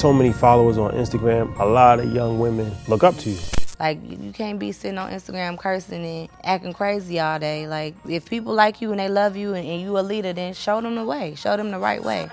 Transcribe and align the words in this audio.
So 0.00 0.14
many 0.14 0.32
followers 0.32 0.78
on 0.78 0.92
Instagram, 0.92 1.54
a 1.60 1.64
lot 1.66 2.00
of 2.00 2.10
young 2.14 2.38
women 2.38 2.72
look 2.88 3.04
up 3.04 3.18
to 3.18 3.28
you. 3.28 3.38
Like 3.78 3.98
you 4.02 4.32
can't 4.32 4.58
be 4.58 4.72
sitting 4.72 4.96
on 4.96 5.12
Instagram 5.12 5.58
cursing 5.58 6.02
and 6.02 6.28
acting 6.42 6.72
crazy 6.72 7.20
all 7.20 7.38
day. 7.38 7.68
Like 7.68 7.94
if 8.08 8.24
people 8.24 8.54
like 8.54 8.80
you 8.80 8.92
and 8.92 8.98
they 8.98 9.10
love 9.10 9.36
you 9.36 9.52
and, 9.52 9.68
and 9.68 9.82
you 9.82 9.98
a 9.98 10.00
leader, 10.00 10.32
then 10.32 10.54
show 10.54 10.80
them 10.80 10.94
the 10.94 11.04
way. 11.04 11.34
Show 11.34 11.54
them 11.58 11.70
the 11.70 11.78
right 11.78 12.02
way. 12.02 12.30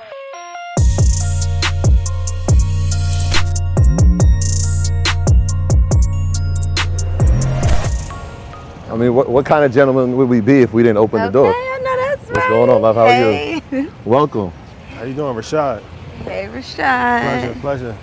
I 8.89 8.95
mean, 8.95 9.13
what, 9.13 9.27
what 9.27 9.45
kind 9.45 9.65
of 9.65 9.73
gentleman 9.73 10.15
would 10.15 10.29
we 10.29 10.39
be 10.39 10.61
if 10.61 10.71
we 10.71 10.83
didn't 10.83 10.99
open 10.99 11.19
okay, 11.19 11.27
the 11.27 11.33
door? 11.33 11.51
I 11.53 11.79
know 11.83 11.97
that's 11.97 12.27
What's 12.27 12.37
right. 12.37 12.49
going 12.49 12.69
on, 12.69 12.81
love? 12.81 12.95
How 12.95 13.07
are 13.07 13.11
hey. 13.11 13.61
you? 13.73 13.91
Welcome. 14.05 14.53
How 14.91 15.03
you 15.03 15.13
doing, 15.13 15.35
Rashad? 15.35 15.83
Hey, 16.23 16.47
Rashad. 16.51 17.21
Pleasure, 17.21 17.59
pleasure. 17.59 17.97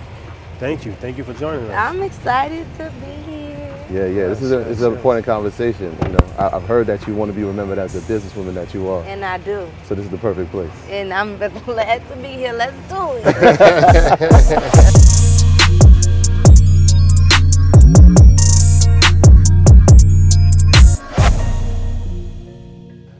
Thank 0.59 0.85
you. 0.85 0.93
Thank 0.93 1.17
you 1.17 1.23
for 1.23 1.33
joining 1.33 1.65
us. 1.65 1.71
I'm 1.71 2.01
excited 2.01 2.65
to 2.77 2.91
be 3.01 3.11
here. 3.31 3.55
Yeah, 3.91 4.05
yeah. 4.07 4.27
This 4.27 4.41
is 4.41 4.51
a, 4.51 4.59
this 4.59 4.77
is 4.79 4.83
an 4.83 4.93
important 4.93 5.25
conversation. 5.25 5.95
You 6.03 6.09
know, 6.13 6.33
I, 6.37 6.55
I've 6.55 6.63
heard 6.63 6.87
that 6.87 7.05
you 7.07 7.13
want 7.13 7.29
to 7.29 7.35
be 7.35 7.43
remembered 7.43 7.77
as 7.77 7.93
the 7.93 7.99
businesswoman 7.99 8.53
that 8.55 8.73
you 8.73 8.87
are. 8.87 9.03
And 9.03 9.23
I 9.23 9.37
do. 9.37 9.69
So 9.83 9.93
this 9.95 10.05
is 10.05 10.11
the 10.11 10.17
perfect 10.17 10.49
place. 10.51 10.71
And 10.89 11.13
I'm 11.13 11.37
glad 11.65 12.07
to 12.09 12.15
be 12.15 12.29
here. 12.29 12.53
Let's 12.53 12.75
do 12.89 13.11
it. 13.23 13.25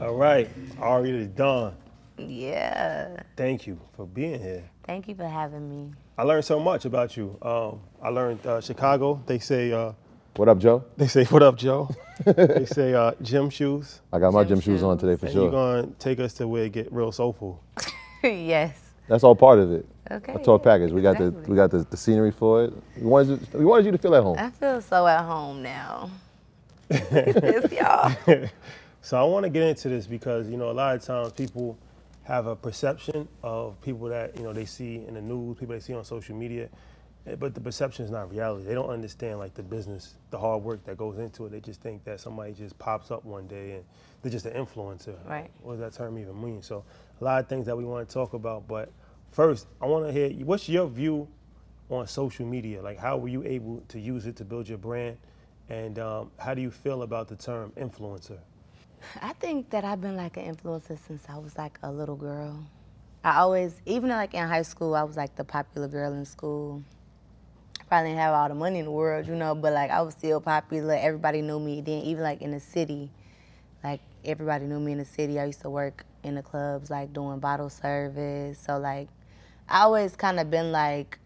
All 0.00 0.14
right, 0.14 0.48
already 0.80 1.12
the 1.18 1.26
Don. 1.26 1.74
Yeah. 2.18 3.22
Thank 3.36 3.66
you 3.66 3.78
for 3.96 4.06
being 4.06 4.40
here. 4.40 4.64
Thank 4.84 5.08
you 5.08 5.14
for 5.14 5.26
having 5.26 5.68
me. 5.68 5.92
I 6.18 6.22
learned 6.22 6.44
so 6.44 6.58
much 6.58 6.84
about 6.84 7.16
you. 7.16 7.36
Um, 7.42 7.80
I 8.02 8.08
learned 8.08 8.46
uh, 8.46 8.60
Chicago. 8.60 9.22
They 9.26 9.38
say, 9.38 9.72
uh, 9.72 9.92
What 10.36 10.48
up, 10.48 10.58
Joe? 10.58 10.84
they 10.96 11.08
say, 11.08 11.24
what 11.24 11.42
up, 11.42 11.56
Joe? 11.56 11.90
they 12.24 12.66
say 12.66 12.94
uh, 12.94 13.12
gym 13.22 13.50
shoes. 13.50 14.00
I 14.12 14.18
got 14.18 14.32
my 14.32 14.44
Gym 14.44 14.60
gym 14.60 14.60
shoes 14.60 14.82
on 14.82 14.98
today 14.98 15.16
for 15.16 15.26
and 15.26 15.34
you're 15.34 15.50
gonna 15.50 15.88
take 15.98 16.20
us 16.20 16.34
to 16.34 16.48
where 16.48 16.64
it 16.64 16.72
get 16.72 16.92
real 16.92 17.12
soulful. 17.12 17.62
yes. 18.22 18.80
That's 19.08 19.22
all 19.22 19.36
part 19.36 19.58
of 19.58 19.70
it. 19.72 19.86
Okay. 20.10 20.34
A 20.34 20.38
tour 20.42 20.58
package. 20.58 20.92
We 20.92 21.02
got 21.02 21.18
the 21.18 21.30
we 21.30 21.54
got 21.54 21.70
the, 21.70 21.78
the 21.78 21.96
scenery 21.96 22.30
for 22.30 22.64
it. 22.64 22.72
We 22.96 23.06
wanted 23.06 23.40
you, 23.40 23.58
we 23.58 23.64
wanted 23.64 23.86
you 23.86 23.92
to 23.92 23.98
feel 23.98 24.14
at 24.14 24.22
home. 24.22 24.36
I 24.38 24.50
feel 24.50 24.80
so 24.80 25.06
at 25.06 25.24
home 25.24 25.62
now. 25.62 26.10
Look 26.90 27.12
at 27.12 27.42
this, 27.42 27.72
y'all. 27.72 28.14
So 29.06 29.16
I 29.16 29.22
want 29.22 29.44
to 29.44 29.50
get 29.50 29.62
into 29.62 29.88
this 29.88 30.04
because 30.08 30.48
you 30.48 30.56
know 30.56 30.68
a 30.68 30.72
lot 30.72 30.96
of 30.96 31.00
times 31.04 31.30
people 31.30 31.78
have 32.26 32.48
a 32.48 32.56
perception 32.56 33.28
of 33.44 33.80
people 33.82 34.08
that 34.08 34.36
you 34.36 34.42
know 34.42 34.52
they 34.52 34.64
see 34.64 35.04
in 35.06 35.14
the 35.14 35.22
news, 35.22 35.56
people 35.58 35.74
they 35.74 35.80
see 35.80 35.94
on 35.94 36.04
social 36.04 36.34
media, 36.34 36.68
eh, 37.26 37.36
but 37.36 37.54
the 37.54 37.60
perception 37.60 38.04
is 38.04 38.10
not 38.10 38.28
reality. 38.30 38.64
They 38.64 38.74
don't 38.74 38.90
understand 38.90 39.38
like 39.38 39.54
the 39.54 39.62
business, 39.62 40.14
the 40.30 40.38
hard 40.38 40.64
work 40.64 40.84
that 40.86 40.96
goes 40.96 41.18
into 41.18 41.46
it. 41.46 41.50
They 41.50 41.60
just 41.60 41.80
think 41.80 42.02
that 42.04 42.18
somebody 42.18 42.52
just 42.52 42.76
pops 42.80 43.12
up 43.12 43.24
one 43.24 43.46
day 43.46 43.74
and 43.74 43.84
they're 44.22 44.32
just 44.32 44.44
an 44.44 44.54
influencer. 44.54 45.14
Right. 45.24 45.48
What 45.62 45.78
does 45.78 45.80
that 45.80 45.92
term 45.92 46.18
even 46.18 46.42
mean? 46.42 46.62
So 46.62 46.84
a 47.20 47.24
lot 47.24 47.38
of 47.40 47.48
things 47.48 47.64
that 47.66 47.76
we 47.76 47.84
want 47.84 48.08
to 48.08 48.12
talk 48.12 48.34
about, 48.34 48.66
but 48.66 48.90
first 49.30 49.68
I 49.80 49.86
want 49.86 50.06
to 50.06 50.12
hear 50.12 50.30
what's 50.44 50.68
your 50.68 50.88
view 50.88 51.28
on 51.90 52.08
social 52.08 52.44
media? 52.44 52.82
Like 52.82 52.98
how 52.98 53.18
were 53.18 53.28
you 53.28 53.44
able 53.44 53.84
to 53.86 54.00
use 54.00 54.26
it 54.26 54.34
to 54.36 54.44
build 54.44 54.68
your 54.68 54.78
brand, 54.78 55.16
and 55.68 56.00
um, 56.00 56.32
how 56.38 56.54
do 56.54 56.60
you 56.60 56.72
feel 56.72 57.02
about 57.02 57.28
the 57.28 57.36
term 57.36 57.72
influencer? 57.76 58.38
I 59.20 59.32
think 59.34 59.70
that 59.70 59.84
I've 59.84 60.00
been 60.00 60.16
like 60.16 60.36
an 60.36 60.54
influencer 60.54 60.98
since 61.06 61.24
I 61.28 61.38
was 61.38 61.56
like 61.56 61.78
a 61.82 61.90
little 61.90 62.16
girl. 62.16 62.64
I 63.24 63.38
always, 63.38 63.74
even 63.86 64.10
like 64.10 64.34
in 64.34 64.46
high 64.46 64.62
school, 64.62 64.94
I 64.94 65.02
was 65.02 65.16
like 65.16 65.34
the 65.36 65.44
popular 65.44 65.88
girl 65.88 66.12
in 66.12 66.24
school. 66.24 66.82
I 67.80 67.84
probably 67.84 68.10
didn't 68.10 68.20
have 68.20 68.34
all 68.34 68.48
the 68.48 68.54
money 68.54 68.78
in 68.78 68.84
the 68.84 68.90
world, 68.90 69.26
you 69.26 69.34
know, 69.34 69.54
but 69.54 69.72
like 69.72 69.90
I 69.90 70.02
was 70.02 70.14
still 70.14 70.40
popular. 70.40 70.94
Everybody 70.94 71.42
knew 71.42 71.58
me. 71.58 71.80
Then 71.80 72.02
even 72.02 72.22
like 72.22 72.42
in 72.42 72.50
the 72.50 72.60
city, 72.60 73.10
like 73.82 74.00
everybody 74.24 74.66
knew 74.66 74.80
me 74.80 74.92
in 74.92 74.98
the 74.98 75.04
city. 75.04 75.40
I 75.40 75.46
used 75.46 75.62
to 75.62 75.70
work 75.70 76.04
in 76.22 76.34
the 76.34 76.42
clubs, 76.42 76.90
like 76.90 77.12
doing 77.12 77.38
bottle 77.38 77.70
service. 77.70 78.58
So 78.58 78.78
like, 78.78 79.08
I 79.68 79.82
always 79.82 80.14
kind 80.16 80.38
of 80.38 80.50
been 80.50 80.72
like 80.72 81.18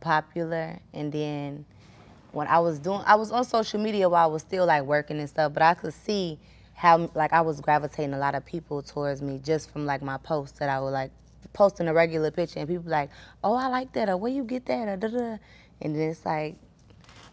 popular. 0.00 0.78
And 0.92 1.12
then 1.12 1.64
when 2.32 2.46
I 2.46 2.58
was 2.60 2.78
doing, 2.78 3.02
I 3.06 3.16
was 3.16 3.32
on 3.32 3.44
social 3.44 3.80
media 3.80 4.08
while 4.08 4.24
I 4.28 4.32
was 4.32 4.42
still 4.42 4.66
like 4.66 4.84
working 4.84 5.18
and 5.18 5.28
stuff, 5.28 5.52
but 5.52 5.62
I 5.62 5.74
could 5.74 5.94
see 5.94 6.38
how 6.80 7.10
like 7.14 7.34
I 7.34 7.42
was 7.42 7.60
gravitating 7.60 8.14
a 8.14 8.18
lot 8.18 8.34
of 8.34 8.46
people 8.46 8.80
towards 8.80 9.20
me 9.20 9.38
just 9.44 9.70
from 9.70 9.84
like 9.84 10.00
my 10.00 10.16
posts 10.16 10.58
that 10.60 10.70
I 10.70 10.80
would 10.80 10.92
like 10.92 11.10
posting 11.52 11.88
a 11.88 11.92
regular 11.92 12.30
picture 12.30 12.58
and 12.58 12.66
people 12.66 12.90
like, 12.90 13.10
oh 13.44 13.52
I 13.52 13.66
like 13.66 13.92
that 13.92 14.08
or 14.08 14.16
where 14.16 14.32
you 14.32 14.44
get 14.44 14.64
that 14.64 14.88
or 14.88 14.96
da 14.96 15.08
da, 15.08 15.38
and 15.82 15.94
then 15.94 16.08
it's 16.08 16.24
like 16.24 16.56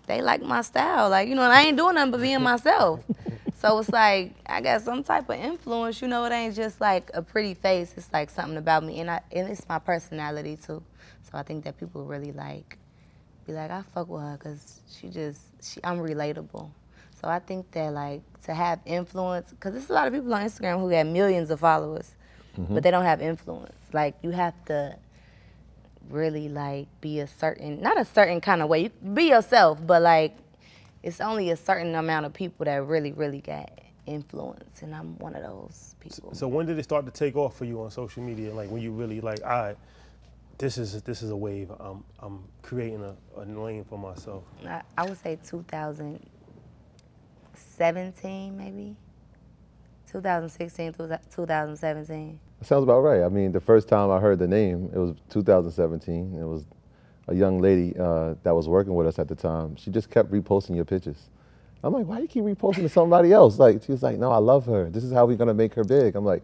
they 0.06 0.22
like 0.22 0.42
my 0.42 0.62
style, 0.64 1.10
like 1.10 1.30
you 1.30 1.36
know, 1.36 1.44
and 1.44 1.54
I 1.54 1.62
ain't 1.62 1.78
doing 1.78 1.96
nothing 1.96 2.12
but 2.12 2.20
being 2.20 2.42
myself. 2.42 3.00
so 3.56 3.80
it's 3.80 3.90
like 3.90 4.34
I 4.48 4.60
got 4.60 4.82
some 4.82 5.02
type 5.02 5.30
of 5.30 5.38
influence, 5.38 6.02
you 6.02 6.10
know. 6.10 6.26
It 6.26 6.34
ain't 6.34 6.54
just 6.54 6.82
like 6.82 7.10
a 7.14 7.22
pretty 7.22 7.54
face. 7.54 7.94
It's 7.96 8.12
like 8.12 8.30
something 8.30 8.58
about 8.58 8.84
me, 8.84 9.00
and 9.00 9.10
I 9.10 9.22
and 9.32 9.48
it's 9.48 9.66
my 9.70 9.80
personality 9.80 10.58
too. 10.58 10.84
So 11.24 11.38
I 11.38 11.44
think 11.44 11.64
that 11.64 11.80
people 11.80 12.04
really 12.04 12.34
like 12.34 12.78
be 13.46 13.54
like, 13.54 13.72
I 13.72 13.82
fuck 13.94 14.10
with 14.10 14.24
her 14.24 14.38
because 14.38 14.82
she 14.94 15.08
just, 15.08 15.40
she, 15.64 15.80
I'm 15.86 16.00
relatable. 16.00 16.70
So 17.22 17.28
I 17.28 17.40
think 17.40 17.72
that 17.72 17.94
like 17.94 18.22
to 18.44 18.54
have 18.54 18.80
influence, 18.86 19.50
because 19.52 19.74
there's 19.74 19.90
a 19.90 19.94
lot 19.94 20.08
of 20.08 20.14
people 20.14 20.34
on 20.34 20.44
Instagram 20.44 20.80
who 20.80 20.90
have 20.90 21.08
millions 21.08 21.50
of 21.50 21.60
followers, 21.60 22.16
but 22.56 22.64
mm-hmm. 22.64 22.80
they 22.80 22.92
don't 22.92 23.06
have 23.06 23.22
influence. 23.22 23.76
Like 23.92 24.16
you 24.22 24.32
have 24.32 24.54
to 24.66 24.96
really 26.10 26.48
like 26.48 26.88
be 27.02 27.20
a 27.20 27.28
certain, 27.28 27.82
not 27.82 28.00
a 28.00 28.06
certain 28.06 28.40
kind 28.40 28.62
of 28.62 28.70
way. 28.70 28.84
You 28.84 28.90
be 28.90 29.30
yourself, 29.30 29.80
but 29.86 30.02
like 30.02 30.38
it's 31.04 31.20
only 31.20 31.50
a 31.52 31.58
certain 31.58 31.96
amount 31.96 32.26
of 32.26 32.34
people 32.34 32.66
that 32.66 32.84
really, 32.86 33.14
really 33.14 33.42
got 33.42 33.72
influence, 34.06 34.82
and 34.82 34.96
I'm 34.96 35.18
one 35.18 35.36
of 35.36 35.44
those 35.44 35.96
people. 36.00 36.34
So 36.34 36.48
when 36.48 36.66
did 36.66 36.78
it 36.78 36.84
start 36.84 37.06
to 37.06 37.12
take 37.12 37.36
off 37.36 37.58
for 37.58 37.66
you 37.66 37.82
on 37.82 37.92
social 37.92 38.24
media? 38.24 38.54
Like 38.54 38.70
when 38.70 38.82
you 38.82 38.92
really 38.92 39.22
like, 39.22 39.42
all 39.44 39.50
right, 39.50 39.78
this 40.58 40.78
is 40.78 41.02
this 41.02 41.22
is 41.22 41.32
a 41.32 41.36
wave. 41.36 41.72
I'm 41.80 42.04
I'm 42.20 42.44
creating 42.62 43.04
a, 43.04 43.16
a 43.40 43.44
lane 43.44 43.84
for 43.84 43.98
myself. 43.98 44.44
I, 44.66 44.82
I 44.98 45.08
would 45.08 45.18
say 45.22 45.38
2017, 47.78 48.58
maybe. 48.58 48.96
2016 50.12 50.94
2017. 50.94 52.40
That 52.60 52.66
sounds 52.66 52.84
about 52.84 53.02
right. 53.02 53.24
I 53.24 53.30
mean, 53.30 53.52
the 53.52 53.60
first 53.60 53.88
time 53.88 54.10
I 54.10 54.20
heard 54.20 54.40
the 54.40 54.48
name, 54.48 54.90
it 54.94 54.98
was 54.98 55.16
2017. 55.30 56.38
It 56.40 56.44
was 56.44 56.66
a 57.28 57.36
young 57.36 57.60
lady 57.60 57.94
uh, 58.00 58.36
that 58.44 58.56
was 58.56 58.68
working 58.68 58.96
with 58.96 59.06
us 59.06 59.20
at 59.20 59.28
the 59.28 59.36
time. 59.36 59.76
She 59.76 59.92
just 59.92 60.10
kept 60.10 60.32
reposting 60.32 60.76
your 60.76 60.86
pictures. 60.86 61.30
I'm 61.84 61.94
like, 61.94 62.06
why 62.06 62.16
do 62.16 62.22
you 62.24 62.28
keep 62.28 62.44
reposting 62.44 62.84
to 62.84 62.90
somebody 62.90 63.32
else? 63.32 63.60
Like, 63.60 63.84
she 63.84 63.92
was 63.92 64.02
like, 64.02 64.18
no, 64.18 64.32
I 64.32 64.38
love 64.38 64.66
her. 64.66 64.90
This 64.90 65.04
is 65.04 65.12
how 65.12 65.26
we're 65.26 65.38
gonna 65.38 65.54
make 65.54 65.74
her 65.76 65.84
big. 65.84 66.16
I'm 66.16 66.26
like, 66.26 66.44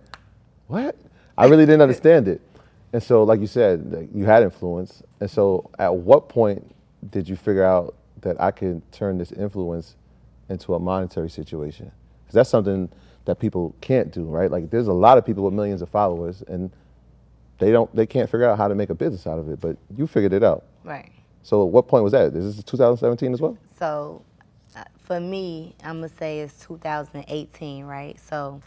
what? 0.68 0.95
I 1.38 1.45
really 1.45 1.66
didn't 1.66 1.81
understand 1.81 2.27
it. 2.27 2.42
And 2.92 3.01
so, 3.01 3.24
like 3.24 3.39
you 3.39 3.48
said, 3.48 4.09
you 4.13 4.25
had 4.25 4.44
influence. 4.44 5.01
And 5.19 5.31
so, 5.31 5.71
at 5.80 5.95
what 5.95 6.30
point 6.30 6.75
did 7.09 7.27
you 7.27 7.36
figure 7.36 7.63
out 7.63 7.95
that 8.21 8.39
I 8.39 8.51
could 8.51 8.81
turn 8.92 9.18
this 9.18 9.31
influence 9.31 9.95
into 10.53 10.73
a 10.73 10.79
monetary 10.79 11.29
situation? 11.29 11.91
Because 12.23 12.35
that's 12.35 12.50
something 12.50 12.89
that 13.25 13.39
people 13.39 13.75
can't 13.81 14.11
do, 14.11 14.23
right? 14.23 14.50
Like, 14.50 14.69
there's 14.69 14.88
a 14.88 14.94
lot 14.94 15.17
of 15.17 15.25
people 15.25 15.44
with 15.44 15.53
millions 15.53 15.81
of 15.81 15.89
followers, 15.89 16.41
and 16.47 16.71
they 17.59 17.71
don't 17.71 17.94
they 17.95 18.05
can't 18.05 18.29
figure 18.29 18.50
out 18.50 18.57
how 18.57 18.67
to 18.67 18.75
make 18.75 18.89
a 18.89 18.95
business 18.95 19.27
out 19.27 19.39
of 19.39 19.50
it. 19.50 19.59
But 19.59 19.77
you 19.95 20.07
figured 20.07 20.33
it 20.33 20.44
out. 20.44 20.63
Right. 20.83 21.11
So 21.44 21.65
at 21.65 21.71
what 21.71 21.88
point 21.88 22.03
was 22.03 22.13
that? 22.13 22.33
Is 22.35 22.55
this 22.55 22.63
2017 22.63 23.33
as 23.33 23.41
well? 23.41 23.57
So 23.77 24.21
uh, 24.75 24.83
for 25.03 25.19
me, 25.19 25.75
I'm 25.83 25.97
gonna 25.97 26.09
say 26.09 26.39
it's 26.39 26.59
2018, 26.65 27.85
right? 27.85 28.19
So 28.19 28.61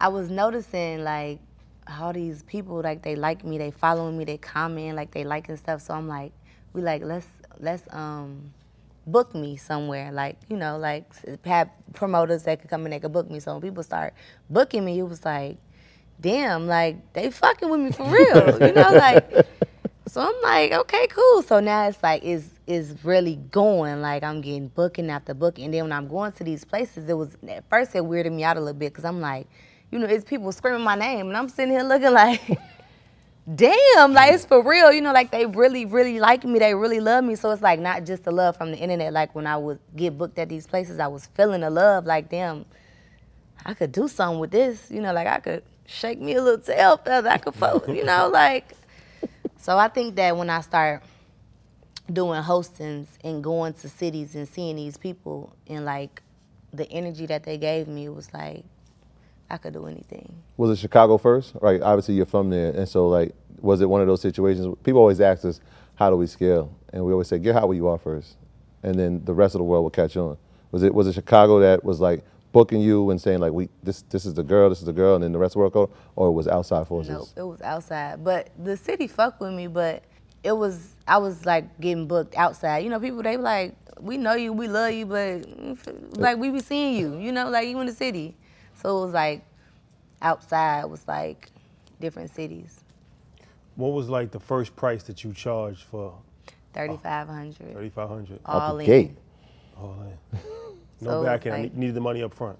I 0.00 0.08
was 0.08 0.30
noticing 0.30 1.02
like 1.02 1.40
all 1.88 2.12
these 2.12 2.42
people 2.42 2.80
like 2.80 3.02
they 3.02 3.16
like 3.16 3.44
me, 3.44 3.58
they 3.58 3.70
following 3.70 4.16
me, 4.16 4.24
they 4.24 4.38
comment, 4.38 4.96
like 4.96 5.10
they 5.10 5.24
liking 5.24 5.56
stuff. 5.56 5.82
So 5.82 5.94
I'm 5.94 6.08
like, 6.08 6.32
we 6.72 6.82
like 6.82 7.02
let's 7.02 7.26
let's 7.58 7.82
um 7.90 8.52
book 9.06 9.34
me 9.34 9.56
somewhere, 9.56 10.12
like 10.12 10.36
you 10.48 10.56
know, 10.56 10.78
like 10.78 11.04
have 11.44 11.70
promoters 11.94 12.44
that 12.44 12.60
could 12.60 12.70
come 12.70 12.84
and 12.84 12.92
they 12.92 13.00
could 13.00 13.12
book 13.12 13.30
me. 13.30 13.40
So 13.40 13.52
when 13.52 13.62
people 13.62 13.82
start 13.82 14.14
booking 14.50 14.84
me, 14.84 14.98
it 14.98 15.02
was 15.02 15.24
like, 15.24 15.58
damn, 16.20 16.66
like 16.66 17.12
they 17.12 17.30
fucking 17.30 17.68
with 17.68 17.80
me 17.80 17.92
for 17.92 18.04
real, 18.04 18.66
you 18.66 18.72
know, 18.72 18.90
like. 18.92 19.46
So 20.08 20.20
I'm 20.20 20.34
like, 20.42 20.72
okay, 20.72 21.06
cool. 21.06 21.40
So 21.40 21.60
now 21.60 21.88
it's 21.88 22.02
like 22.02 22.22
is 22.22 22.50
is 22.66 22.96
really 23.02 23.36
going. 23.50 24.02
Like 24.02 24.22
I'm 24.22 24.40
getting 24.42 24.68
booking 24.68 25.08
after 25.08 25.32
booking, 25.32 25.66
and 25.66 25.74
then 25.74 25.84
when 25.84 25.92
I'm 25.92 26.06
going 26.06 26.32
to 26.32 26.44
these 26.44 26.64
places, 26.64 27.08
it 27.08 27.14
was 27.14 27.36
at 27.48 27.66
first 27.70 27.94
it 27.94 28.02
weirded 28.02 28.32
me 28.32 28.44
out 28.44 28.58
a 28.58 28.60
little 28.60 28.78
bit 28.78 28.92
because 28.92 29.06
I'm 29.06 29.20
like, 29.20 29.46
you 29.90 29.98
know, 29.98 30.06
it's 30.06 30.24
people 30.24 30.52
screaming 30.52 30.82
my 30.82 30.96
name, 30.96 31.28
and 31.28 31.36
I'm 31.36 31.48
sitting 31.48 31.72
here 31.72 31.82
looking 31.82 32.12
like, 32.12 32.42
damn, 33.54 34.12
like 34.12 34.34
it's 34.34 34.44
for 34.44 34.62
real. 34.62 34.92
You 34.92 35.00
know, 35.00 35.12
like 35.12 35.30
they 35.30 35.46
really, 35.46 35.84
really 35.84 36.20
like 36.20 36.44
me. 36.44 36.58
They 36.58 36.74
really 36.74 37.00
love 37.00 37.24
me. 37.24 37.34
So 37.36 37.50
it's 37.50 37.62
like 37.62 37.80
not 37.80 38.04
just 38.04 38.24
the 38.24 38.32
love 38.32 38.56
from 38.56 38.70
the 38.70 38.78
internet. 38.78 39.12
Like 39.12 39.34
when 39.34 39.46
I 39.46 39.56
would 39.56 39.78
get 39.96 40.16
booked 40.16 40.38
at 40.38 40.48
these 40.48 40.66
places, 40.66 40.98
I 40.98 41.08
was 41.08 41.26
feeling 41.34 41.62
the 41.62 41.70
love. 41.70 42.06
Like 42.06 42.28
damn, 42.28 42.64
I 43.64 43.74
could 43.74 43.92
do 43.92 44.08
something 44.08 44.38
with 44.38 44.50
this. 44.50 44.90
You 44.90 45.00
know, 45.00 45.12
like 45.12 45.26
I 45.26 45.38
could 45.38 45.62
shake 45.86 46.20
me 46.20 46.34
a 46.34 46.42
little 46.42 46.60
tail 46.60 46.96
feather. 46.96 47.28
I 47.28 47.38
could, 47.38 47.54
fo- 47.54 47.84
you 47.92 48.04
know, 48.04 48.28
like. 48.32 48.72
So 49.58 49.78
I 49.78 49.86
think 49.88 50.16
that 50.16 50.36
when 50.36 50.50
I 50.50 50.60
start 50.60 51.04
doing 52.12 52.42
hostings 52.42 53.06
and 53.22 53.42
going 53.44 53.72
to 53.74 53.88
cities 53.88 54.34
and 54.34 54.48
seeing 54.48 54.76
these 54.76 54.96
people 54.96 55.54
and 55.68 55.84
like 55.84 56.20
the 56.72 56.90
energy 56.90 57.26
that 57.26 57.44
they 57.44 57.58
gave 57.58 57.86
me 57.86 58.08
was 58.08 58.32
like 58.34 58.64
I 59.52 59.58
could 59.58 59.74
do 59.74 59.86
anything. 59.86 60.34
Was 60.56 60.70
it 60.70 60.78
Chicago 60.78 61.18
first? 61.18 61.52
Right. 61.60 61.82
Obviously, 61.82 62.14
you're 62.14 62.24
from 62.24 62.48
there, 62.48 62.70
and 62.70 62.88
so 62.88 63.06
like, 63.06 63.34
was 63.60 63.82
it 63.82 63.88
one 63.88 64.00
of 64.00 64.06
those 64.06 64.22
situations? 64.22 64.74
People 64.82 65.00
always 65.00 65.20
ask 65.20 65.44
us, 65.44 65.60
"How 65.94 66.08
do 66.08 66.16
we 66.16 66.26
scale?" 66.26 66.74
And 66.90 67.04
we 67.04 67.12
always 67.12 67.28
say, 67.28 67.38
"Get 67.38 67.54
how 67.54 67.66
where 67.66 67.76
you 67.76 67.86
are 67.86 67.98
first, 67.98 68.36
and 68.82 68.94
then 68.94 69.22
the 69.26 69.34
rest 69.34 69.54
of 69.54 69.58
the 69.58 69.64
world 69.64 69.82
will 69.82 69.90
catch 69.90 70.16
on." 70.16 70.38
Was 70.70 70.82
it 70.82 70.94
was 70.94 71.06
it 71.06 71.12
Chicago 71.12 71.60
that 71.60 71.84
was 71.84 72.00
like 72.00 72.24
booking 72.52 72.80
you 72.80 73.10
and 73.10 73.20
saying 73.20 73.40
like, 73.40 73.52
"We 73.52 73.68
this 73.82 74.00
this 74.08 74.24
is 74.24 74.32
the 74.32 74.42
girl, 74.42 74.70
this 74.70 74.78
is 74.78 74.86
the 74.86 74.92
girl," 74.94 75.16
and 75.16 75.22
then 75.22 75.32
the 75.32 75.38
rest 75.38 75.50
of 75.50 75.54
the 75.54 75.58
world 75.58 75.72
go, 75.74 75.90
or 76.16 76.28
it 76.28 76.32
was 76.32 76.48
outside 76.48 76.86
forces? 76.86 77.12
Nope, 77.12 77.28
it 77.36 77.42
was 77.42 77.60
outside. 77.60 78.24
But 78.24 78.48
the 78.58 78.78
city 78.78 79.06
fucked 79.06 79.42
with 79.42 79.52
me, 79.52 79.66
but 79.66 80.02
it 80.42 80.52
was 80.52 80.96
I 81.06 81.18
was 81.18 81.44
like 81.44 81.78
getting 81.78 82.06
booked 82.06 82.36
outside. 82.36 82.84
You 82.84 82.88
know, 82.90 82.98
people 82.98 83.22
they 83.22 83.36
like, 83.36 83.76
we 84.00 84.16
know 84.16 84.32
you, 84.32 84.54
we 84.54 84.66
love 84.66 84.92
you, 84.92 85.04
but 85.04 85.42
mm, 85.42 86.16
like 86.16 86.38
we 86.38 86.48
be 86.48 86.60
seeing 86.60 86.96
you, 86.96 87.18
you 87.18 87.32
know, 87.32 87.50
like 87.50 87.68
you 87.68 87.78
in 87.80 87.86
the 87.86 87.92
city. 87.92 88.34
So 88.82 88.98
it 88.98 89.04
was 89.06 89.14
like 89.14 89.44
outside 90.20 90.84
was 90.86 91.06
like 91.06 91.50
different 92.00 92.30
cities. 92.34 92.80
What 93.76 93.92
was 93.92 94.08
like 94.08 94.30
the 94.30 94.40
first 94.40 94.74
price 94.76 95.02
that 95.04 95.24
you 95.24 95.32
charged 95.32 95.82
for 95.84 96.14
Thirty 96.74 96.96
five 97.02 97.28
hundred. 97.28 97.72
3500 97.74 98.40
Out 98.46 98.62
All 98.62 98.76
the 98.76 98.80
in. 98.84 98.86
gate. 98.86 99.16
Oh, 99.78 99.94
man. 99.94 100.18
No 101.00 101.10
So, 101.10 101.24
back 101.24 101.46
end. 101.46 101.54
I 101.56 101.60
like- 101.62 101.74
ne- 101.74 101.80
needed 101.80 101.94
the 101.96 102.00
money 102.00 102.22
up 102.22 102.32
front. 102.32 102.56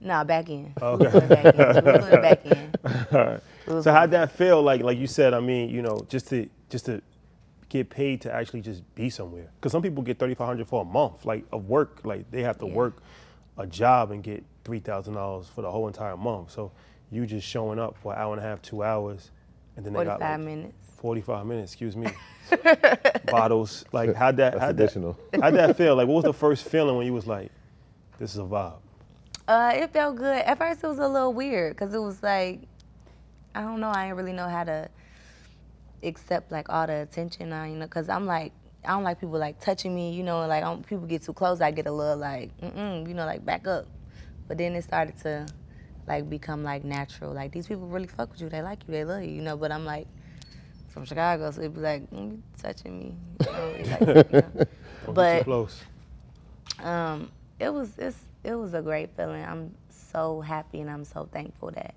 Nah, 0.00 0.24
back 0.24 0.50
in. 0.50 0.72
Okay. 0.82 1.06
We 1.06 1.12
was 1.12 1.12
doing 1.12 1.28
back 1.28 1.54
in. 1.54 1.84
We 1.84 1.92
was 1.92 2.04
doing 2.10 2.20
back 2.22 2.46
in. 2.46 2.74
All 3.12 3.24
right. 3.26 3.40
It 3.66 3.72
was 3.72 3.84
So 3.84 3.92
how'd 3.92 4.10
that 4.10 4.32
feel? 4.32 4.60
Like 4.62 4.82
like 4.82 4.98
you 4.98 5.06
said, 5.06 5.32
I 5.34 5.40
mean, 5.40 5.68
you 5.70 5.80
know, 5.80 6.04
just 6.08 6.28
to 6.30 6.48
just 6.68 6.86
to 6.86 7.00
get 7.68 7.88
paid 7.90 8.20
to 8.22 8.32
actually 8.32 8.60
just 8.60 8.82
be 8.96 9.08
somewhere. 9.08 9.48
Because 9.54 9.70
some 9.72 9.82
people 9.82 10.02
get 10.02 10.18
thirty 10.18 10.34
five 10.34 10.48
hundred 10.48 10.66
for 10.68 10.82
a 10.82 10.84
month, 10.84 11.24
like 11.24 11.44
of 11.52 11.66
work. 11.68 12.00
Like 12.04 12.28
they 12.32 12.42
have 12.42 12.58
to 12.58 12.66
Yeah. 12.66 12.72
work 12.74 12.96
a 13.56 13.66
job 13.68 14.10
and 14.10 14.22
get 14.22 14.42
three 14.64 14.80
thousand 14.80 15.14
dollars 15.14 15.48
for 15.48 15.62
the 15.62 15.70
whole 15.70 15.86
entire 15.86 16.16
month. 16.16 16.50
So 16.50 16.72
you 17.10 17.26
just 17.26 17.46
showing 17.46 17.78
up 17.78 17.96
for 17.98 18.12
an 18.12 18.18
hour 18.18 18.34
and 18.34 18.42
a 18.42 18.46
half, 18.46 18.60
two 18.62 18.82
hours, 18.82 19.30
and 19.76 19.84
then 19.84 19.92
they 19.92 19.98
forty 19.98 20.08
got 20.10 20.20
five 20.20 20.40
like 20.40 20.48
minutes. 20.48 20.90
forty 20.96 21.20
five 21.20 21.46
minutes. 21.46 21.72
Excuse 21.72 21.96
me. 21.96 22.08
Bottles. 23.26 23.84
Like 23.92 24.14
how'd 24.14 24.36
that? 24.38 24.52
That's 24.54 24.64
how'd 24.64 24.76
that, 24.76 25.16
how'd 25.42 25.54
that 25.54 25.76
feel? 25.76 25.96
Like 25.96 26.08
what 26.08 26.16
was 26.16 26.24
the 26.24 26.32
first 26.32 26.68
feeling 26.68 26.96
when 26.96 27.06
you 27.06 27.12
was 27.12 27.26
like, 27.26 27.50
this 28.18 28.32
is 28.32 28.38
a 28.38 28.42
vibe? 28.42 28.74
Uh, 29.46 29.72
it 29.74 29.92
felt 29.92 30.16
good. 30.16 30.38
At 30.42 30.56
first, 30.58 30.82
it 30.82 30.86
was 30.86 30.98
a 30.98 31.06
little 31.06 31.32
weird 31.32 31.76
because 31.76 31.92
it 31.92 31.98
was 31.98 32.22
like, 32.22 32.62
I 33.54 33.60
don't 33.60 33.80
know. 33.80 33.90
I 33.90 34.04
didn't 34.06 34.16
really 34.16 34.32
know 34.32 34.48
how 34.48 34.64
to 34.64 34.88
accept 36.02 36.50
like 36.50 36.68
all 36.70 36.86
the 36.86 37.02
attention. 37.02 37.52
I, 37.52 37.68
you 37.68 37.76
know, 37.76 37.84
because 37.86 38.08
I'm 38.08 38.24
like, 38.26 38.52
I 38.84 38.88
don't 38.88 39.04
like 39.04 39.20
people 39.20 39.38
like 39.38 39.60
touching 39.60 39.94
me. 39.94 40.12
You 40.14 40.22
know, 40.22 40.40
like 40.46 40.62
I 40.62 40.66
don't, 40.66 40.86
people 40.86 41.06
get 41.06 41.22
too 41.22 41.34
close, 41.34 41.60
I 41.60 41.70
get 41.70 41.86
a 41.86 41.92
little 41.92 42.16
like, 42.16 42.58
mm-mm, 42.60 43.06
you 43.06 43.14
know, 43.14 43.26
like 43.26 43.44
back 43.44 43.66
up. 43.66 43.86
But 44.48 44.58
then 44.58 44.74
it 44.74 44.82
started 44.84 45.18
to 45.22 45.46
like 46.06 46.28
become 46.28 46.62
like 46.64 46.84
natural. 46.84 47.32
Like 47.32 47.52
these 47.52 47.66
people 47.66 47.86
really 47.88 48.06
fuck 48.06 48.30
with 48.32 48.40
you. 48.40 48.48
They 48.48 48.62
like 48.62 48.80
you. 48.86 48.92
They 48.92 49.04
love 49.04 49.22
you. 49.24 49.30
You 49.32 49.42
know. 49.42 49.56
But 49.56 49.72
I'm 49.72 49.84
like 49.84 50.08
from 50.88 51.04
Chicago, 51.04 51.50
so 51.50 51.60
it'd 51.60 51.74
be 51.74 51.80
like 51.80 52.10
mm, 52.10 52.32
you 52.32 52.42
touching 52.60 52.98
me. 52.98 53.16
You 53.40 53.52
know, 53.52 53.68
like, 53.86 54.06
you 54.28 54.36
know. 54.36 54.52
Don't 55.04 55.16
get 55.16 55.28
too 55.30 55.38
But 55.38 55.40
close. 55.40 55.86
um, 56.82 57.30
it 57.60 57.72
was 57.72 57.90
it's, 57.98 58.18
it 58.44 58.54
was 58.54 58.74
a 58.74 58.82
great 58.82 59.16
feeling. 59.16 59.44
I'm 59.44 59.74
so 59.90 60.40
happy 60.40 60.80
and 60.80 60.90
I'm 60.90 61.04
so 61.04 61.28
thankful 61.32 61.70
that 61.72 61.94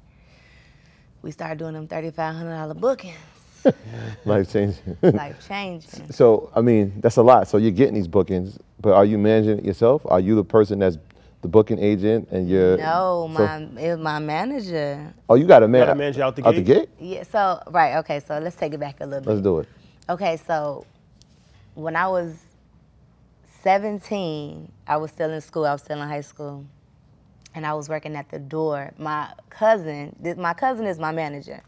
we 1.21 1.31
started 1.31 1.59
doing 1.59 1.73
them 1.73 1.87
thirty 1.87 2.11
five 2.11 2.35
hundred 2.35 2.55
dollar 2.55 2.73
bookings. 2.73 3.15
Life 4.25 4.51
changing. 4.51 4.97
Life 5.13 5.47
changing. 5.47 6.11
So 6.11 6.51
I 6.55 6.61
mean, 6.61 6.93
that's 7.01 7.17
a 7.17 7.23
lot. 7.23 7.47
So 7.47 7.57
you're 7.57 7.71
getting 7.71 7.95
these 7.95 8.07
bookings, 8.07 8.57
but 8.81 8.93
are 8.93 9.05
you 9.05 9.17
managing 9.17 9.59
it 9.59 9.65
yourself? 9.65 10.01
Are 10.05 10.19
you 10.19 10.35
the 10.35 10.43
person 10.43 10.79
that's 10.79 10.97
the 11.41 11.47
booking 11.47 11.79
agent 11.79 12.27
and 12.31 12.49
you're 12.49 12.77
No, 12.77 13.29
so- 13.35 13.43
my 13.43 13.57
it 13.81 13.89
was 13.91 13.99
my 13.99 14.19
manager. 14.19 15.13
oh, 15.29 15.35
you 15.35 15.45
got 15.45 15.63
a 15.63 15.67
man 15.67 15.85
Got 15.85 15.91
a 15.91 15.95
manager 15.95 16.23
out 16.23 16.35
the 16.35 16.47
out 16.47 16.55
the 16.55 16.61
gate? 16.61 16.89
gate. 16.99 17.13
Yeah. 17.17 17.23
So 17.23 17.61
right. 17.67 17.97
Okay. 17.97 18.19
So 18.19 18.39
let's 18.39 18.55
take 18.55 18.73
it 18.73 18.79
back 18.79 18.97
a 19.01 19.05
little 19.05 19.21
bit. 19.21 19.29
Let's 19.29 19.41
do 19.41 19.59
it. 19.59 19.67
Okay, 20.09 20.37
so 20.47 20.85
when 21.75 21.95
I 21.95 22.07
was 22.07 22.33
17, 23.63 24.71
I 24.87 24.97
was 24.97 25.11
still 25.11 25.31
in 25.31 25.41
school. 25.41 25.65
I 25.65 25.73
was 25.73 25.81
still 25.81 26.01
in 26.01 26.07
high 26.07 26.21
school, 26.21 26.65
and 27.53 27.65
I 27.65 27.73
was 27.73 27.89
working 27.89 28.15
at 28.15 28.29
the 28.29 28.39
door. 28.39 28.93
My 28.97 29.33
cousin, 29.49 30.15
my 30.37 30.53
cousin 30.53 30.85
is 30.85 30.99
my 30.99 31.11
manager. 31.11 31.61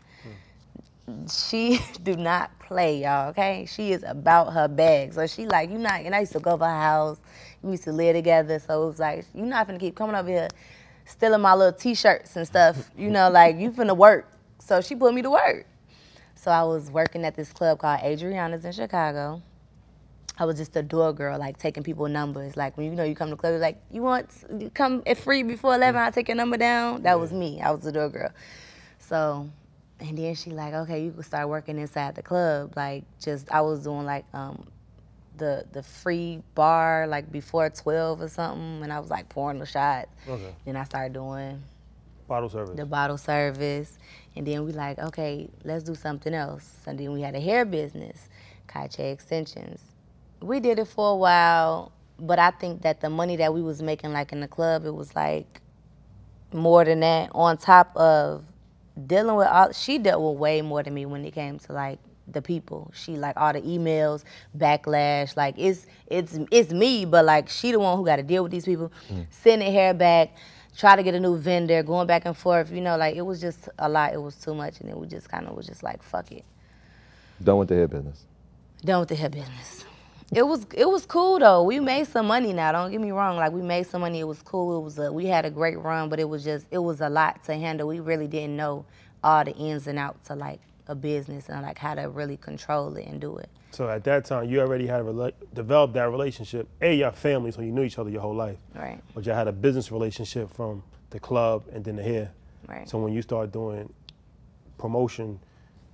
She 1.31 1.79
do 2.03 2.15
not 2.15 2.57
play, 2.59 3.01
y'all. 3.01 3.29
Okay, 3.29 3.65
she 3.69 3.91
is 3.91 4.03
about 4.07 4.53
her 4.53 4.67
bag. 4.67 5.13
So 5.13 5.27
she 5.27 5.45
like, 5.45 5.69
you 5.69 5.77
not. 5.77 6.01
And 6.01 6.15
I 6.15 6.21
used 6.21 6.33
to 6.33 6.39
go 6.39 6.57
to 6.57 6.63
her 6.63 6.69
house. 6.69 7.19
We 7.61 7.71
used 7.71 7.83
to 7.85 7.91
live 7.91 8.15
together. 8.15 8.59
So 8.59 8.83
it 8.83 8.87
was 8.87 8.99
like, 8.99 9.25
you 9.33 9.43
not 9.43 9.67
finna 9.67 9.79
keep 9.79 9.95
coming 9.95 10.15
over 10.15 10.29
here, 10.29 10.49
stealing 11.05 11.41
my 11.41 11.53
little 11.53 11.77
t-shirts 11.77 12.35
and 12.35 12.45
stuff. 12.47 12.89
You 12.97 13.09
know, 13.09 13.29
like 13.31 13.57
you 13.57 13.71
finna 13.71 13.95
work. 13.95 14.31
So 14.59 14.81
she 14.81 14.95
put 14.95 15.13
me 15.13 15.21
to 15.21 15.29
work. 15.29 15.65
So 16.35 16.51
I 16.51 16.63
was 16.63 16.89
working 16.89 17.25
at 17.25 17.35
this 17.35 17.51
club 17.51 17.79
called 17.79 17.99
Adriana's 18.01 18.63
in 18.63 18.71
Chicago. 18.71 19.41
I 20.37 20.45
was 20.45 20.55
just 20.55 20.73
a 20.77 20.81
door 20.81 21.11
girl, 21.11 21.37
like 21.37 21.57
taking 21.57 21.83
people 21.83 22.07
numbers. 22.07 22.55
Like 22.55 22.77
when 22.77 22.85
you 22.85 22.95
know 22.95 23.03
you 23.03 23.13
come 23.13 23.27
to 23.27 23.35
the 23.35 23.37
club, 23.37 23.51
you're 23.51 23.59
like, 23.59 23.81
you 23.91 24.01
want 24.01 24.29
you 24.57 24.69
come 24.69 25.03
at 25.05 25.17
free 25.17 25.43
before 25.43 25.75
eleven? 25.75 25.99
Mm. 25.99 26.07
I 26.07 26.11
take 26.11 26.29
your 26.29 26.37
number 26.37 26.55
down. 26.55 27.01
That 27.03 27.19
was 27.19 27.33
me. 27.33 27.59
I 27.61 27.71
was 27.71 27.81
the 27.81 27.91
door 27.91 28.07
girl. 28.07 28.31
So, 28.99 29.49
and 29.99 30.17
then 30.17 30.35
she 30.35 30.51
like, 30.51 30.73
okay, 30.73 31.03
you 31.03 31.11
can 31.11 31.23
start 31.23 31.49
working 31.49 31.77
inside 31.77 32.15
the 32.15 32.23
club. 32.23 32.73
Like 32.75 33.03
just 33.21 33.51
I 33.51 33.61
was 33.61 33.83
doing 33.83 34.05
like 34.05 34.25
um, 34.33 34.65
the 35.37 35.65
the 35.71 35.83
free 35.83 36.41
bar 36.55 37.07
like 37.07 37.31
before 37.31 37.69
twelve 37.69 38.21
or 38.21 38.29
something, 38.29 38.83
and 38.83 38.93
I 38.93 38.99
was 38.99 39.09
like 39.09 39.29
pouring 39.29 39.59
the 39.59 39.65
shots. 39.65 40.09
Okay. 40.27 40.53
Then 40.65 40.75
I 40.75 40.83
started 40.85 41.13
doing 41.13 41.61
Bottle 42.27 42.49
service. 42.49 42.77
the 42.77 42.85
bottle 42.85 43.17
service, 43.17 43.97
and 44.35 44.45
then 44.47 44.65
we 44.65 44.71
like, 44.71 44.99
okay, 44.99 45.49
let's 45.63 45.83
do 45.83 45.95
something 45.95 46.33
else. 46.33 46.69
And 46.85 46.99
then 46.99 47.11
we 47.11 47.21
had 47.21 47.35
a 47.35 47.39
hair 47.39 47.65
business, 47.65 48.29
Kaiche 48.67 48.99
Extensions. 49.13 49.81
We 50.41 50.59
did 50.59 50.79
it 50.79 50.87
for 50.87 51.11
a 51.11 51.15
while, 51.15 51.91
but 52.19 52.39
I 52.39 52.51
think 52.51 52.83
that 52.83 53.01
the 53.01 53.09
money 53.09 53.35
that 53.37 53.53
we 53.53 53.61
was 53.61 53.81
making, 53.81 54.13
like 54.13 54.31
in 54.31 54.39
the 54.41 54.47
club, 54.47 54.85
it 54.85 54.93
was 54.95 55.15
like 55.15 55.61
more 56.53 56.85
than 56.85 57.01
that. 57.01 57.31
On 57.33 57.57
top 57.57 57.95
of 57.97 58.43
dealing 59.07 59.35
with 59.35 59.47
all, 59.47 59.71
she 59.71 59.97
dealt 59.97 60.21
with 60.21 60.39
way 60.39 60.61
more 60.61 60.83
than 60.83 60.93
me 60.93 61.05
when 61.05 61.25
it 61.25 61.33
came 61.33 61.59
to 61.59 61.73
like 61.73 61.99
the 62.27 62.41
people. 62.41 62.91
She 62.95 63.15
like 63.17 63.35
all 63.37 63.53
the 63.53 63.61
emails, 63.61 64.23
backlash. 64.57 65.35
Like 65.35 65.55
it's 65.57 65.85
it's 66.07 66.37
it's 66.51 66.71
me, 66.71 67.05
but 67.05 67.25
like 67.25 67.49
she 67.49 67.71
the 67.71 67.79
one 67.79 67.97
who 67.97 68.05
got 68.05 68.17
to 68.17 68.23
deal 68.23 68.43
with 68.43 68.51
these 68.51 68.65
people, 68.65 68.91
mm. 69.11 69.25
sending 69.29 69.71
hair 69.71 69.93
back, 69.93 70.35
try 70.77 70.95
to 70.95 71.03
get 71.03 71.15
a 71.15 71.19
new 71.19 71.37
vendor, 71.37 71.81
going 71.83 72.07
back 72.07 72.25
and 72.25 72.37
forth. 72.37 72.71
You 72.71 72.81
know, 72.81 72.97
like 72.97 73.15
it 73.15 73.21
was 73.23 73.41
just 73.41 73.69
a 73.79 73.89
lot. 73.89 74.13
It 74.13 74.21
was 74.21 74.35
too 74.35 74.53
much, 74.53 74.79
and 74.81 74.89
it 74.89 74.97
was 74.97 75.09
just 75.09 75.29
kind 75.29 75.47
of 75.47 75.55
was 75.55 75.65
just 75.67 75.83
like 75.83 76.03
fuck 76.03 76.31
it, 76.31 76.45
Done 77.43 77.57
with 77.57 77.69
the 77.69 77.75
hair 77.75 77.87
business. 77.87 78.25
done 78.83 78.99
with 79.01 79.09
the 79.09 79.15
hair 79.15 79.29
business. 79.29 79.85
It 80.31 80.43
was 80.43 80.67
it 80.75 80.87
was 80.87 81.05
cool 81.05 81.39
though. 81.39 81.63
We 81.63 81.79
made 81.79 82.07
some 82.07 82.27
money 82.27 82.53
now. 82.53 82.71
Don't 82.71 82.91
get 82.91 83.01
me 83.01 83.11
wrong. 83.11 83.37
Like 83.37 83.51
we 83.51 83.63
made 83.63 83.87
some 83.87 84.01
money. 84.01 84.19
It 84.19 84.27
was 84.27 84.41
cool. 84.43 84.77
It 84.77 84.83
was 84.83 84.99
a, 84.99 85.11
we 85.11 85.25
had 85.25 85.45
a 85.45 85.49
great 85.49 85.79
run, 85.79 86.07
but 86.09 86.19
it 86.19 86.29
was 86.29 86.43
just 86.43 86.67
it 86.69 86.77
was 86.77 87.01
a 87.01 87.09
lot 87.09 87.43
to 87.45 87.55
handle. 87.55 87.87
We 87.87 87.99
really 87.99 88.27
didn't 88.27 88.55
know 88.55 88.85
all 89.23 89.43
the 89.43 89.55
ins 89.55 89.87
and 89.87 89.97
outs 89.97 90.29
of 90.29 90.37
like 90.37 90.59
a 90.87 90.95
business 90.95 91.49
and 91.49 91.61
like 91.63 91.77
how 91.77 91.95
to 91.95 92.09
really 92.09 92.37
control 92.37 92.95
it 92.95 93.07
and 93.07 93.19
do 93.19 93.37
it. 93.37 93.49
So 93.71 93.87
at 93.87 94.03
that 94.05 94.25
time, 94.25 94.49
you 94.49 94.59
already 94.61 94.87
had 94.87 95.01
a 95.01 95.03
rela- 95.03 95.33
developed 95.53 95.93
that 95.93 96.09
relationship. 96.09 96.67
A, 96.81 96.95
your 96.95 97.11
family, 97.11 97.51
so 97.51 97.61
you 97.61 97.71
knew 97.71 97.83
each 97.83 97.99
other 97.99 98.09
your 98.09 98.21
whole 98.21 98.35
life. 98.35 98.57
Right. 98.75 98.99
But 99.13 99.25
you 99.25 99.31
had 99.31 99.47
a 99.47 99.51
business 99.51 99.91
relationship 99.91 100.51
from 100.53 100.83
the 101.11 101.19
club 101.19 101.63
and 101.71 101.83
then 101.83 101.95
the 101.95 102.03
hair. 102.03 102.31
Right. 102.67 102.89
So 102.89 102.97
when 102.99 103.13
you 103.13 103.21
start 103.21 103.51
doing 103.51 103.91
promotion, 104.77 105.39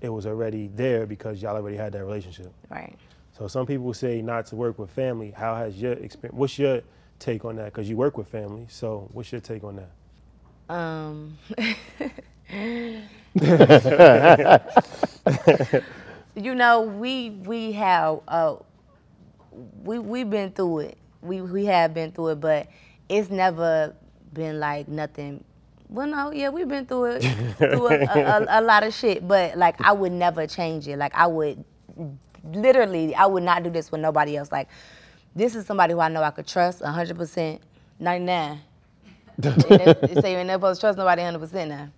it 0.01 0.09
was 0.09 0.25
already 0.25 0.69
there 0.75 1.05
because 1.05 1.41
y'all 1.41 1.55
already 1.55 1.77
had 1.77 1.93
that 1.93 2.03
relationship. 2.03 2.53
Right. 2.69 2.95
So 3.37 3.49
some 3.49 3.65
people 3.65 3.93
say 3.93 4.21
not 4.21 4.45
to 4.47 4.55
work 4.55 4.79
with 4.79 4.89
family. 4.91 5.31
How 5.31 5.55
has 5.55 5.81
your 5.81 5.91
experience? 5.93 6.37
What's 6.37 6.57
your 6.57 6.81
take 7.19 7.43
on 7.43 7.57
that? 7.57 7.65
Because 7.65 7.89
you 7.89 7.97
work 7.97 8.17
with 8.17 8.29
family. 8.29 8.65
So 8.69 9.09
what's 9.11 9.29
your 9.29 9.41
take 9.41 9.65
on 9.65 9.75
that? 9.75 9.89
Um, 10.73 11.37
you 16.35 16.55
know, 16.55 16.81
we 16.81 17.31
we 17.31 17.73
have 17.73 18.21
uh, 18.29 18.55
we 19.83 19.99
we've 19.99 20.29
been 20.29 20.51
through 20.51 20.79
it. 20.79 20.97
We 21.21 21.41
we 21.41 21.65
have 21.65 21.93
been 21.93 22.13
through 22.13 22.29
it, 22.29 22.39
but 22.39 22.67
it's 23.09 23.29
never 23.29 23.93
been 24.31 24.61
like 24.61 24.87
nothing. 24.87 25.43
Well, 25.89 26.07
no, 26.07 26.31
yeah, 26.31 26.47
we've 26.49 26.69
been 26.69 26.85
through 26.85 27.05
it, 27.05 27.21
through 27.57 27.87
a, 27.89 27.99
a, 27.99 28.19
a, 28.19 28.45
a 28.49 28.61
lot 28.61 28.83
of 28.83 28.93
shit. 28.93 29.27
But 29.27 29.57
like, 29.57 29.81
I 29.81 29.91
would 29.91 30.13
never 30.13 30.47
change 30.47 30.87
it. 30.87 30.97
Like, 30.97 31.13
I 31.13 31.27
would 31.27 31.63
literally, 32.51 33.15
I 33.15 33.25
would 33.25 33.43
not 33.43 33.63
do 33.63 33.69
this 33.69 33.91
with 33.91 34.01
nobody 34.01 34.37
else. 34.37 34.51
Like, 34.51 34.67
this 35.35 35.55
is 35.55 35.65
somebody 35.65 35.93
who 35.93 35.99
I 35.99 36.09
know 36.09 36.23
I 36.23 36.31
could 36.31 36.47
trust 36.47 36.81
100%, 36.81 37.59
99. 37.99 38.61
They 39.37 40.21
say 40.21 40.31
you're 40.31 40.45
never 40.45 40.73
supposed 40.73 40.81
to 40.81 40.87
trust 40.87 40.97
nobody 40.97 41.21
100% 41.23 41.67
now. 41.67 41.89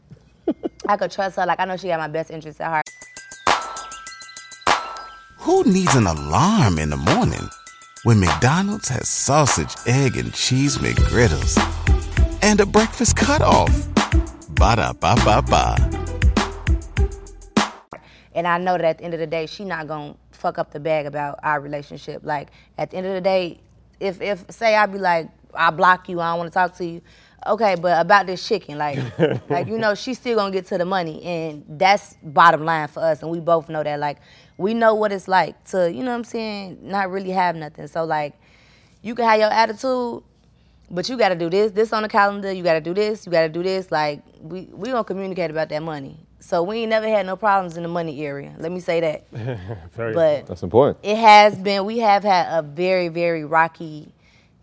I 0.88 0.98
could 0.98 1.12
trust 1.12 1.36
her. 1.36 1.46
Like, 1.46 1.60
I 1.60 1.66
know 1.66 1.78
she 1.78 1.88
got 1.88 2.00
my 2.00 2.08
best 2.08 2.32
interests 2.32 2.60
at 2.62 2.70
heart. 2.70 2.84
Who 5.40 5.64
needs 5.66 5.96
an 5.96 6.08
alarm 6.08 6.80
in 6.80 6.90
the 6.90 6.98
morning 6.98 7.48
when 8.04 8.20
McDonald's 8.20 8.90
has 8.90 9.08
sausage, 9.08 9.76
egg, 9.86 10.18
and 10.18 10.34
cheese 10.34 10.78
McGriddles 10.80 11.58
and 12.42 12.60
a 12.60 12.66
breakfast 12.66 13.16
cutoff? 13.16 13.70
Ba 14.50 14.76
da 14.76 14.94
ba 14.94 15.16
ba 15.24 15.42
ba. 15.42 15.98
And 18.34 18.48
I 18.48 18.58
know 18.58 18.78
that 18.78 18.86
at 18.86 18.98
the 18.98 19.04
end 19.04 19.14
of 19.14 19.20
the 19.20 19.28
day, 19.28 19.46
she 19.46 19.64
not 19.64 19.88
gonna 19.88 20.16
fuck 20.38 20.58
up 20.58 20.72
the 20.72 20.80
bag 20.80 21.06
about 21.06 21.40
our 21.44 21.60
relationship. 21.60 22.22
Like 22.24 22.50
at 22.78 22.92
the 22.92 22.98
end 22.98 23.08
of 23.08 23.14
the 23.14 23.22
day, 23.22 23.60
if 24.00 24.22
if 24.22 24.46
say 24.50 24.76
I 24.76 24.86
be 24.86 24.98
like 24.98 25.30
I 25.54 25.72
block 25.72 26.10
you, 26.10 26.20
I 26.22 26.32
don't 26.32 26.40
want 26.40 26.52
to 26.52 26.54
talk 26.54 26.76
to 26.78 26.86
you. 26.86 27.02
Okay, 27.46 27.76
but 27.76 28.00
about 28.02 28.26
this 28.28 28.46
chicken, 28.48 28.78
like 28.78 29.00
like 29.50 29.68
you 29.68 29.78
know, 29.78 29.96
she's 29.96 30.18
still 30.18 30.38
gonna 30.38 30.52
get 30.52 30.66
to 30.68 30.78
the 30.78 30.86
money, 30.86 31.24
and 31.24 31.64
that's 31.68 32.16
bottom 32.24 32.66
line 32.66 32.88
for 32.88 33.00
us. 33.02 33.22
And 33.22 33.32
we 33.32 33.40
both 33.40 33.70
know 33.70 33.84
that. 33.84 34.00
Like 34.00 34.18
we 34.58 34.74
know 34.74 34.96
what 34.96 35.12
it's 35.12 35.28
like 35.28 35.64
to 35.66 35.92
you 35.92 36.04
know 36.04 36.12
what 36.12 36.18
I'm 36.18 36.24
saying, 36.24 36.80
not 36.82 37.10
really 37.12 37.32
have 37.32 37.56
nothing. 37.56 37.88
So 37.88 38.04
like 38.06 38.34
you 39.02 39.16
can 39.16 39.26
have 39.26 39.40
your 39.40 39.52
attitude, 39.52 40.24
but 40.92 41.08
you 41.10 41.18
got 41.18 41.30
to 41.30 41.36
do 41.36 41.50
this, 41.50 41.72
this 41.72 41.94
on 41.94 42.04
the 42.04 42.10
calendar. 42.10 42.52
You 42.52 42.64
got 42.64 42.74
to 42.74 42.82
do 42.82 42.94
this, 42.94 43.26
you 43.26 43.32
got 43.32 43.44
to 43.44 43.50
do 43.50 43.64
this. 43.64 43.92
Like 43.92 44.22
we 44.42 44.70
we 44.74 44.90
gonna 44.90 45.04
communicate 45.04 45.52
about 45.52 45.70
that 45.70 45.84
money. 45.84 46.27
So 46.40 46.64
we 46.64 46.80
ain't 46.80 46.90
never 46.90 47.08
had 47.08 47.26
no 47.26 47.36
problems 47.36 47.78
in 47.78 47.84
the 47.84 47.90
money 47.90 48.24
area. 48.26 48.54
Let 48.60 48.72
me 48.72 48.80
say 48.80 49.00
that. 49.02 49.30
Very 49.94 50.14
But 50.14 50.46
That's 50.48 50.64
important. 50.64 51.00
it 51.04 51.18
has 51.18 51.58
been. 51.58 51.84
We 51.86 51.98
have 52.00 52.24
had 52.24 52.48
a 52.58 52.62
very 52.62 53.08
very 53.10 53.44
rocky, 53.44 54.12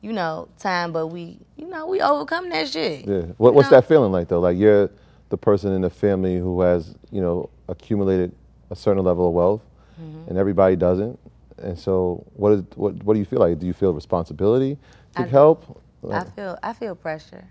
you 0.00 0.12
know, 0.12 0.48
time. 0.58 0.92
But 0.92 1.08
we, 1.08 1.38
you 1.56 1.66
know, 1.66 1.86
we 1.86 2.00
overcome 2.00 2.48
that 2.50 2.68
shit. 2.68 3.06
Yeah. 3.06 3.22
What, 3.38 3.54
what's 3.54 3.70
know? 3.70 3.76
that 3.78 3.88
feeling 3.88 4.12
like 4.12 4.28
though? 4.28 4.40
Like 4.40 4.56
you're 4.56 4.88
the 5.30 5.36
person 5.36 5.72
in 5.72 5.80
the 5.82 5.90
family 5.90 6.38
who 6.38 6.60
has, 6.60 6.94
you 7.10 7.20
know, 7.20 7.50
accumulated 7.68 8.32
a 8.70 8.76
certain 8.76 9.04
level 9.04 9.28
of 9.28 9.34
wealth, 9.34 9.62
Mm-hmm. 10.00 10.28
and 10.28 10.38
everybody 10.38 10.74
doesn't. 10.76 11.18
And 11.58 11.78
so, 11.78 12.24
what 12.34 12.52
is 12.52 12.62
what? 12.74 12.94
What 13.04 13.14
do 13.14 13.20
you 13.20 13.24
feel 13.24 13.38
like? 13.38 13.58
Do 13.60 13.66
you 13.66 13.72
feel 13.72 13.92
responsibility 13.92 14.76
to 15.16 15.22
I- 15.22 15.26
help? 15.26 15.80
I 16.10 16.24
feel 16.24 16.58
I 16.62 16.72
feel 16.72 16.94
pressure, 16.96 17.44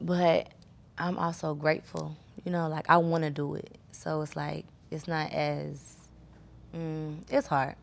but 0.00 0.48
I'm 0.98 1.18
also 1.18 1.54
grateful. 1.54 2.16
You 2.44 2.52
know, 2.52 2.68
like 2.68 2.88
I 2.88 2.98
want 2.98 3.24
to 3.24 3.30
do 3.30 3.54
it, 3.54 3.78
so 3.92 4.20
it's 4.22 4.36
like 4.36 4.66
it's 4.90 5.08
not 5.08 5.32
as 5.32 5.96
mm, 6.74 7.16
it's 7.30 7.46
hard, 7.46 7.76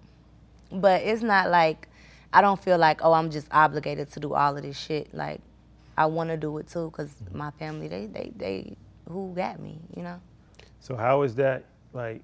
but 0.72 1.02
it's 1.02 1.24
not 1.24 1.50
like 1.50 1.88
I 2.32 2.42
don't 2.42 2.62
feel 2.62 2.78
like 2.78 3.04
oh 3.04 3.14
I'm 3.14 3.32
just 3.32 3.48
obligated 3.52 4.12
to 4.14 4.20
do 4.20 4.34
all 4.34 4.56
of 4.56 4.64
this 4.64 4.78
shit. 4.78 5.14
Like 5.14 5.42
I 5.98 6.06
want 6.06 6.30
to 6.30 6.38
do 6.38 6.58
it 6.60 6.68
too 6.70 6.90
because 6.92 7.14
my 7.34 7.52
family 7.52 7.88
they 7.88 8.06
they 8.06 8.32
they 8.36 8.76
who 9.10 9.34
got 9.36 9.60
me. 9.60 9.80
You 9.96 10.04
know. 10.04 10.22
So 10.80 10.96
how 10.96 11.24
is 11.24 11.36
that 11.36 11.66
like? 11.94 12.22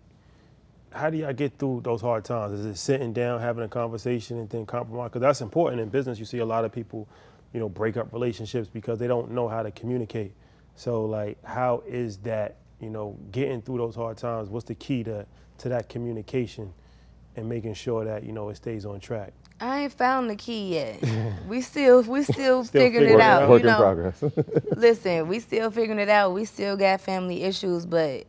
How 0.91 1.09
do 1.09 1.17
y'all 1.17 1.33
get 1.33 1.57
through 1.59 1.81
those 1.83 2.01
hard 2.01 2.23
times? 2.23 2.59
Is 2.59 2.65
it 2.65 2.77
sitting 2.77 3.13
down, 3.13 3.41
having 3.41 3.63
a 3.63 3.67
conversation, 3.67 4.39
and 4.39 4.49
then 4.49 4.65
compromise? 4.65 5.09
Because 5.09 5.21
that's 5.21 5.41
important 5.41 5.81
in 5.81 5.89
business. 5.89 6.17
You 6.17 6.25
see 6.25 6.39
a 6.39 6.45
lot 6.45 6.65
of 6.65 6.71
people, 6.71 7.07
you 7.53 7.59
know, 7.59 7.67
break 7.67 7.97
up 7.97 8.13
relationships 8.13 8.69
because 8.71 8.97
they 8.97 9.05
don't 9.05 9.31
know 9.31 9.47
how 9.49 9.61
to 9.63 9.69
communicate. 9.71 10.31
So 10.77 11.05
like, 11.05 11.43
how 11.43 11.83
is 11.85 12.17
that? 12.19 12.55
You 12.79 12.91
know, 12.91 13.17
getting 13.31 13.61
through 13.63 13.79
those 13.79 13.95
hard 13.95 14.17
times. 14.17 14.49
What's 14.49 14.65
the 14.67 14.75
key 14.75 15.03
to 15.03 15.25
to 15.57 15.69
that 15.69 15.89
communication 15.89 16.71
and 17.35 17.49
making 17.49 17.73
sure 17.73 18.05
that 18.05 18.23
you 18.23 18.31
know 18.31 18.49
it 18.49 18.55
stays 18.55 18.85
on 18.85 18.99
track? 18.99 19.33
I 19.59 19.81
ain't 19.81 19.93
found 19.93 20.29
the 20.29 20.35
key 20.35 20.75
yet. 20.75 21.03
we 21.47 21.61
still 21.61 22.03
we 22.03 22.21
still, 22.23 22.63
Still 22.63 22.63
figuring 22.63 23.07
figuring 23.07 23.13
it 23.13 23.15
it 23.15 23.21
out. 23.21 23.43
out. 23.43 23.49
Work 23.49 23.63
you 23.63 23.69
in 23.69 23.73
know. 23.73 23.79
progress. 23.79 24.23
Listen, 24.77 25.27
we 25.27 25.39
still 25.39 25.71
figuring 25.71 25.99
it 25.99 26.09
out. 26.09 26.33
We 26.33 26.45
still 26.45 26.77
got 26.77 27.01
family 27.01 27.41
issues, 27.43 27.85
but 27.87 28.27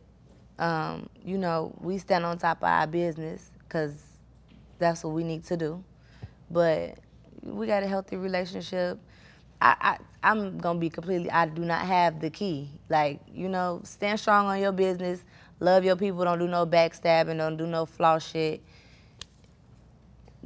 um, 0.57 1.07
you 1.23 1.37
know, 1.37 1.73
we 1.79 1.99
stand 1.99 2.25
on 2.25 2.39
top 2.39 2.57
of 2.57 2.63
our 2.63 2.87
business 2.87 3.51
because 3.67 3.93
that's 4.79 5.03
what 5.03 5.13
we 5.13 5.23
need 5.23 5.43
to 5.45 5.55
do. 5.57 5.83
But 6.49 6.97
we 7.43 7.67
got 7.67 7.83
a 7.83 7.87
healthy 7.87 8.17
relationship. 8.17 8.97
I, 9.61 9.75
I 9.81 9.97
I'm 10.21 10.57
gonna 10.57 10.79
be 10.79 10.89
completely. 10.89 11.31
I 11.31 11.45
do 11.45 11.63
not 11.63 11.85
have 11.85 12.19
the 12.19 12.29
key. 12.29 12.69
Like 12.89 13.19
you 13.33 13.49
know, 13.49 13.81
stand 13.83 14.19
strong 14.19 14.47
on 14.47 14.59
your 14.59 14.71
business. 14.71 15.23
Love 15.59 15.83
your 15.83 15.95
people. 15.95 16.23
Don't 16.23 16.39
do 16.39 16.47
no 16.47 16.65
backstabbing. 16.65 17.37
Don't 17.37 17.57
do 17.57 17.67
no 17.67 17.85
flaw 17.85 18.19
shit. 18.19 18.61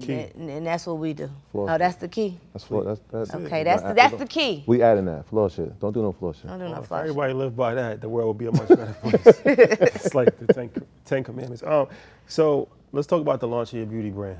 Key. 0.01 0.13
And, 0.35 0.49
and 0.49 0.65
that's 0.65 0.87
what 0.87 0.97
we 0.97 1.13
do. 1.13 1.29
Flaw 1.51 1.65
oh, 1.65 1.67
shit. 1.67 1.79
that's 1.79 1.95
the 1.97 2.07
key. 2.07 2.39
That's 2.51 2.65
flaw. 2.65 2.83
That's, 2.83 3.01
that's 3.11 3.33
Okay, 3.35 3.63
that's 3.63 3.83
Right, 3.83 3.95
that's 3.95 4.15
the 4.15 4.25
key. 4.25 4.63
We 4.65 4.81
adding 4.81 5.05
that 5.05 5.27
floor 5.27 5.51
shit. 5.51 5.79
Don't 5.79 5.93
do 5.93 6.01
no 6.01 6.11
floor 6.11 6.33
shit. 6.33 6.47
Don't 6.47 6.57
do 6.57 6.65
no 6.65 6.71
Well, 6.71 6.81
if 6.81 6.87
flaw 6.87 6.97
shit. 6.97 7.09
everybody 7.09 7.33
lived 7.33 7.55
by 7.55 7.75
that, 7.75 8.01
the 8.01 8.09
world 8.09 8.29
would 8.29 8.37
be 8.39 8.47
a 8.47 8.51
much 8.51 8.69
better 8.69 8.95
place. 9.01 9.41
it's 9.45 10.15
like 10.15 10.35
the 10.39 10.51
Ten, 10.51 10.71
Ten 11.05 11.23
Commandments. 11.23 11.61
Um, 11.61 11.87
so 12.27 12.69
let's 12.91 13.05
talk 13.05 13.21
about 13.21 13.39
the 13.39 13.47
launch 13.47 13.73
of 13.73 13.77
your 13.77 13.85
beauty 13.85 14.09
brand. 14.09 14.39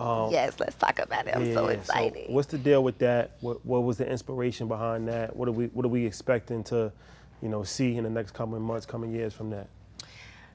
Um, 0.00 0.30
yes, 0.32 0.54
let's 0.60 0.76
talk 0.76 0.98
about 1.00 1.26
it. 1.26 1.34
I'm 1.36 1.52
so 1.54 1.66
Yeah, 1.68 1.74
excited. 1.76 2.30
what's 2.30 2.48
the 2.48 2.58
deal 2.58 2.84
with 2.84 2.98
that? 2.98 3.32
What, 3.40 3.64
what 3.66 3.82
was 3.82 3.98
the 3.98 4.08
inspiration 4.10 4.68
behind 4.68 5.08
that? 5.08 5.34
What 5.36 5.48
are 5.48 5.52
we 5.52 5.66
What 5.66 5.84
are 5.84 5.88
we 5.90 6.06
expecting 6.06 6.62
to, 6.64 6.92
you 7.42 7.48
know, 7.48 7.64
see 7.64 7.96
in 7.96 8.04
the 8.04 8.10
next 8.10 8.32
coming 8.32 8.60
months, 8.62 8.86
coming 8.86 9.12
years 9.12 9.34
from 9.34 9.50
that? 9.50 9.68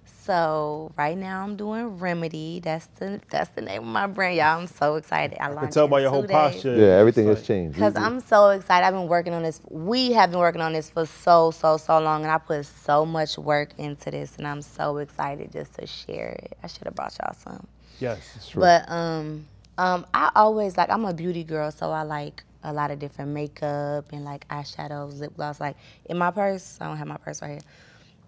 So 0.06 0.92
right 0.98 1.18
now 1.18 1.44
I'm 1.44 1.58
doing 1.58 1.98
Remedy. 2.00 2.62
That's 2.62 2.86
the 3.00 3.20
that's 3.30 3.50
the 3.52 3.62
name 3.62 3.82
of 3.82 3.88
my 3.88 4.08
brand, 4.08 4.38
y'all. 4.38 4.60
I'm 4.60 4.68
so 4.68 4.96
excited. 4.96 5.38
I 5.42 5.52
I 5.52 5.56
can 5.56 5.70
tell 5.72 5.86
in 5.86 5.92
by 5.92 6.02
your 6.02 6.12
whole 6.12 6.22
days. 6.22 6.32
posture. 6.32 6.78
Yeah, 6.78 6.98
everything 6.98 7.28
it's 7.28 7.40
has 7.42 7.48
changed. 7.48 7.78
Cause 7.78 7.96
You- 7.96 8.02
I'm 8.02 8.22
so 8.22 8.50
excited. 8.52 8.86
I've 8.86 8.94
been 8.94 9.10
working 9.10 9.34
on 9.34 9.44
this. 9.44 9.60
We 9.70 10.14
have 10.14 10.32
been 10.32 10.40
working 10.40 10.62
on 10.62 10.74
this 10.74 10.90
for 10.90 11.06
so 11.06 11.52
so 11.52 11.78
so 11.78 12.00
long, 12.00 12.24
and 12.24 12.32
I 12.32 12.38
put 12.38 12.66
so 12.66 13.06
much 13.06 13.38
work 13.38 13.72
into 13.78 14.12
this, 14.12 14.38
and 14.38 14.48
I'm 14.48 14.62
so 14.62 14.98
excited 14.98 15.52
just 15.52 15.74
to 15.76 15.88
share 15.88 16.30
it. 16.30 16.58
I 16.64 16.68
should 16.68 16.86
have 16.86 16.96
brought 16.96 17.18
y'all 17.22 17.34
some. 17.34 17.68
Yes. 18.04 18.50
True. 18.52 18.60
But 18.60 18.92
um, 18.92 19.46
um, 19.78 20.06
I 20.14 20.30
always 20.36 20.76
like 20.76 20.90
I'm 20.90 21.06
a 21.06 21.14
beauty 21.14 21.46
girl, 21.46 21.72
so 21.72 21.90
I 21.90 22.04
like 22.04 22.44
a 22.64 22.74
lot 22.74 22.92
of 22.92 23.00
different 23.00 23.32
makeup 23.32 24.12
and 24.12 24.26
like 24.26 24.46
eyeshadows, 24.50 25.20
lip 25.20 25.36
gloss. 25.38 25.62
Like 25.62 25.78
in 26.06 26.18
my 26.18 26.30
purse, 26.32 26.78
I 26.82 26.88
don't 26.88 26.98
have 26.98 27.08
my 27.08 27.18
purse 27.18 27.42
right 27.42 27.52
here. 27.52 27.60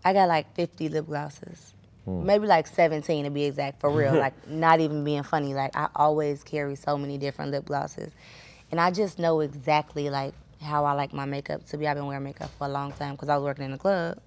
I 0.05 0.13
got 0.13 0.29
like 0.29 0.53
50 0.55 0.89
lip 0.89 1.07
glosses, 1.07 1.73
maybe 2.25 2.47
like 2.47 2.67
17 2.67 3.25
to 3.25 3.31
be 3.31 3.43
exact, 3.45 3.81
for 3.81 3.89
real. 3.89 4.13
like 4.25 4.47
not 4.47 4.79
even 4.79 5.03
being 5.03 5.23
funny. 5.23 5.53
Like 5.53 5.75
I 5.75 5.89
always 5.95 6.41
carry 6.43 6.75
so 6.75 6.97
many 6.97 7.17
different 7.17 7.51
lip 7.51 7.65
glosses, 7.65 8.13
and 8.71 8.79
I 8.79 8.91
just 8.91 9.19
know 9.19 9.41
exactly 9.41 10.09
like 10.09 10.33
how 10.61 10.85
I 10.85 10.93
like 10.93 11.11
my 11.11 11.25
makeup 11.25 11.65
to 11.67 11.77
be. 11.77 11.85
I've 11.85 11.97
been 11.97 12.05
wearing 12.05 12.23
makeup 12.23 12.49
for 12.57 12.65
a 12.65 12.69
long 12.69 12.93
time 12.93 13.15
because 13.15 13.27
I 13.27 13.35
was 13.35 13.43
working 13.43 13.65
in 13.65 13.71
the 13.71 13.77
club. 13.77 14.19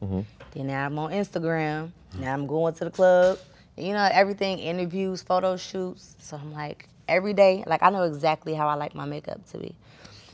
Then 0.52 0.66
now 0.66 0.84
I'm 0.84 0.98
on 0.98 1.10
Instagram. 1.10 1.90
Now 2.18 2.34
I'm 2.34 2.46
going 2.46 2.74
to 2.74 2.84
the 2.84 2.90
club. 2.90 3.38
You 3.78 3.92
know, 3.92 4.08
everything, 4.12 4.58
interviews, 4.58 5.22
photo 5.22 5.56
shoots. 5.56 6.16
So 6.20 6.36
I'm 6.36 6.52
like, 6.52 6.88
every 7.08 7.32
day, 7.32 7.64
like 7.66 7.82
I 7.82 7.90
know 7.90 8.02
exactly 8.02 8.54
how 8.54 8.68
I 8.68 8.74
like 8.74 8.94
my 8.94 9.04
makeup 9.04 9.46
to 9.52 9.58
be. 9.58 9.74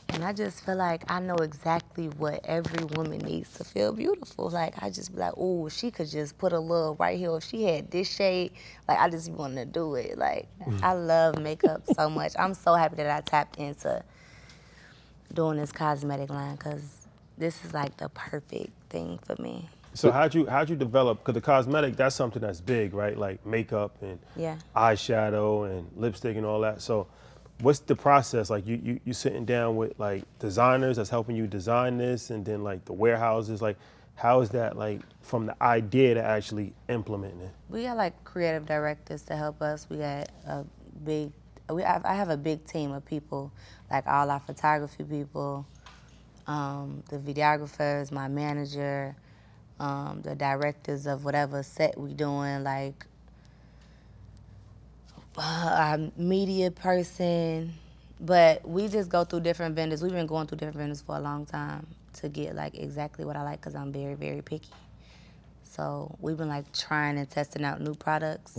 And 0.09 0.23
I 0.23 0.33
just 0.33 0.63
feel 0.63 0.75
like 0.75 1.09
I 1.11 1.19
know 1.19 1.35
exactly 1.35 2.07
what 2.09 2.41
every 2.45 2.85
woman 2.95 3.19
needs 3.19 3.51
to 3.57 3.63
feel 3.63 3.91
beautiful. 3.91 4.49
Like 4.49 4.81
I 4.81 4.89
just 4.89 5.13
be 5.13 5.19
like, 5.19 5.33
oh, 5.35 5.67
she 5.69 5.89
could 5.91 6.09
just 6.09 6.37
put 6.37 6.53
a 6.53 6.59
little 6.59 6.95
right 6.95 7.17
here. 7.17 7.35
If 7.35 7.43
she 7.43 7.63
had 7.63 7.89
this 7.89 8.13
shade, 8.13 8.51
like 8.87 8.99
I 8.99 9.09
just 9.09 9.31
want 9.31 9.55
to 9.55 9.65
do 9.65 9.95
it. 9.95 10.17
Like 10.17 10.47
mm. 10.63 10.81
I 10.83 10.93
love 10.93 11.39
makeup 11.39 11.83
so 11.93 12.09
much. 12.09 12.33
I'm 12.37 12.53
so 12.53 12.75
happy 12.75 12.97
that 12.97 13.09
I 13.09 13.21
tapped 13.21 13.57
into 13.57 14.03
doing 15.33 15.57
this 15.57 15.71
cosmetic 15.71 16.29
line 16.29 16.55
because 16.55 17.07
this 17.37 17.63
is 17.65 17.73
like 17.73 17.97
the 17.97 18.09
perfect 18.09 18.71
thing 18.89 19.19
for 19.25 19.41
me. 19.41 19.69
So 19.95 20.11
how'd 20.11 20.35
you 20.35 20.45
how'd 20.45 20.69
you 20.69 20.75
develop? 20.75 21.19
Because 21.19 21.33
the 21.35 21.41
cosmetic 21.41 21.95
that's 21.95 22.15
something 22.15 22.41
that's 22.41 22.59
big, 22.61 22.93
right? 22.93 23.17
Like 23.17 23.45
makeup 23.45 23.95
and 24.01 24.19
Yeah. 24.35 24.57
eyeshadow 24.75 25.69
and 25.71 25.89
lipstick 25.95 26.35
and 26.35 26.45
all 26.45 26.59
that. 26.61 26.81
So, 26.81 27.07
what's 27.61 27.79
the 27.79 27.95
process? 27.95 28.49
Like 28.49 28.67
you 28.67 28.79
you 28.83 28.99
you 29.05 29.13
sitting 29.13 29.45
down 29.45 29.77
with 29.77 29.97
like 29.97 30.23
designers 30.39 30.97
that's 30.97 31.09
helping 31.09 31.35
you 31.35 31.47
design 31.47 31.97
this, 31.97 32.29
and 32.29 32.45
then 32.45 32.63
like 32.63 32.83
the 32.85 32.93
warehouses. 32.93 33.61
Like, 33.61 33.77
how 34.15 34.41
is 34.41 34.49
that 34.49 34.77
like 34.77 35.01
from 35.21 35.45
the 35.45 35.63
idea 35.63 36.13
to 36.15 36.23
actually 36.23 36.73
implementing 36.89 37.41
it? 37.41 37.51
We 37.69 37.83
got 37.83 37.95
like 37.95 38.21
creative 38.25 38.65
directors 38.65 39.23
to 39.23 39.35
help 39.35 39.61
us. 39.61 39.87
We 39.89 39.97
got 39.97 40.29
a 40.45 40.65
big, 41.05 41.31
we 41.69 41.83
have, 41.83 42.05
I 42.05 42.15
have 42.15 42.29
a 42.29 42.37
big 42.37 42.65
team 42.65 42.91
of 42.91 43.05
people, 43.05 43.51
like 43.89 44.05
all 44.07 44.29
our 44.29 44.39
photography 44.41 45.03
people, 45.05 45.65
um, 46.47 47.03
the 47.09 47.17
videographers, 47.17 48.11
my 48.11 48.27
manager, 48.27 49.15
um, 49.79 50.21
the 50.23 50.35
directors 50.35 51.05
of 51.07 51.25
whatever 51.25 51.63
set 51.63 51.97
we 51.97 52.13
doing, 52.13 52.63
like 52.63 53.05
uh, 55.37 55.41
our 55.41 55.99
media 56.17 56.71
person. 56.71 57.73
But 58.19 58.67
we 58.67 58.87
just 58.87 59.09
go 59.09 59.25
through 59.25 59.41
different 59.41 59.75
vendors. 59.75 60.01
We've 60.01 60.11
been 60.11 60.27
going 60.27 60.47
through 60.47 60.59
different 60.59 60.77
vendors 60.77 61.01
for 61.01 61.17
a 61.17 61.19
long 61.19 61.45
time 61.45 61.87
to 62.13 62.29
get 62.29 62.55
like 62.55 62.75
exactly 62.75 63.25
what 63.25 63.35
I 63.35 63.43
like 63.43 63.59
because 63.61 63.75
I'm 63.75 63.91
very, 63.91 64.15
very 64.15 64.41
picky. 64.41 64.69
So 65.63 66.15
we've 66.21 66.37
been 66.37 66.47
like 66.49 66.71
trying 66.73 67.17
and 67.17 67.29
testing 67.29 67.65
out 67.65 67.81
new 67.81 67.95
products, 67.95 68.57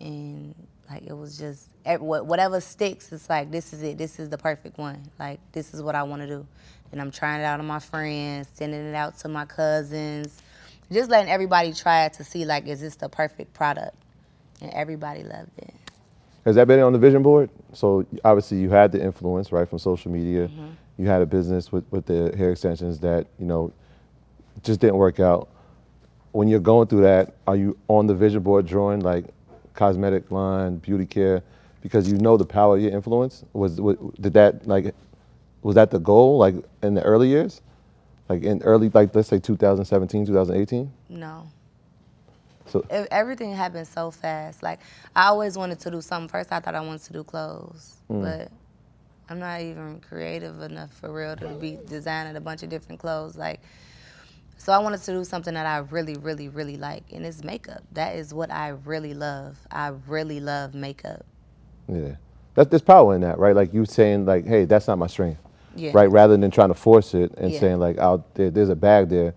and 0.00 0.54
like 0.90 1.04
it 1.06 1.16
was 1.16 1.38
just 1.38 1.68
whatever 2.00 2.60
sticks. 2.60 3.12
It's 3.12 3.28
like 3.28 3.50
this 3.50 3.72
is 3.72 3.82
it. 3.82 3.98
This 3.98 4.18
is 4.18 4.28
the 4.28 4.38
perfect 4.38 4.78
one. 4.78 5.02
Like 5.18 5.40
this 5.52 5.74
is 5.74 5.82
what 5.82 5.94
I 5.94 6.02
want 6.02 6.22
to 6.22 6.28
do, 6.28 6.46
and 6.90 7.00
I'm 7.00 7.10
trying 7.10 7.40
it 7.40 7.44
out 7.44 7.60
on 7.60 7.66
my 7.66 7.78
friends, 7.78 8.48
sending 8.54 8.80
it 8.80 8.94
out 8.94 9.18
to 9.18 9.28
my 9.28 9.44
cousins, 9.44 10.40
just 10.90 11.10
letting 11.10 11.30
everybody 11.30 11.72
try 11.72 12.04
it 12.06 12.14
to 12.14 12.24
see 12.24 12.44
like 12.44 12.66
is 12.66 12.80
this 12.80 12.96
the 12.96 13.08
perfect 13.08 13.54
product, 13.54 13.96
and 14.60 14.70
everybody 14.72 15.22
loved 15.22 15.58
it. 15.58 15.74
Has 16.44 16.56
that 16.56 16.66
been 16.66 16.80
on 16.80 16.92
the 16.92 16.98
vision 16.98 17.22
board? 17.22 17.50
So 17.72 18.04
obviously 18.24 18.58
you 18.58 18.70
had 18.70 18.90
the 18.92 19.02
influence, 19.02 19.52
right, 19.52 19.68
from 19.68 19.78
social 19.78 20.10
media. 20.10 20.48
Mm-hmm. 20.48 20.66
You 20.98 21.06
had 21.06 21.22
a 21.22 21.26
business 21.26 21.70
with, 21.70 21.84
with 21.90 22.06
the 22.06 22.34
hair 22.36 22.50
extensions 22.50 22.98
that, 23.00 23.26
you 23.38 23.46
know, 23.46 23.72
just 24.62 24.80
didn't 24.80 24.96
work 24.96 25.20
out. 25.20 25.48
When 26.32 26.48
you're 26.48 26.60
going 26.60 26.88
through 26.88 27.02
that, 27.02 27.34
are 27.46 27.54
you 27.54 27.78
on 27.88 28.06
the 28.06 28.14
vision 28.14 28.42
board 28.42 28.66
drawing 28.66 29.00
like 29.00 29.26
cosmetic 29.74 30.30
line, 30.30 30.76
beauty 30.76 31.06
care, 31.06 31.42
because 31.80 32.10
you 32.10 32.18
know 32.18 32.36
the 32.36 32.44
power 32.44 32.76
of 32.76 32.82
your 32.82 32.92
influence? 32.92 33.44
Was, 33.52 33.80
was 33.80 33.96
did 34.20 34.32
that 34.34 34.66
like 34.66 34.94
was 35.62 35.74
that 35.74 35.90
the 35.90 35.98
goal 35.98 36.38
like 36.38 36.54
in 36.82 36.94
the 36.94 37.02
early 37.02 37.28
years? 37.28 37.60
Like 38.28 38.42
in 38.42 38.62
early 38.62 38.88
like 38.88 39.14
let's 39.14 39.28
say 39.28 39.38
2017, 39.38 40.26
2018? 40.26 40.92
No. 41.08 41.46
So 42.66 42.84
Ev- 42.90 43.08
everything 43.10 43.52
happened 43.52 43.86
so 43.86 44.10
fast. 44.10 44.62
Like 44.62 44.80
I 45.14 45.26
always 45.26 45.58
wanted 45.58 45.80
to 45.80 45.90
do 45.90 46.00
something. 46.00 46.28
First, 46.28 46.52
I 46.52 46.60
thought 46.60 46.74
I 46.74 46.80
wanted 46.80 47.02
to 47.02 47.12
do 47.12 47.24
clothes, 47.24 47.96
mm. 48.10 48.22
but 48.22 48.50
I'm 49.28 49.38
not 49.38 49.60
even 49.60 50.00
creative 50.00 50.60
enough 50.60 50.92
for 50.92 51.12
real 51.12 51.36
to 51.36 51.48
be 51.54 51.78
designing 51.88 52.36
a 52.36 52.40
bunch 52.40 52.62
of 52.62 52.68
different 52.68 53.00
clothes. 53.00 53.36
Like, 53.36 53.60
so 54.62 54.72
I 54.72 54.78
wanted 54.78 55.02
to 55.02 55.10
do 55.10 55.24
something 55.24 55.54
that 55.54 55.66
I 55.66 55.78
really, 55.78 56.14
really, 56.14 56.48
really 56.48 56.76
like, 56.76 57.02
and 57.12 57.26
it's 57.26 57.42
makeup. 57.42 57.82
That 57.90 58.14
is 58.14 58.32
what 58.32 58.48
I 58.52 58.68
really 58.68 59.12
love. 59.12 59.58
I 59.72 59.88
really 60.06 60.38
love 60.38 60.72
makeup. 60.72 61.26
Yeah, 61.88 62.14
that, 62.54 62.70
there's 62.70 62.80
power 62.80 63.12
in 63.16 63.22
that, 63.22 63.40
right? 63.40 63.56
Like 63.56 63.74
you 63.74 63.84
saying, 63.84 64.24
like, 64.24 64.46
hey, 64.46 64.64
that's 64.64 64.86
not 64.86 64.98
my 64.98 65.08
strength, 65.08 65.40
Yeah. 65.74 65.90
right? 65.94 66.08
Rather 66.08 66.36
than 66.36 66.52
trying 66.52 66.68
to 66.68 66.76
force 66.76 67.12
it 67.12 67.32
and 67.38 67.50
Yeah. 67.50 67.58
saying, 67.58 67.80
like, 67.80 67.98
out 67.98 68.36
there, 68.36 68.52
there's 68.52 68.68
a 68.68 68.76
bag 68.76 69.08
there, 69.08 69.34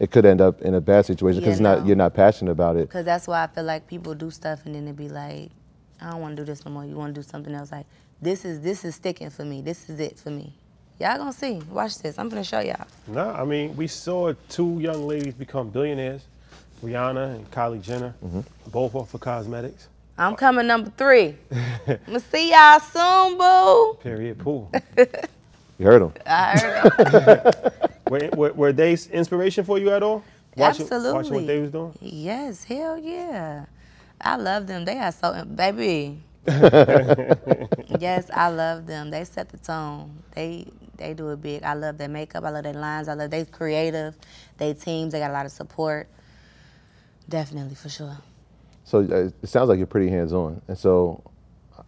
it 0.00 0.10
could 0.10 0.26
end 0.26 0.40
up 0.40 0.60
in 0.62 0.74
a 0.74 0.80
bad 0.80 1.06
situation 1.06 1.40
because 1.40 1.60
Yeah, 1.60 1.74
not 1.76 1.86
you're 1.86 1.94
not 1.94 2.12
passionate 2.12 2.50
about 2.50 2.76
it. 2.76 2.90
Cause 2.90 3.04
that's 3.04 3.28
why 3.28 3.44
I 3.44 3.46
feel 3.46 3.62
like 3.62 3.86
people 3.86 4.12
do 4.16 4.28
stuff 4.32 4.66
and 4.66 4.74
then 4.74 4.86
they 4.86 4.92
be 4.92 5.08
like, 5.08 5.52
I 6.00 6.10
don't 6.10 6.20
want 6.20 6.36
to 6.36 6.42
do 6.42 6.46
this 6.46 6.64
no 6.64 6.72
more. 6.72 6.84
You 6.84 6.96
want 6.96 7.14
to 7.14 7.20
do 7.20 7.24
something 7.24 7.54
else? 7.54 7.70
Like 7.70 7.86
this 8.20 8.44
is 8.44 8.60
this 8.60 8.84
is 8.84 8.96
sticking 8.96 9.30
for 9.30 9.44
me. 9.44 9.62
This 9.62 9.88
is 9.88 10.00
it 10.00 10.18
for 10.18 10.30
me. 10.30 10.58
Y'all 11.00 11.18
gonna 11.18 11.32
see. 11.32 11.60
Watch 11.70 11.98
this. 11.98 12.18
I'm 12.18 12.28
gonna 12.28 12.44
show 12.44 12.60
y'all. 12.60 12.86
No, 13.06 13.30
I 13.30 13.44
mean 13.44 13.76
we 13.76 13.86
saw 13.86 14.32
two 14.48 14.78
young 14.80 15.06
ladies 15.06 15.34
become 15.34 15.70
billionaires, 15.70 16.22
Rihanna 16.82 17.36
and 17.36 17.50
Kylie 17.50 17.82
Jenner, 17.82 18.14
mm-hmm. 18.24 18.40
both 18.70 18.94
off 18.94 19.14
of 19.14 19.20
cosmetics. 19.20 19.88
I'm 20.16 20.36
coming 20.36 20.66
number 20.66 20.90
three. 20.96 21.36
I'ma 22.06 22.18
see 22.18 22.52
y'all 22.52 22.78
soon, 22.78 23.36
boo. 23.36 23.98
Period. 24.02 24.38
Pool. 24.38 24.70
You 25.78 25.86
heard 25.86 26.02
him. 26.02 26.12
I 26.24 26.58
heard 26.58 27.72
were, 28.10 28.30
were, 28.36 28.52
were 28.52 28.72
they 28.72 28.92
inspiration 28.92 29.64
for 29.64 29.78
you 29.78 29.90
at 29.90 30.02
all? 30.02 30.22
Watching, 30.56 30.82
Absolutely. 30.82 31.12
Watching 31.12 31.34
what 31.34 31.46
they 31.48 31.58
was 31.58 31.70
doing. 31.70 31.98
Yes, 32.00 32.62
hell 32.62 32.96
yeah. 32.96 33.66
I 34.20 34.36
love 34.36 34.68
them. 34.68 34.84
They 34.84 34.98
are 34.98 35.10
so 35.10 35.44
baby. 35.44 36.22
yes, 37.98 38.30
I 38.32 38.48
love 38.48 38.86
them. 38.86 39.10
They 39.10 39.24
set 39.24 39.48
the 39.48 39.58
tone. 39.58 40.22
They 40.34 40.66
they 40.96 41.14
do 41.14 41.30
it 41.30 41.42
big. 41.42 41.62
I 41.62 41.74
love 41.74 41.98
their 41.98 42.08
makeup. 42.08 42.44
I 42.44 42.50
love 42.50 42.64
their 42.64 42.74
lines. 42.74 43.08
I 43.08 43.14
love 43.14 43.30
they 43.30 43.44
creative. 43.44 44.16
They 44.58 44.74
teams. 44.74 45.12
They 45.12 45.20
got 45.20 45.30
a 45.30 45.32
lot 45.32 45.46
of 45.46 45.52
support. 45.52 46.08
Definitely 47.28 47.74
for 47.74 47.88
sure. 47.88 48.18
So 48.84 48.98
uh, 48.98 49.30
it 49.42 49.48
sounds 49.48 49.68
like 49.70 49.78
you're 49.78 49.86
pretty 49.86 50.10
hands-on, 50.10 50.60
and 50.68 50.76
so 50.76 51.22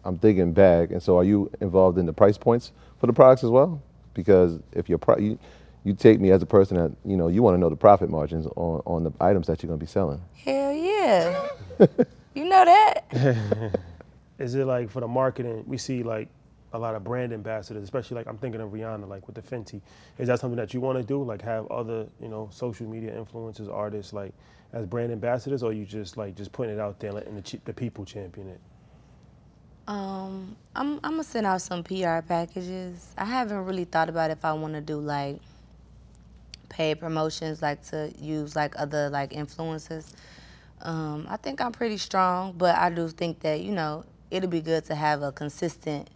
I'm 0.03 0.17
thinking 0.17 0.53
back. 0.53 0.91
And 0.91 1.01
so, 1.01 1.17
are 1.17 1.23
you 1.23 1.51
involved 1.61 1.97
in 1.97 2.05
the 2.05 2.13
price 2.13 2.37
points 2.37 2.71
for 2.99 3.07
the 3.07 3.13
products 3.13 3.43
as 3.43 3.49
well? 3.49 3.81
Because 4.13 4.59
if 4.71 4.89
you're 4.89 4.97
pro- 4.97 5.19
you, 5.19 5.37
you 5.83 5.93
take 5.93 6.19
me 6.19 6.31
as 6.31 6.41
a 6.41 6.45
person 6.45 6.77
that 6.77 6.91
you 7.05 7.15
know 7.15 7.27
you 7.27 7.43
want 7.43 7.55
to 7.55 7.59
know 7.59 7.69
the 7.69 7.75
profit 7.75 8.09
margins 8.09 8.47
on 8.55 8.81
on 8.85 9.03
the 9.03 9.11
items 9.21 9.47
that 9.47 9.61
you're 9.61 9.67
going 9.67 9.79
to 9.79 9.85
be 9.85 9.89
selling. 9.89 10.21
Hell 10.43 10.73
yeah. 10.73 11.47
you 12.33 12.45
know 12.45 12.65
that? 12.65 13.79
Is 14.39 14.55
it 14.55 14.65
like 14.65 14.89
for 14.89 14.99
the 14.99 15.07
marketing? 15.07 15.63
We 15.67 15.77
see 15.77 16.03
like 16.03 16.29
a 16.73 16.79
lot 16.79 16.95
of 16.95 17.03
brand 17.03 17.33
ambassadors, 17.33 17.83
especially 17.83 18.15
like 18.15 18.27
I'm 18.27 18.37
thinking 18.37 18.61
of 18.61 18.71
Rihanna, 18.71 19.07
like 19.07 19.25
with 19.27 19.35
the 19.35 19.41
Fenty. 19.41 19.81
Is 20.17 20.27
that 20.27 20.39
something 20.39 20.57
that 20.57 20.73
you 20.73 20.81
want 20.81 20.97
to 20.97 21.03
do? 21.03 21.23
Like 21.23 21.41
have 21.41 21.67
other, 21.67 22.07
you 22.21 22.27
know, 22.27 22.49
social 22.51 22.87
media 22.87 23.11
influencers, 23.11 23.71
artists, 23.71 24.13
like 24.13 24.33
as 24.73 24.85
brand 24.85 25.11
ambassadors, 25.11 25.63
or 25.63 25.73
you 25.73 25.85
just 25.85 26.17
like 26.17 26.35
just 26.35 26.51
putting 26.51 26.75
it 26.75 26.79
out 26.79 26.99
there, 26.99 27.09
and 27.09 27.15
letting 27.15 27.35
the 27.35 27.59
the 27.65 27.73
people 27.73 28.05
champion 28.05 28.49
it? 28.49 28.59
Um, 29.87 30.57
I'm 30.75 30.95
I'm 31.03 31.11
gonna 31.11 31.23
send 31.23 31.47
out 31.47 31.61
some 31.61 31.83
PR 31.83 32.19
packages. 32.19 33.13
I 33.17 33.25
haven't 33.25 33.65
really 33.65 33.85
thought 33.85 34.09
about 34.09 34.31
if 34.31 34.43
I 34.43 34.51
want 34.53 34.73
to 34.73 34.81
do 34.81 34.99
like 34.99 35.39
paid 36.69 36.99
promotions, 36.99 37.61
like 37.61 37.81
to 37.87 38.11
use 38.19 38.55
like 38.55 38.77
other 38.77 39.09
like 39.09 39.31
influencers. 39.31 40.13
Um, 40.81 41.25
I 41.29 41.37
think 41.37 41.61
I'm 41.61 41.71
pretty 41.71 41.97
strong, 41.97 42.53
but 42.57 42.75
I 42.75 42.89
do 42.89 43.07
think 43.07 43.39
that 43.39 43.61
you 43.61 43.71
know 43.71 44.03
it'll 44.31 44.49
be 44.49 44.61
good 44.61 44.85
to 44.85 44.95
have 44.95 45.21
a 45.21 45.31
consistent 45.31 46.09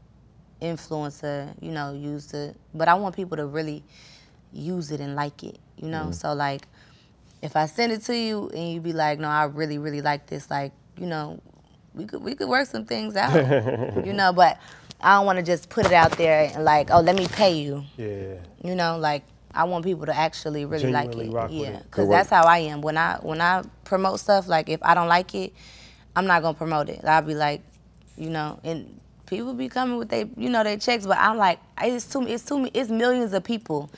influencer. 0.61 1.53
You 1.61 1.71
know, 1.71 1.93
use 1.93 2.33
it, 2.33 2.55
but 2.73 2.87
I 2.87 2.93
want 2.95 3.15
people 3.15 3.37
to 3.37 3.45
really 3.45 3.83
use 4.53 4.91
it 4.91 4.99
and 4.99 5.15
like 5.15 5.43
it. 5.43 5.59
You 5.77 5.89
know, 5.89 6.03
mm-hmm. 6.03 6.11
so 6.11 6.33
like 6.33 6.63
if 7.41 7.55
I 7.55 7.65
send 7.65 7.91
it 7.91 8.01
to 8.03 8.15
you 8.15 8.49
and 8.53 8.73
you 8.73 8.79
be 8.79 8.93
like, 8.93 9.19
no, 9.19 9.27
I 9.27 9.45
really 9.45 9.77
really 9.77 10.01
like 10.01 10.27
this, 10.27 10.49
like 10.49 10.71
you 10.97 11.07
know, 11.07 11.39
we 11.93 12.05
could 12.05 12.23
we 12.23 12.35
could 12.35 12.49
work 12.49 12.67
some 12.67 12.85
things 12.85 13.15
out, 13.15 14.05
you 14.05 14.13
know. 14.13 14.33
But 14.33 14.59
I 15.01 15.15
don't 15.15 15.25
want 15.25 15.39
to 15.39 15.43
just 15.43 15.69
put 15.69 15.85
it 15.85 15.93
out 15.93 16.11
there 16.13 16.51
and 16.53 16.63
like, 16.63 16.91
oh, 16.91 17.01
let 17.01 17.15
me 17.15 17.27
pay 17.27 17.59
you, 17.59 17.83
Yeah. 17.97 18.35
you 18.63 18.75
know. 18.75 18.97
Like 18.97 19.23
I 19.53 19.63
want 19.65 19.83
people 19.83 20.05
to 20.05 20.15
actually 20.15 20.65
really 20.65 20.91
Genuinely 20.91 21.29
like 21.29 21.51
it, 21.51 21.53
yeah, 21.53 21.67
it. 21.77 21.83
because 21.83 22.09
that's 22.09 22.29
how 22.29 22.43
I 22.43 22.59
am. 22.59 22.81
When 22.81 22.97
I 22.97 23.17
when 23.21 23.41
I 23.41 23.63
promote 23.83 24.19
stuff, 24.19 24.47
like 24.47 24.69
if 24.69 24.81
I 24.83 24.93
don't 24.93 25.07
like 25.07 25.33
it, 25.35 25.53
I'm 26.15 26.27
not 26.27 26.41
gonna 26.41 26.57
promote 26.57 26.89
it. 26.89 27.03
I'll 27.03 27.21
be 27.21 27.35
like, 27.35 27.61
you 28.17 28.29
know, 28.29 28.59
and 28.63 28.99
people 29.25 29.53
be 29.53 29.69
coming 29.69 29.97
with 29.97 30.09
they 30.09 30.29
you 30.37 30.49
know 30.49 30.63
their 30.63 30.77
checks, 30.77 31.05
but 31.05 31.17
I'm 31.17 31.37
like, 31.37 31.59
it's 31.81 32.05
too 32.11 32.27
it's 32.27 32.43
too 32.45 32.69
it's 32.73 32.89
millions 32.89 33.33
of 33.33 33.43
people. 33.43 33.89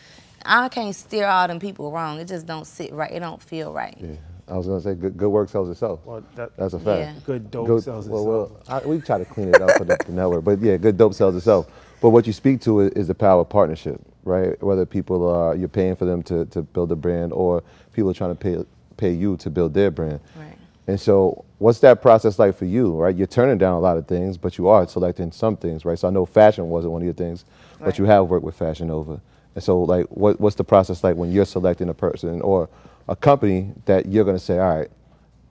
I 0.45 0.69
can't 0.69 0.95
steer 0.95 1.25
all 1.27 1.47
them 1.47 1.59
people 1.59 1.91
wrong. 1.91 2.19
It 2.19 2.27
just 2.27 2.45
don't 2.45 2.67
sit 2.67 2.91
right. 2.93 3.11
It 3.11 3.19
don't 3.21 3.41
feel 3.41 3.71
right. 3.73 3.95
Yeah, 3.99 4.11
I 4.49 4.57
was 4.57 4.67
going 4.67 4.79
to 4.81 4.83
say 4.83 4.93
good, 4.93 5.15
good 5.17 5.29
work 5.29 5.49
sells 5.49 5.69
itself. 5.69 6.01
Well, 6.05 6.21
that, 6.35 6.55
That's 6.57 6.73
a 6.73 6.79
fact. 6.79 6.99
Yeah. 6.99 7.13
good 7.25 7.49
dope 7.49 7.67
Good- 7.67 7.83
sells 7.83 8.09
well, 8.09 8.43
itself. 8.43 8.67
well, 8.69 8.81
I, 8.83 8.87
we 8.87 8.99
try 8.99 9.17
to 9.19 9.25
clean 9.25 9.49
it 9.49 9.61
up 9.61 9.71
for 9.77 9.85
the, 9.85 9.97
the 10.05 10.11
network, 10.11 10.43
but 10.43 10.59
yeah, 10.61 10.75
good 10.77 10.97
dope 10.97 11.13
sells 11.13 11.35
itself. 11.35 11.67
But 12.01 12.09
what 12.09 12.27
you 12.27 12.33
speak 12.33 12.59
to 12.61 12.81
is, 12.81 12.91
is 12.91 13.07
the 13.07 13.15
power 13.15 13.41
of 13.41 13.49
partnership, 13.49 14.01
right? 14.25 14.61
Whether 14.61 14.85
people 14.85 15.27
are 15.29 15.55
you're 15.55 15.69
paying 15.69 15.95
for 15.95 16.03
them 16.05 16.21
to, 16.23 16.45
to 16.47 16.61
build 16.61 16.91
a 16.91 16.97
brand, 16.97 17.31
or 17.31 17.63
people 17.93 18.11
are 18.11 18.13
trying 18.13 18.31
to 18.31 18.35
pay 18.35 18.57
pay 18.97 19.11
you 19.13 19.37
to 19.37 19.49
build 19.49 19.73
their 19.73 19.91
brand. 19.91 20.19
Right. 20.35 20.57
And 20.85 20.99
so, 20.99 21.45
what's 21.59 21.79
that 21.79 22.01
process 22.01 22.37
like 22.39 22.57
for 22.57 22.65
you, 22.65 22.95
right? 22.95 23.15
You're 23.15 23.27
turning 23.27 23.57
down 23.57 23.73
a 23.73 23.79
lot 23.79 23.97
of 23.97 24.05
things, 24.05 24.37
but 24.37 24.57
you 24.57 24.67
are 24.67 24.87
selecting 24.87 25.31
some 25.31 25.55
things, 25.55 25.85
right? 25.85 25.97
So 25.97 26.07
I 26.07 26.11
know 26.11 26.25
fashion 26.25 26.69
wasn't 26.69 26.91
one 26.91 27.01
of 27.01 27.05
your 27.05 27.13
things, 27.13 27.45
but 27.79 27.97
you 27.97 28.05
have 28.05 28.27
worked 28.27 28.43
with 28.43 28.55
Fashion 28.55 28.87
Nova. 28.87 29.21
And 29.55 29.63
so, 29.63 29.81
like, 29.81 30.07
what, 30.07 30.39
what's 30.41 30.55
the 30.55 30.63
process 30.63 31.03
like 31.03 31.15
when 31.15 31.31
you're 31.31 31.45
selecting 31.45 31.87
a 31.89 31.93
person 31.93 32.41
or 32.41 32.69
a 33.07 33.15
company 33.15 33.71
that 33.85 34.07
you're 34.07 34.25
going 34.25 34.37
to 34.37 34.43
say, 34.43 34.59
all 34.59 34.77
right, 34.77 34.89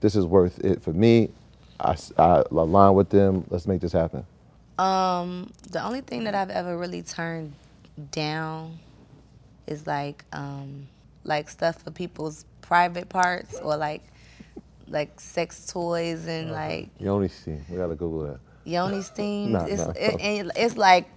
this 0.00 0.16
is 0.16 0.26
worth 0.26 0.58
it 0.60 0.82
for 0.82 0.92
me. 0.92 1.30
I 1.80 1.96
align 2.50 2.94
with 2.94 3.08
them. 3.08 3.44
Let's 3.48 3.66
make 3.66 3.80
this 3.80 3.92
happen. 3.92 4.24
Um, 4.78 5.50
the 5.70 5.82
only 5.82 6.00
thing 6.00 6.24
that 6.24 6.34
I've 6.34 6.50
ever 6.50 6.76
really 6.76 7.02
turned 7.02 7.52
down 8.10 8.78
is 9.66 9.86
like 9.86 10.24
um, 10.32 10.88
like 11.24 11.48
stuff 11.48 11.82
for 11.82 11.90
people's 11.90 12.44
private 12.60 13.08
parts 13.08 13.58
or 13.60 13.76
like 13.76 14.02
like 14.88 15.18
sex 15.20 15.66
toys 15.66 16.26
and 16.26 16.50
uh-huh. 16.50 16.60
like 16.60 16.88
Yoni 16.98 17.28
steam. 17.28 17.64
We 17.68 17.76
gotta 17.76 17.94
Google 17.94 18.26
that. 18.26 18.40
yoni 18.64 19.02
steams. 19.02 19.52
Nah, 19.52 19.64
it's 19.66 19.82
nah. 19.82 19.92
It, 19.96 20.20
and 20.20 20.52
it's 20.56 20.76
like 20.76 21.08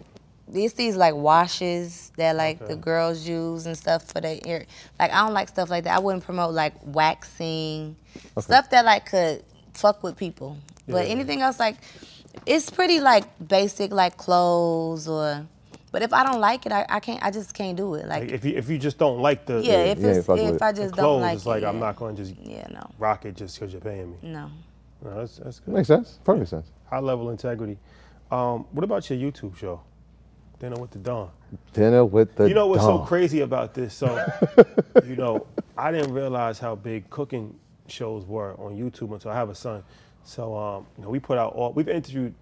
it's 0.54 0.74
these 0.74 0.96
like 0.96 1.16
washes 1.16 2.12
that 2.18 2.36
like 2.36 2.66
the 2.68 2.76
girls 2.76 3.28
use 3.28 3.66
and 3.66 3.78
stuff 3.78 4.04
for 4.12 4.22
their 4.22 4.38
ear. 4.46 4.66
Like 5.00 5.12
I 5.12 5.24
don't 5.26 5.34
like 5.34 5.50
stuff 5.50 5.70
like 5.70 5.86
that. 5.86 5.96
I 5.96 6.00
wouldn't 6.00 6.24
promote 6.24 6.54
like 6.54 6.74
waxing 6.84 7.96
stuff 8.40 8.70
that 8.70 8.86
like 8.86 9.08
could 9.08 9.44
fuck 9.74 10.04
with 10.04 10.18
people. 10.18 10.58
But 10.88 11.06
Yeah. 11.08 11.14
anything 11.14 11.42
else 11.42 11.60
like 11.60 11.78
it's 12.46 12.70
pretty 12.70 13.00
like 13.00 13.26
basic 13.48 13.92
like 13.92 14.18
clothes 14.18 15.08
or. 15.08 15.48
But 15.96 16.02
if 16.04 16.12
I 16.12 16.26
don't 16.26 16.42
like 16.42 16.66
it, 16.66 16.74
I, 16.74 16.86
I 16.90 17.00
can't. 17.00 17.24
I 17.24 17.32
just 17.32 17.54
can't 17.54 17.78
do 17.78 17.94
it. 17.96 18.06
Like, 18.06 18.24
Like 18.24 18.32
if 18.34 18.44
you 18.44 18.58
if 18.58 18.70
you 18.70 18.78
just 18.78 18.98
don't 18.98 19.22
like 19.22 19.46
the 19.46 19.62
yeah, 19.62 19.78
the, 19.78 19.90
if 19.92 20.00
yeah, 20.00 20.08
it's 20.10 20.26
fuck 20.26 20.36
with 20.36 20.56
if. 20.56 20.62
I 20.62 20.74
just 20.74 20.94
clothes, 20.94 21.06
don't 21.06 21.22
like 21.22 21.36
it's 21.38 21.46
like 21.46 21.64
it, 21.64 21.68
I'm 21.68 21.76
yeah. 21.76 21.80
not 21.80 21.96
going 21.96 22.18
to 22.18 22.26
just 22.26 22.36
Yeah, 22.44 22.68
no, 22.70 22.92
rock 23.00 23.24
it 23.24 23.38
just 23.38 23.58
because 23.58 23.72
you're 23.72 23.80
paying 23.82 24.12
me. 24.12 24.18
no. 24.22 24.52
No, 25.02 25.20
that's 25.20 25.38
that's 25.38 25.60
good. 25.62 25.74
Makes 25.74 25.88
sense. 25.88 26.20
Perfect 26.26 26.50
sense. 26.50 26.68
High 26.90 27.00
level 27.00 27.30
integrity. 27.30 27.78
Um, 28.30 28.66
what 28.74 28.84
about 28.84 29.10
your 29.10 29.20
YouTube 29.20 29.56
show? 29.56 29.80
Dinner 30.60 30.76
with 30.82 30.92
the 30.92 31.00
Don. 31.00 31.30
Dinner 31.72 32.04
with 32.04 32.36
the 32.36 32.50
You 32.50 32.56
know 32.56 32.68
what's 32.68 32.84
so 32.84 33.00
crazy 33.00 33.40
about 33.40 33.74
this? 33.74 33.94
So, 33.94 34.26
you 35.06 35.16
know, 35.16 35.48
I 35.78 35.92
didn't 35.92 36.14
realize 36.14 36.60
how 36.60 36.76
big 36.76 37.10
cooking 37.10 37.58
shows 37.88 38.26
were 38.26 38.54
on 38.60 38.76
YouTube 38.78 39.14
until 39.14 39.32
I 39.32 39.36
have 39.36 39.50
a 39.50 39.56
son. 39.56 39.82
So, 40.26 40.58
um, 40.58 40.88
you 40.98 41.04
know, 41.06 41.10
we 41.10 41.20
put 41.20 41.38
out 41.38 41.54
all, 41.54 41.72
we've 41.72 41.88
interviewed 41.88 42.34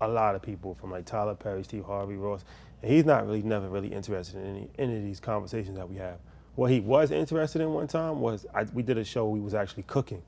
a 0.00 0.08
lot 0.08 0.34
of 0.34 0.42
people 0.42 0.74
from 0.74 0.90
like 0.90 1.04
Tyler 1.06 1.34
Perry, 1.34 1.62
Steve 1.64 1.84
Harvey, 1.84 2.16
Ross, 2.16 2.44
and 2.82 2.92
he's 2.92 3.04
not 3.04 3.26
really, 3.26 3.42
never 3.42 3.68
really 3.68 3.88
interested 3.88 4.36
in 4.36 4.46
any, 4.46 4.70
any 4.78 4.96
of 4.96 5.02
these 5.02 5.20
conversations 5.20 5.76
that 5.76 5.88
we 5.88 5.96
have. 5.96 6.18
What 6.54 6.70
he 6.70 6.80
was 6.80 7.10
interested 7.10 7.62
in 7.62 7.72
one 7.72 7.86
time 7.86 8.20
was 8.20 8.46
I, 8.54 8.64
we 8.74 8.82
did 8.82 8.98
a 8.98 9.04
show 9.04 9.28
we 9.28 9.40
was 9.40 9.54
actually 9.54 9.84
cooking, 9.84 10.22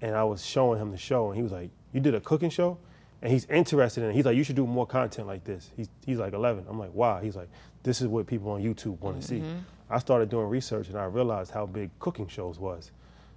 and 0.00 0.14
I 0.14 0.24
was 0.24 0.44
showing 0.44 0.80
him 0.80 0.90
the 0.90 0.98
show, 0.98 1.28
and 1.28 1.36
he 1.36 1.42
was 1.42 1.52
like, 1.52 1.70
"You 1.92 2.00
did 2.00 2.14
a 2.14 2.20
cooking 2.20 2.50
show?" 2.50 2.78
And 3.22 3.32
he's 3.32 3.46
interested 3.46 4.04
in 4.04 4.10
it. 4.10 4.14
He's 4.14 4.24
like, 4.24 4.36
"You 4.36 4.44
should 4.44 4.56
do 4.56 4.66
more 4.66 4.86
content 4.86 5.26
like 5.26 5.44
this." 5.44 5.70
He's 5.76 5.88
he's 6.06 6.18
like 6.18 6.32
11. 6.32 6.66
I'm 6.68 6.78
like, 6.78 6.90
"Why?" 6.92 7.22
He's 7.22 7.34
like, 7.34 7.48
"This 7.82 8.00
is 8.00 8.06
what 8.06 8.26
people 8.26 8.50
on 8.52 8.62
YouTube 8.62 9.00
want 9.00 9.20
to 9.20 9.26
see." 9.26 9.40
Mm-hmm. 9.40 9.58
I 9.90 9.98
started 9.98 10.28
doing 10.28 10.46
research, 10.46 10.88
and 10.88 10.96
I 10.96 11.04
realized 11.04 11.50
how 11.50 11.66
big 11.66 11.90
cooking 11.98 12.28
shows 12.28 12.58
was. 12.58 12.92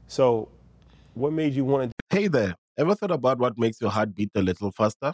So, 0.08 0.50
what 1.15 1.34
made 1.34 1.54
you 1.54 1.65
want 1.65 1.89
to 1.89 1.98
Hey 2.10 2.30
there, 2.30 2.56
ever 2.78 2.96
thought 2.96 3.12
about 3.12 3.38
what 3.38 3.58
makes 3.58 3.82
your 3.82 3.89
heart 3.89 4.15
beat 4.15 4.32
a 4.34 4.41
little 4.41 4.72
faster? 4.72 5.13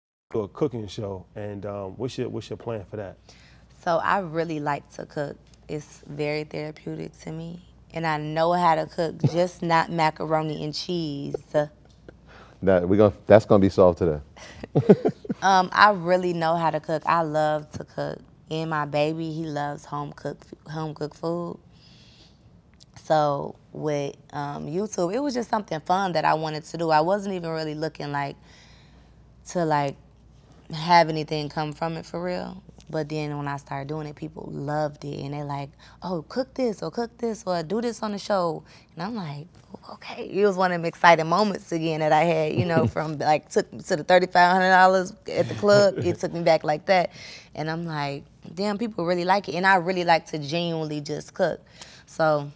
Do 0.31 0.41
a 0.41 0.47
cooking 0.47 0.87
show? 0.87 1.25
And 1.35 1.65
um, 1.65 1.91
what's 1.97 2.17
your 2.17 2.29
what's 2.29 2.49
your 2.49 2.57
plan 2.57 2.85
for 2.89 2.97
that? 2.97 3.17
So 3.83 3.97
I 3.97 4.19
really 4.19 4.59
like 4.59 4.89
to 4.93 5.05
cook. 5.05 5.37
It's 5.67 6.03
very 6.07 6.43
therapeutic 6.43 7.17
to 7.21 7.31
me. 7.31 7.65
And 7.93 8.05
I 8.05 8.17
know 8.17 8.53
how 8.53 8.75
to 8.75 8.85
cook, 8.85 9.21
just 9.31 9.61
not 9.61 9.91
macaroni 9.91 10.63
and 10.63 10.73
cheese. 10.73 11.35
That 12.63 12.87
we 12.87 12.97
gonna 12.97 13.13
that's 13.25 13.45
gonna 13.45 13.61
be 13.61 13.69
solved 13.69 13.99
today. 13.99 14.19
Um, 15.41 15.69
I 15.73 15.89
really 15.89 16.33
know 16.33 16.55
how 16.55 16.69
to 16.69 16.79
cook. 16.79 17.01
I 17.05 17.23
love 17.23 17.71
to 17.71 17.83
cook. 17.83 18.19
And 18.51 18.69
my 18.69 18.85
baby, 18.85 19.31
he 19.31 19.45
loves 19.45 19.85
home 19.85 20.13
cooked 20.13 20.45
home 20.69 20.93
cooked 20.93 21.17
food. 21.17 21.57
So 23.03 23.55
with 23.71 24.15
um, 24.33 24.67
YouTube, 24.67 25.13
it 25.13 25.19
was 25.19 25.33
just 25.33 25.49
something 25.49 25.79
fun 25.81 26.11
that 26.11 26.25
I 26.25 26.35
wanted 26.35 26.63
to 26.65 26.77
do. 26.77 26.91
I 26.91 27.01
wasn't 27.01 27.33
even 27.33 27.49
really 27.49 27.73
looking 27.73 28.11
like 28.11 28.35
to 29.49 29.65
like 29.65 29.95
have 30.73 31.09
anything 31.09 31.49
come 31.49 31.73
from 31.73 31.97
it 31.97 32.05
for 32.05 32.21
real. 32.23 32.61
But 32.89 33.07
then 33.07 33.37
when 33.37 33.47
I 33.47 33.55
started 33.57 33.87
doing 33.87 34.07
it, 34.07 34.15
people 34.15 34.49
loved 34.51 35.05
it, 35.05 35.19
and 35.21 35.33
they're 35.33 35.45
like, 35.45 35.69
"Oh, 36.03 36.23
cook 36.27 36.53
this 36.53 36.83
or 36.83 36.91
cook 36.91 37.17
this 37.17 37.43
or 37.47 37.63
do 37.63 37.81
this 37.81 38.03
on 38.03 38.11
the 38.11 38.17
show." 38.19 38.63
And 38.93 39.03
I'm 39.03 39.15
like, 39.15 39.47
"Okay." 39.93 40.29
It 40.29 40.45
was 40.45 40.57
one 40.57 40.71
of 40.71 40.81
them 40.81 40.85
exciting 40.85 41.27
moments 41.27 41.71
again 41.71 42.01
that 42.01 42.11
I 42.11 42.23
had, 42.23 42.53
you 42.53 42.65
know, 42.65 42.87
from 42.95 43.17
like 43.17 43.49
took 43.49 43.69
to 43.85 43.95
the 43.95 44.03
thirty 44.03 44.27
five 44.27 44.51
hundred 44.51 44.71
dollars 44.71 45.13
at 45.31 45.47
the 45.47 45.55
club. 45.55 45.95
it 45.99 46.19
took 46.19 46.33
me 46.33 46.41
back 46.41 46.65
like 46.65 46.85
that, 46.87 47.11
and 47.55 47.71
I'm 47.71 47.85
like, 47.85 48.25
"Damn, 48.53 48.77
people 48.77 49.05
really 49.05 49.25
like 49.25 49.47
it," 49.47 49.55
and 49.55 49.65
I 49.65 49.75
really 49.75 50.03
like 50.03 50.25
to 50.27 50.37
genuinely 50.39 50.99
just 50.99 51.33
cook. 51.33 51.61
So 52.07 52.51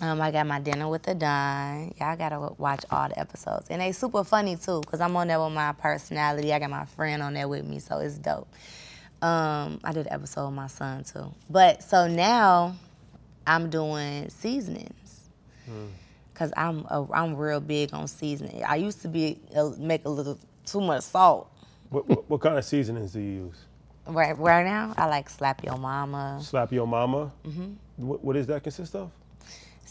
um, 0.00 0.20
I 0.20 0.30
got 0.30 0.46
my 0.46 0.60
dinner 0.60 0.88
with 0.88 1.02
the 1.02 1.14
Don. 1.14 1.92
Y'all 1.98 2.16
gotta 2.16 2.52
watch 2.56 2.84
all 2.90 3.08
the 3.08 3.18
episodes, 3.18 3.66
and 3.68 3.80
they 3.80 3.92
super 3.92 4.22
funny 4.22 4.56
too, 4.56 4.80
cause 4.86 5.00
I'm 5.00 5.16
on 5.16 5.28
there 5.28 5.42
with 5.42 5.52
my 5.52 5.72
personality. 5.72 6.52
I 6.52 6.58
got 6.60 6.70
my 6.70 6.84
friend 6.84 7.22
on 7.22 7.34
there 7.34 7.48
with 7.48 7.64
me, 7.64 7.80
so 7.80 7.98
it's 7.98 8.16
dope. 8.16 8.48
Um, 9.20 9.80
I 9.82 9.92
did 9.92 10.06
an 10.06 10.12
episode 10.12 10.46
with 10.46 10.54
my 10.54 10.68
son 10.68 11.02
too, 11.02 11.32
but 11.50 11.82
so 11.82 12.06
now 12.06 12.76
I'm 13.44 13.70
doing 13.70 14.28
seasonings, 14.28 15.28
cause 16.34 16.52
I'm 16.56 16.86
a, 16.90 17.04
I'm 17.12 17.34
real 17.34 17.60
big 17.60 17.92
on 17.92 18.06
seasoning. 18.06 18.62
I 18.62 18.76
used 18.76 19.02
to 19.02 19.08
be 19.08 19.40
uh, 19.56 19.70
make 19.78 20.04
a 20.04 20.10
little 20.10 20.38
too 20.64 20.80
much 20.80 21.02
salt. 21.02 21.50
What, 21.90 22.08
what, 22.08 22.30
what 22.30 22.40
kind 22.40 22.56
of 22.56 22.64
seasonings 22.64 23.14
do 23.14 23.20
you 23.20 23.46
use? 23.46 23.64
Right, 24.06 24.38
right 24.38 24.64
now 24.64 24.94
I 24.96 25.06
like 25.06 25.28
slap 25.28 25.64
your 25.64 25.76
mama. 25.76 26.38
Slap 26.40 26.72
your 26.72 26.86
mama. 26.86 27.32
Mm-hmm. 27.44 28.06
What, 28.06 28.22
what 28.22 28.34
does 28.34 28.46
that 28.46 28.62
consist 28.62 28.94
of? 28.94 29.10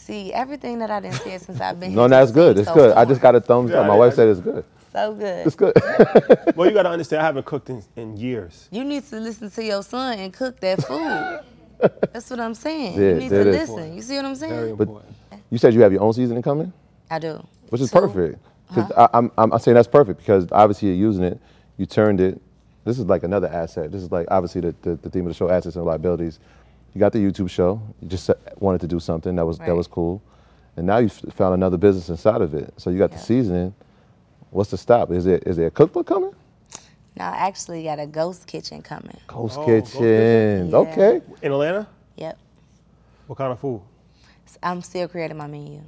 See 0.08 0.32
everything 0.34 0.80
that 0.80 0.90
I 0.90 1.02
didn't 1.02 1.18
see 1.18 1.38
since 1.38 1.60
I've 1.60 1.82
been. 1.82 1.94
No, 1.94 2.04
here 2.04 2.10
that's 2.12 2.32
good. 2.32 2.58
It's 2.58 2.70
so 2.70 2.74
good. 2.76 2.96
I 2.96 3.04
just 3.04 3.20
got 3.20 3.36
a 3.36 3.42
thumbs 3.42 3.72
Yeah, 3.72 3.80
up. 3.80 3.88
My 3.88 3.96
I- 3.96 3.98
wife 3.98 4.14
I- 4.14 4.16
said 4.16 4.28
it's 4.30 4.40
good. 4.40 4.64
so 4.94 5.14
good. 5.14 5.46
It's 5.46 5.56
good. 5.58 5.74
Well, 6.56 6.66
you 6.70 6.74
got 6.74 6.84
to 6.84 6.90
understand, 6.92 7.22
I 7.22 7.26
haven't 7.26 7.46
cooked 7.46 7.70
in, 7.70 7.84
in 7.98 8.16
years. 8.16 8.70
You 8.72 8.86
need 8.86 9.04
to 9.10 9.20
listen 9.20 9.52
to 9.52 9.64
your 9.64 9.84
son 9.84 10.18
and 10.18 10.32
cook 10.32 10.62
that 10.62 10.82
food. 10.88 11.42
That's 12.14 12.30
what 12.30 12.40
I'm 12.40 12.54
saying. 12.56 12.94
Yeah, 12.94 13.10
you 13.10 13.16
need 13.16 13.30
to 13.30 13.50
is. 13.50 13.70
listen. 13.70 13.94
You 13.96 14.02
see 14.02 14.16
what 14.16 14.24
I'm 14.26 14.36
saying? 14.36 14.54
Very 14.54 14.74
But 14.76 14.88
important. 14.88 15.16
you 15.50 15.58
said 15.58 15.74
you 15.74 15.82
have 15.82 15.92
your 15.92 16.02
own 16.04 16.14
seasoning 16.14 16.42
coming, 16.42 16.72
I 17.12 17.20
do. 17.20 17.46
which 17.68 17.82
is 17.82 17.92
Two. 17.92 18.00
perfect. 18.00 18.40
'Cause 18.74 18.90
I, 18.98 19.10
I'm, 19.14 19.30
I'm 19.38 19.52
I'm 19.54 19.60
saying 19.60 19.76
that's 19.76 19.88
perfect 19.90 20.20
because 20.20 20.48
obviously 20.54 20.88
you're 20.88 20.98
using 20.98 21.24
it. 21.26 21.40
You 21.78 21.86
turned 21.86 22.20
it. 22.22 22.42
This 22.86 22.98
is 22.98 23.06
like 23.06 23.24
another 23.24 23.48
asset. 23.50 23.92
This 23.92 24.02
is 24.02 24.12
like 24.12 24.28
obviously 24.32 24.62
the, 24.62 24.76
the, 24.84 24.96
the 24.96 25.10
theme 25.10 25.24
of 25.26 25.30
the 25.30 25.34
show, 25.34 25.50
assets 25.50 25.76
and 25.76 25.84
liabilities. 25.86 26.40
You 26.94 27.00
got 27.00 27.12
the 27.14 27.20
YouTube 27.20 27.50
show. 27.50 27.82
You 28.02 28.08
just 28.08 28.30
uh, 28.30 28.36
wanted 28.58 28.82
to 28.82 28.88
do 28.88 29.00
something 29.00 29.36
that 29.36 29.46
was 29.46 29.58
that 29.60 29.76
was 29.76 29.88
cool, 29.88 30.22
and 30.76 30.88
now 30.88 30.98
you 30.98 31.08
f- 31.08 31.34
found 31.34 31.54
another 31.54 31.78
business 31.78 32.10
inside 32.10 32.42
of 32.42 32.54
it. 32.54 32.74
So 32.78 32.90
you 32.90 32.98
got 32.98 33.12
the 33.12 33.18
Yeah. 33.18 33.24
seasoning. 33.24 33.76
What's 34.50 34.72
the 34.72 34.78
stop? 34.78 35.12
Is 35.12 35.26
it 35.26 35.44
is 35.46 35.58
there 35.58 35.68
a 35.68 35.72
cookbook 35.72 36.08
coming? 36.08 36.34
No, 37.20 37.26
I 37.26 37.48
actually 37.48 37.84
got 37.84 38.00
a 38.00 38.06
ghost 38.08 38.46
kitchen 38.48 38.82
coming. 38.82 39.18
Ghost 39.28 39.58
Oh, 39.60 39.66
Ghost 39.66 39.94
Kitchens. 39.94 40.72
Kitchen? 40.72 40.76
Okay. 40.76 41.22
In 41.42 41.52
Atlanta? 41.52 41.88
Yep. 42.16 42.38
What 43.28 43.38
kind 43.38 43.52
of 43.52 43.60
food? 43.60 43.82
I'm 44.64 44.82
still 44.82 45.08
creating 45.08 45.38
my 45.38 45.48
menu. 45.48 45.82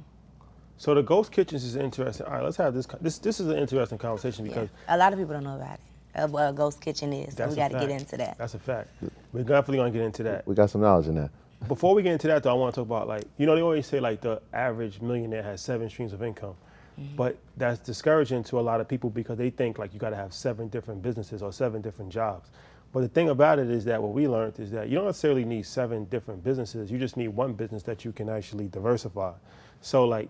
So 0.76 0.94
the 0.94 1.02
ghost 1.02 1.30
kitchens 1.32 1.64
is 1.64 1.76
interesting. 1.76 2.26
All 2.26 2.32
right, 2.34 2.42
let's 2.44 2.56
have 2.56 2.74
this. 2.74 2.86
This 3.00 3.18
this 3.18 3.40
is 3.40 3.48
an 3.48 3.58
interesting 3.58 3.98
conversation 3.98 4.46
Yeah. 4.46 4.52
because 4.52 4.68
A 4.88 4.96
lot 4.96 5.12
of 5.12 5.18
people 5.18 5.34
don't 5.34 5.44
know 5.44 5.56
about 5.56 5.74
it. 5.74 5.80
Of 6.14 6.32
what 6.32 6.48
a 6.48 6.52
ghost 6.52 6.80
kitchen 6.80 7.12
is. 7.12 7.36
So 7.36 7.48
we 7.48 7.54
got 7.54 7.70
to 7.70 7.78
get 7.78 7.90
into 7.90 8.16
that. 8.16 8.36
That's 8.38 8.54
a 8.54 8.58
fact. 8.58 8.90
We're 9.32 9.44
definitely 9.44 9.78
gonna 9.78 9.90
get 9.90 10.02
into 10.02 10.22
that. 10.24 10.46
We 10.46 10.54
got 10.54 10.70
some 10.70 10.80
knowledge 10.80 11.06
in 11.06 11.14
that. 11.14 11.30
Before 11.68 11.94
we 11.94 12.02
get 12.02 12.12
into 12.12 12.26
that, 12.28 12.42
though, 12.42 12.50
I 12.50 12.54
want 12.54 12.74
to 12.74 12.80
talk 12.80 12.86
about 12.86 13.06
like 13.06 13.24
you 13.36 13.46
know 13.46 13.54
they 13.54 13.62
always 13.62 13.86
say 13.86 14.00
like 14.00 14.20
the 14.20 14.40
average 14.52 15.00
millionaire 15.00 15.42
has 15.42 15.60
seven 15.60 15.88
streams 15.88 16.12
of 16.12 16.22
income, 16.22 16.54
mm-hmm. 16.98 17.14
but 17.16 17.36
that's 17.56 17.78
discouraging 17.78 18.42
to 18.44 18.58
a 18.58 18.62
lot 18.62 18.80
of 18.80 18.88
people 18.88 19.10
because 19.10 19.38
they 19.38 19.50
think 19.50 19.78
like 19.78 19.92
you 19.92 20.00
got 20.00 20.10
to 20.10 20.16
have 20.16 20.32
seven 20.32 20.68
different 20.68 21.02
businesses 21.02 21.42
or 21.42 21.52
seven 21.52 21.80
different 21.80 22.10
jobs. 22.10 22.50
But 22.92 23.00
the 23.02 23.08
thing 23.08 23.28
about 23.28 23.58
it 23.58 23.70
is 23.70 23.84
that 23.84 24.02
what 24.02 24.12
we 24.12 24.26
learned 24.26 24.58
is 24.58 24.70
that 24.72 24.88
you 24.88 24.96
don't 24.96 25.04
necessarily 25.04 25.44
need 25.44 25.64
seven 25.64 26.06
different 26.06 26.42
businesses. 26.42 26.90
You 26.90 26.98
just 26.98 27.16
need 27.16 27.28
one 27.28 27.52
business 27.52 27.84
that 27.84 28.04
you 28.04 28.10
can 28.10 28.28
actually 28.28 28.66
diversify. 28.66 29.32
So 29.80 30.06
like 30.06 30.28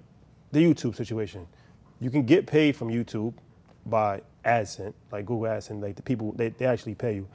the 0.52 0.62
YouTube 0.62 0.94
situation, 0.94 1.46
you 2.00 2.10
can 2.10 2.24
get 2.24 2.46
paid 2.46 2.76
from 2.76 2.88
YouTube 2.88 3.32
by 3.86 4.20
AdSense, 4.44 4.92
like 5.12 5.26
Google 5.26 5.50
AdSense, 5.50 5.82
like 5.82 5.96
the 5.96 6.02
people 6.02 6.32
they, 6.32 6.48
they 6.50 6.66
actually 6.66 6.94
pay 6.94 7.14
you. 7.14 7.28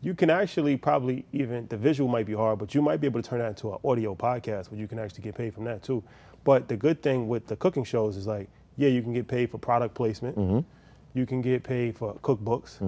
You 0.00 0.14
can 0.14 0.30
actually 0.30 0.76
probably 0.76 1.24
even 1.32 1.66
the 1.68 1.76
visual 1.76 2.10
might 2.10 2.26
be 2.26 2.34
hard, 2.34 2.58
but 2.58 2.74
you 2.74 2.82
might 2.82 3.00
be 3.00 3.06
able 3.06 3.22
to 3.22 3.28
turn 3.28 3.38
that 3.38 3.48
into 3.48 3.72
an 3.72 3.78
audio 3.84 4.14
podcast 4.14 4.70
where 4.70 4.80
you 4.80 4.88
can 4.88 4.98
actually 4.98 5.22
get 5.22 5.34
paid 5.36 5.54
from 5.54 5.64
that 5.64 5.82
too. 5.82 6.02
But 6.44 6.66
the 6.66 6.76
good 6.76 7.02
thing 7.02 7.28
with 7.28 7.46
the 7.46 7.54
cooking 7.56 7.84
shows 7.84 8.16
is 8.16 8.26
like, 8.26 8.48
yeah, 8.76 8.88
you 8.88 9.00
can 9.02 9.12
get 9.12 9.28
paid 9.28 9.50
for 9.50 9.58
product 9.58 9.94
placement. 9.94 10.36
Mm-hmm. 10.36 10.60
You 11.14 11.26
can 11.26 11.40
get 11.40 11.62
paid 11.62 11.96
for 11.96 12.14
cookbooks. 12.14 12.80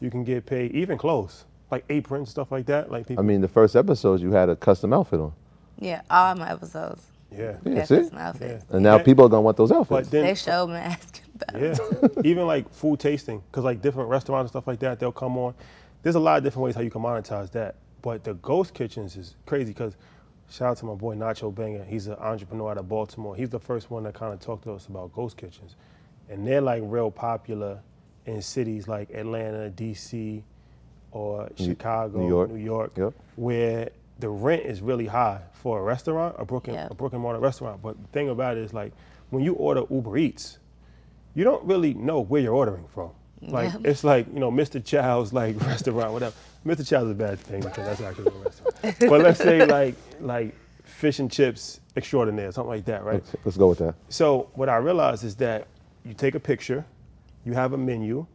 You 0.00 0.10
can 0.10 0.24
get 0.24 0.44
paid 0.46 0.72
even 0.72 0.98
clothes, 0.98 1.44
like 1.70 1.84
aprons, 1.88 2.28
stuff 2.30 2.50
like 2.52 2.66
that. 2.66 2.90
Like 2.90 3.06
people. 3.06 3.22
I 3.24 3.26
mean, 3.26 3.40
the 3.40 3.48
first 3.48 3.74
episodes 3.76 4.22
you 4.22 4.32
had 4.32 4.48
a 4.50 4.56
custom 4.56 4.92
outfit 4.92 5.20
on. 5.20 5.32
Yeah, 5.78 6.02
all 6.10 6.34
my 6.34 6.50
episodes. 6.50 7.02
yeah. 7.30 7.56
Yeah, 7.64 7.74
That's 7.74 7.88
see? 7.88 7.96
just 7.96 8.12
my 8.12 8.22
outfit. 8.22 8.62
And 8.70 8.82
now 8.82 8.96
Yeah. 8.96 9.02
people 9.02 9.24
are 9.24 9.28
gonna 9.30 9.40
want 9.42 9.56
those 9.56 9.72
outfits. 9.72 10.08
But 10.08 10.10
then 10.10 10.24
They 10.26 10.34
showed 10.34 10.66
me 10.68 10.80
Yeah, 11.54 11.76
even 12.24 12.46
like 12.46 12.68
food 12.72 13.00
tasting, 13.00 13.42
because 13.50 13.64
like 13.64 13.80
different 13.82 14.08
restaurants 14.08 14.48
and 14.48 14.50
stuff 14.50 14.66
like 14.66 14.78
that, 14.80 14.98
they'll 15.00 15.12
come 15.12 15.36
on. 15.38 15.54
There's 16.02 16.14
a 16.16 16.20
lot 16.20 16.38
of 16.38 16.44
different 16.44 16.64
ways 16.64 16.74
how 16.74 16.80
you 16.80 16.90
can 16.90 17.02
monetize 17.02 17.50
that. 17.52 17.76
But 18.02 18.24
the 18.24 18.34
ghost 18.34 18.72
kitchens 18.74 19.16
is 19.16 19.36
crazy 19.46 19.72
because 19.72 19.96
shout 20.48 20.70
out 20.70 20.76
to 20.78 20.86
my 20.86 20.94
boy 20.94 21.14
Nacho 21.14 21.54
Banger. 21.54 21.84
He's 21.84 22.06
an 22.06 22.14
entrepreneur 22.14 22.70
out 22.70 22.78
of 22.78 22.88
Baltimore. 22.88 23.36
He's 23.36 23.50
the 23.50 23.60
first 23.60 23.90
one 23.90 24.04
that 24.04 24.14
kind 24.14 24.32
of 24.32 24.40
talked 24.40 24.64
to 24.64 24.72
us 24.72 24.86
about 24.86 25.12
ghost 25.12 25.36
kitchens, 25.36 25.76
and 26.28 26.46
they're 26.46 26.60
like 26.62 26.82
real 26.86 27.10
popular 27.10 27.80
in 28.26 28.40
cities 28.42 28.86
like 28.88 29.10
Atlanta, 29.10 29.70
D.C., 29.70 30.42
or 31.12 31.48
Chicago, 31.56 32.20
New 32.20 32.28
York. 32.28 32.50
New 32.50 32.56
York, 32.64 32.92
Yep. 32.96 33.14
where 33.36 33.88
the 34.20 34.28
rent 34.28 34.62
is 34.64 34.80
really 34.80 35.06
high 35.06 35.40
for 35.52 35.80
a 35.80 35.82
restaurant, 35.82 36.36
a 36.38 36.44
Yeah. 36.74 36.88
a 36.88 37.04
and 37.04 37.20
mortar 37.20 37.40
restaurant. 37.40 37.82
But 37.82 38.00
the 38.00 38.06
thing 38.08 38.28
about 38.28 38.56
it 38.56 38.62
is 38.62 38.72
like 38.72 38.92
when 39.30 39.42
you 39.42 39.54
order 39.54 39.82
Uber 39.90 40.16
Eats, 40.18 40.58
you 41.34 41.44
don't 41.44 41.64
really 41.64 41.94
know 41.94 42.20
where 42.20 42.40
you're 42.40 42.54
ordering 42.54 42.86
from. 42.94 43.10
Like 43.42 43.72
Yeah. 43.72 43.90
it's 43.90 44.04
like 44.04 44.26
you 44.32 44.40
know 44.40 44.50
Mr. 44.50 44.84
Chow's 44.84 45.32
like 45.32 45.60
restaurant, 45.66 46.12
whatever. 46.12 46.34
Mr. 46.66 46.86
Chow's 46.86 47.04
is 47.04 47.10
a 47.12 47.14
bad 47.14 47.38
thing 47.38 47.60
because 47.60 47.86
that's 47.86 48.00
actually 48.00 48.26
a 48.34 48.38
restaurant. 48.44 48.96
but 49.00 49.20
let's 49.22 49.38
say 49.38 49.64
like 49.64 49.94
like 50.20 50.54
fish 50.84 51.18
and 51.20 51.30
chips 51.30 51.80
extraordinaire, 51.96 52.52
something 52.52 52.68
like 52.70 52.84
that, 52.84 53.04
right? 53.04 53.14
Let's, 53.14 53.36
let's 53.44 53.56
go 53.56 53.68
with 53.68 53.78
that. 53.78 53.94
So 54.08 54.50
what 54.54 54.68
I 54.68 54.76
realized 54.76 55.24
is 55.24 55.34
that 55.36 55.66
you 56.04 56.12
take 56.14 56.34
a 56.34 56.40
picture, 56.40 56.84
you 57.44 57.52
have 57.54 57.72
a 57.72 57.78
menu, 57.78 58.26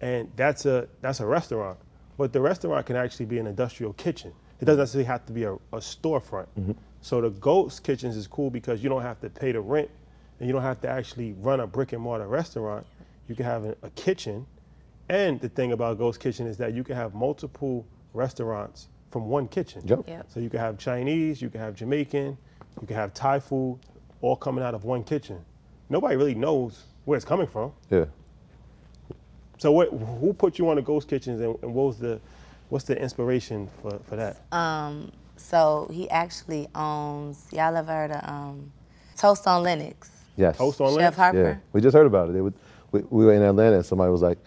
and 0.00 0.30
that's 0.36 0.64
a 0.64 0.88
that's 1.02 1.20
a 1.20 1.26
restaurant. 1.26 1.78
But 2.16 2.32
the 2.32 2.40
restaurant 2.40 2.86
can 2.86 2.96
actually 2.96 3.26
be 3.26 3.38
an 3.38 3.46
industrial 3.46 3.92
kitchen. 3.92 4.32
It 4.60 4.64
doesn't 4.64 4.80
necessarily 4.80 5.04
have 5.06 5.24
to 5.26 5.32
be 5.32 5.44
a, 5.44 5.52
a 5.54 5.78
storefront. 5.78 6.46
Mm-hmm. 6.58 6.72
So 7.00 7.20
the 7.20 7.30
ghost 7.30 7.84
kitchens 7.84 8.16
is 8.16 8.26
cool 8.26 8.50
because 8.50 8.82
you 8.82 8.88
don't 8.88 9.02
have 9.02 9.20
to 9.20 9.30
pay 9.30 9.52
the 9.52 9.60
rent, 9.60 9.88
and 10.38 10.46
you 10.46 10.52
don't 10.52 10.62
have 10.62 10.80
to 10.82 10.88
actually 10.88 11.34
run 11.34 11.60
a 11.60 11.66
brick 11.66 11.92
and 11.92 12.02
mortar 12.02 12.28
restaurant. 12.28 12.86
You 13.28 13.34
can 13.34 13.44
have 13.44 13.64
a, 13.64 13.76
a 13.82 13.90
kitchen, 13.90 14.46
and 15.08 15.40
the 15.40 15.48
thing 15.48 15.72
about 15.72 15.98
ghost 15.98 16.20
kitchen 16.20 16.46
is 16.46 16.56
that 16.58 16.74
you 16.74 16.84
can 16.84 16.96
have 16.96 17.14
multiple 17.14 17.86
restaurants 18.14 18.88
from 19.10 19.28
one 19.28 19.48
kitchen. 19.48 19.82
Yep. 19.84 20.04
Yep. 20.06 20.26
So 20.28 20.40
you 20.40 20.50
can 20.50 20.60
have 20.60 20.78
Chinese, 20.78 21.40
you 21.40 21.48
can 21.50 21.60
have 21.60 21.74
Jamaican, 21.74 22.36
you 22.80 22.86
can 22.86 22.96
have 22.96 23.14
Thai 23.14 23.40
food, 23.40 23.78
all 24.20 24.36
coming 24.36 24.62
out 24.64 24.74
of 24.74 24.84
one 24.84 25.04
kitchen. 25.04 25.44
Nobody 25.88 26.16
really 26.16 26.34
knows 26.34 26.84
where 27.04 27.16
it's 27.16 27.24
coming 27.24 27.46
from. 27.46 27.72
Yeah. 27.90 28.04
So 29.58 29.72
what, 29.72 29.88
who 29.88 30.32
put 30.32 30.58
you 30.58 30.68
on 30.68 30.76
the 30.76 30.82
ghost 30.82 31.08
kitchens, 31.08 31.40
and, 31.40 31.56
and 31.62 31.74
what 31.74 31.86
was 31.86 31.98
the, 31.98 32.20
what's 32.68 32.84
the 32.84 33.00
inspiration 33.00 33.68
for, 33.82 33.98
for 34.04 34.16
that? 34.16 34.42
Um, 34.52 35.10
so 35.36 35.88
he 35.92 36.08
actually 36.10 36.68
owns. 36.74 37.46
Y'all 37.52 37.76
ever 37.76 37.92
heard 37.92 38.10
of 38.12 38.28
um, 38.28 38.72
Toast 39.16 39.46
on 39.46 39.62
Lenox? 39.62 40.10
Yes. 40.38 40.56
Toast 40.56 40.80
on 40.80 40.88
Chef 40.90 40.96
Lenox? 40.96 41.16
Harper. 41.16 41.38
Yeah. 41.42 41.56
We 41.72 41.80
just 41.82 41.94
heard 41.94 42.06
about 42.06 42.30
it. 42.30 42.32
They 42.32 42.40
would, 42.40 42.54
we, 42.92 43.00
we 43.10 43.24
were 43.26 43.34
in 43.34 43.42
Atlanta 43.42 43.76
and 43.76 43.84
somebody 43.86 44.10
was 44.10 44.22
like, 44.22 44.38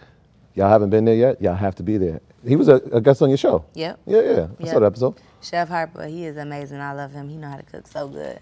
"Y'all 0.54 0.68
haven't 0.68 0.90
been 0.90 1.04
there 1.04 1.14
yet. 1.14 1.40
Y'all 1.40 1.54
have 1.54 1.74
to 1.76 1.82
be 1.84 1.98
there." 1.98 2.20
He 2.44 2.56
was 2.56 2.68
a, 2.68 2.76
a 2.92 3.00
guest 3.00 3.22
on 3.22 3.28
your 3.28 3.38
show. 3.38 3.64
Yep. 3.74 4.00
Yeah, 4.06 4.20
yeah. 4.20 4.46
I 4.60 4.64
saw 4.64 4.72
Yep. 4.72 4.80
the 4.80 4.86
episode. 4.86 5.14
Chef 5.42 5.68
Harper, 5.68 6.06
he 6.06 6.24
is 6.24 6.36
amazing. 6.36 6.80
I 6.80 6.92
love 6.92 7.12
him. 7.12 7.28
He 7.28 7.36
know 7.36 7.48
how 7.50 7.56
to 7.58 7.62
cook 7.62 7.86
so 7.86 8.08
good. 8.08 8.40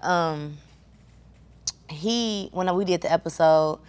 Um, 0.00 0.56
he 1.90 2.48
when 2.52 2.74
we 2.74 2.84
did 2.84 3.02
the 3.02 3.12
episode, 3.12 3.80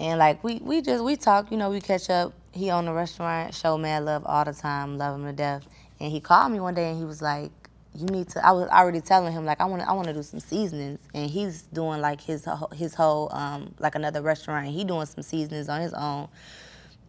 and 0.00 0.18
like 0.18 0.42
we 0.44 0.56
we 0.62 0.82
just 0.82 1.02
we 1.04 1.16
talk, 1.16 1.50
you 1.50 1.56
know, 1.56 1.70
we 1.70 1.80
catch 1.80 2.10
up. 2.10 2.32
He 2.52 2.70
owned 2.70 2.88
a 2.88 2.92
restaurant, 2.92 3.54
show 3.54 3.78
mad 3.78 4.04
love 4.04 4.24
all 4.26 4.44
the 4.44 4.52
time, 4.52 4.98
love 4.98 5.18
him 5.18 5.24
to 5.26 5.32
death. 5.32 5.66
And 6.00 6.10
he 6.12 6.20
called 6.20 6.52
me 6.52 6.60
one 6.60 6.74
day 6.74 6.90
and 6.90 6.98
he 6.98 7.04
was 7.04 7.22
like, 7.22 7.50
"You 7.94 8.06
need 8.06 8.28
to." 8.30 8.46
I 8.46 8.52
was 8.52 8.68
already 8.68 9.00
telling 9.00 9.32
him 9.32 9.44
like 9.44 9.60
I 9.60 9.64
want 9.64 9.82
to 9.82 9.88
I 9.88 9.92
want 9.92 10.08
to 10.08 10.14
do 10.14 10.22
some 10.22 10.40
seasonings, 10.40 11.00
and 11.14 11.30
he's 11.30 11.62
doing 11.62 12.00
like 12.00 12.20
his 12.20 12.46
his 12.74 12.94
whole 12.94 13.28
um 13.32 13.74
like 13.78 13.94
another 13.94 14.22
restaurant. 14.22 14.68
He 14.68 14.84
doing 14.84 15.06
some 15.06 15.22
seasonings 15.22 15.68
on 15.68 15.80
his 15.80 15.94
own. 15.94 16.28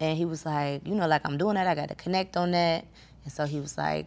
And 0.00 0.18
he 0.18 0.24
was 0.24 0.44
like, 0.44 0.86
you 0.86 0.94
know, 0.94 1.06
like 1.06 1.22
I'm 1.24 1.38
doing 1.38 1.54
that, 1.54 1.66
I 1.66 1.74
got 1.74 1.88
to 1.88 1.94
connect 1.94 2.36
on 2.36 2.50
that. 2.50 2.84
And 3.24 3.32
so 3.32 3.46
he 3.46 3.60
was 3.60 3.78
like, 3.78 4.06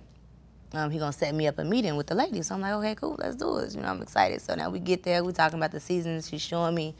um, 0.73 0.91
he 0.91 0.99
gonna 0.99 1.13
set 1.13 1.33
me 1.33 1.47
up 1.47 1.59
a 1.59 1.63
meeting 1.63 1.95
with 1.95 2.07
the 2.07 2.15
lady. 2.15 2.41
So 2.41 2.55
I'm 2.55 2.61
like, 2.61 2.73
okay, 2.73 2.95
cool, 2.95 3.15
let's 3.19 3.35
do 3.35 3.57
it. 3.57 3.73
You 3.73 3.81
know, 3.81 3.87
I'm 3.87 4.01
excited. 4.01 4.41
So 4.41 4.53
now 4.55 4.69
we 4.69 4.79
get 4.79 5.03
there, 5.03 5.23
we 5.23 5.31
talking 5.31 5.57
about 5.57 5.71
the 5.71 5.79
seasons. 5.79 6.29
She's 6.29 6.41
showing 6.41 6.75
me 6.75 6.93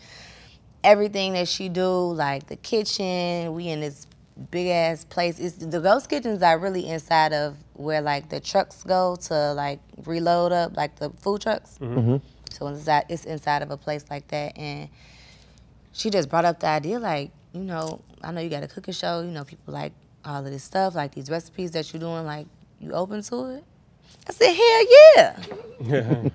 everything 0.83 1.33
that 1.33 1.47
she 1.49 1.67
do, 1.69 2.13
like 2.13 2.47
the 2.47 2.55
kitchen. 2.55 3.53
We 3.53 3.67
in 3.67 3.81
this 3.81 4.07
big 4.51 4.67
ass 4.67 5.03
place. 5.03 5.39
It's 5.39 5.57
the 5.57 5.81
ghost 5.81 6.09
kitchens 6.09 6.41
are 6.41 6.57
really 6.57 6.87
inside 6.87 7.33
of 7.33 7.57
where 7.77 8.01
like 8.01 8.29
the 8.29 8.39
trucks 8.39 8.83
go 8.83 9.15
to 9.15 9.53
like 9.53 9.79
reload 10.05 10.51
up, 10.51 10.75
like 10.75 10.97
the 10.97 11.09
food 11.11 11.41
trucks. 11.41 11.77
Mm-hmm. 11.79 12.17
So 12.51 12.67
it's 12.67 12.79
inside, 12.79 13.05
it's 13.09 13.25
inside 13.25 13.61
of 13.61 13.71
a 13.71 13.77
place 13.77 14.05
like 14.09 14.27
that, 14.29 14.57
and 14.57 14.89
she 15.97 16.09
just 16.09 16.29
brought 16.29 16.45
up 16.45 16.59
the 16.59 16.67
idea, 16.67 16.99
like, 16.99 17.31
you 17.53 17.61
know, 17.61 18.01
I 18.23 18.31
know 18.31 18.39
you 18.39 18.49
got 18.49 18.63
a 18.63 18.67
cooking 18.67 18.93
show. 18.93 19.21
You 19.21 19.31
know, 19.31 19.43
people 19.43 19.73
like 19.73 19.93
all 20.23 20.45
of 20.45 20.51
this 20.51 20.63
stuff, 20.63 20.95
like 20.95 21.13
these 21.13 21.29
recipes 21.29 21.71
that 21.71 21.91
you're 21.91 21.99
doing. 21.99 22.25
Like, 22.25 22.45
you 22.79 22.93
open 22.93 23.21
to 23.23 23.45
it? 23.45 23.63
I 24.27 24.33
said, 24.33 24.53
hell 24.53 24.85
yeah. 25.15 25.43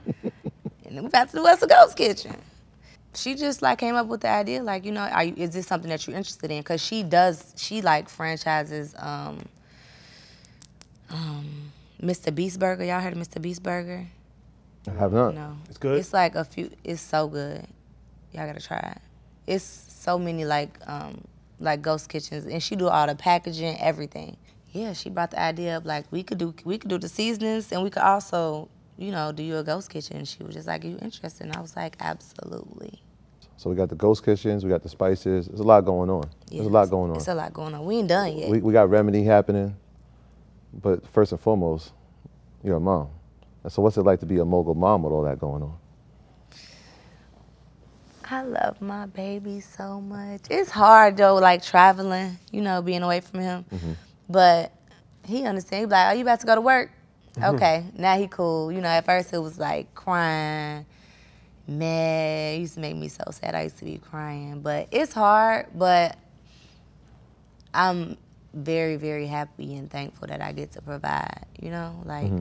and 0.86 0.96
then 0.96 1.04
we 1.04 1.10
got 1.10 1.28
to 1.30 1.36
the 1.36 1.42
West 1.42 1.64
Ghost 1.68 1.96
Kitchen. 1.96 2.36
She 3.14 3.34
just 3.34 3.62
like 3.62 3.78
came 3.78 3.94
up 3.94 4.06
with 4.06 4.22
the 4.22 4.30
idea, 4.30 4.62
like, 4.62 4.84
you 4.84 4.92
know, 4.92 5.02
are 5.02 5.24
you, 5.24 5.34
is 5.36 5.50
this 5.50 5.66
something 5.66 5.90
that 5.90 6.06
you're 6.06 6.16
interested 6.16 6.50
in? 6.50 6.58
Because 6.58 6.82
she 6.82 7.02
does, 7.02 7.54
she 7.56 7.82
like 7.82 8.08
franchises 8.08 8.94
um, 8.98 9.38
um, 11.12 11.72
Mr. 12.02 12.34
Beast 12.34 12.58
Burger. 12.58 12.84
Y'all 12.84 13.00
heard 13.00 13.12
of 13.12 13.18
Mr. 13.18 13.40
Beast 13.40 13.62
Burger? 13.62 14.06
I 14.88 14.90
have 14.98 15.12
not. 15.12 15.34
No. 15.34 15.56
It's 15.68 15.78
good? 15.78 15.98
It's 15.98 16.12
like 16.12 16.34
a 16.34 16.44
few. 16.44 16.70
It's 16.82 17.00
so 17.00 17.28
good. 17.28 17.66
Y'all 18.32 18.46
gotta 18.46 18.60
try 18.60 18.78
it. 18.78 18.98
It's 19.46 19.64
so 19.64 20.18
many 20.18 20.44
like 20.44 20.70
um 20.86 21.22
like 21.60 21.82
ghost 21.82 22.08
kitchens, 22.08 22.46
and 22.46 22.62
she 22.62 22.74
do 22.74 22.88
all 22.88 23.06
the 23.06 23.14
packaging, 23.14 23.78
everything. 23.78 24.36
Yeah, 24.72 24.94
she 24.94 25.10
brought 25.10 25.30
the 25.30 25.40
idea 25.40 25.76
of 25.76 25.86
like 25.86 26.06
we 26.10 26.22
could 26.22 26.38
do 26.38 26.54
we 26.64 26.78
could 26.78 26.90
do 26.90 26.98
the 26.98 27.08
seasonings, 27.08 27.70
and 27.70 27.82
we 27.82 27.90
could 27.90 28.02
also 28.02 28.68
you 28.98 29.12
know 29.12 29.30
do 29.30 29.42
you 29.42 29.58
a 29.58 29.62
ghost 29.62 29.90
kitchen. 29.90 30.24
She 30.24 30.42
was 30.42 30.54
just 30.54 30.66
like, 30.66 30.84
"Are 30.84 30.88
you 30.88 30.98
interested?" 31.00 31.46
And 31.46 31.54
I 31.54 31.60
was 31.60 31.76
like, 31.76 31.96
"Absolutely." 32.00 33.00
So 33.56 33.70
we 33.70 33.76
got 33.76 33.90
the 33.90 33.94
ghost 33.94 34.24
kitchens, 34.24 34.64
we 34.64 34.70
got 34.70 34.82
the 34.82 34.88
spices. 34.88 35.46
There's 35.46 35.60
a 35.60 35.62
lot 35.62 35.82
going 35.82 36.10
on. 36.10 36.28
There's 36.50 36.66
a 36.66 36.68
lot 36.68 36.90
going 36.90 37.12
on. 37.12 37.18
It's 37.18 37.28
a 37.28 37.34
lot 37.34 37.52
going 37.52 37.74
on. 37.74 37.84
We 37.84 37.98
ain't 37.98 38.08
done 38.08 38.36
yet. 38.36 38.50
We, 38.50 38.58
we 38.60 38.72
got 38.72 38.90
remedy 38.90 39.22
happening, 39.22 39.76
but 40.72 41.06
first 41.08 41.32
and 41.32 41.40
foremost, 41.40 41.92
you're 42.62 42.76
a 42.76 42.80
mom. 42.80 43.08
And 43.62 43.72
so 43.72 43.82
what's 43.82 43.96
it 43.96 44.02
like 44.02 44.20
to 44.20 44.26
be 44.26 44.38
a 44.38 44.44
mogul 44.44 44.74
mom 44.74 45.02
with 45.02 45.12
all 45.12 45.22
that 45.22 45.38
going 45.38 45.62
on? 45.62 45.76
I 48.30 48.42
love 48.42 48.80
my 48.80 49.06
baby 49.06 49.60
so 49.60 50.00
much. 50.00 50.42
It's 50.48 50.70
hard 50.70 51.18
though, 51.18 51.34
like 51.34 51.62
traveling, 51.62 52.38
you 52.50 52.62
know, 52.62 52.80
being 52.80 53.02
away 53.02 53.20
from 53.20 53.40
him. 53.40 53.64
Mm-hmm. 53.72 53.92
But 54.28 54.72
he 55.24 55.44
understands. 55.44 55.82
He 55.82 55.86
be 55.86 55.90
like, 55.90 56.06
"Are 56.06 56.14
you 56.14 56.22
about 56.22 56.40
to 56.40 56.46
go 56.46 56.54
to 56.54 56.60
work?" 56.60 56.90
Mm-hmm. 57.34 57.54
Okay, 57.56 57.84
now 57.96 58.16
he 58.16 58.28
cool. 58.28 58.72
You 58.72 58.80
know, 58.80 58.88
at 58.88 59.04
first 59.04 59.32
it 59.34 59.38
was 59.38 59.58
like 59.58 59.94
crying, 59.94 60.86
mad. 61.68 62.54
It 62.54 62.60
used 62.60 62.74
to 62.74 62.80
make 62.80 62.96
me 62.96 63.08
so 63.08 63.24
sad. 63.30 63.54
I 63.54 63.64
used 63.64 63.78
to 63.78 63.84
be 63.84 63.98
crying, 63.98 64.60
but 64.60 64.88
it's 64.90 65.12
hard. 65.12 65.66
But 65.74 66.16
I'm 67.74 68.16
very, 68.54 68.96
very 68.96 69.26
happy 69.26 69.74
and 69.76 69.90
thankful 69.90 70.28
that 70.28 70.40
I 70.40 70.52
get 70.52 70.72
to 70.72 70.82
provide. 70.82 71.46
You 71.60 71.70
know, 71.70 72.02
like 72.04 72.26
mm-hmm. 72.26 72.40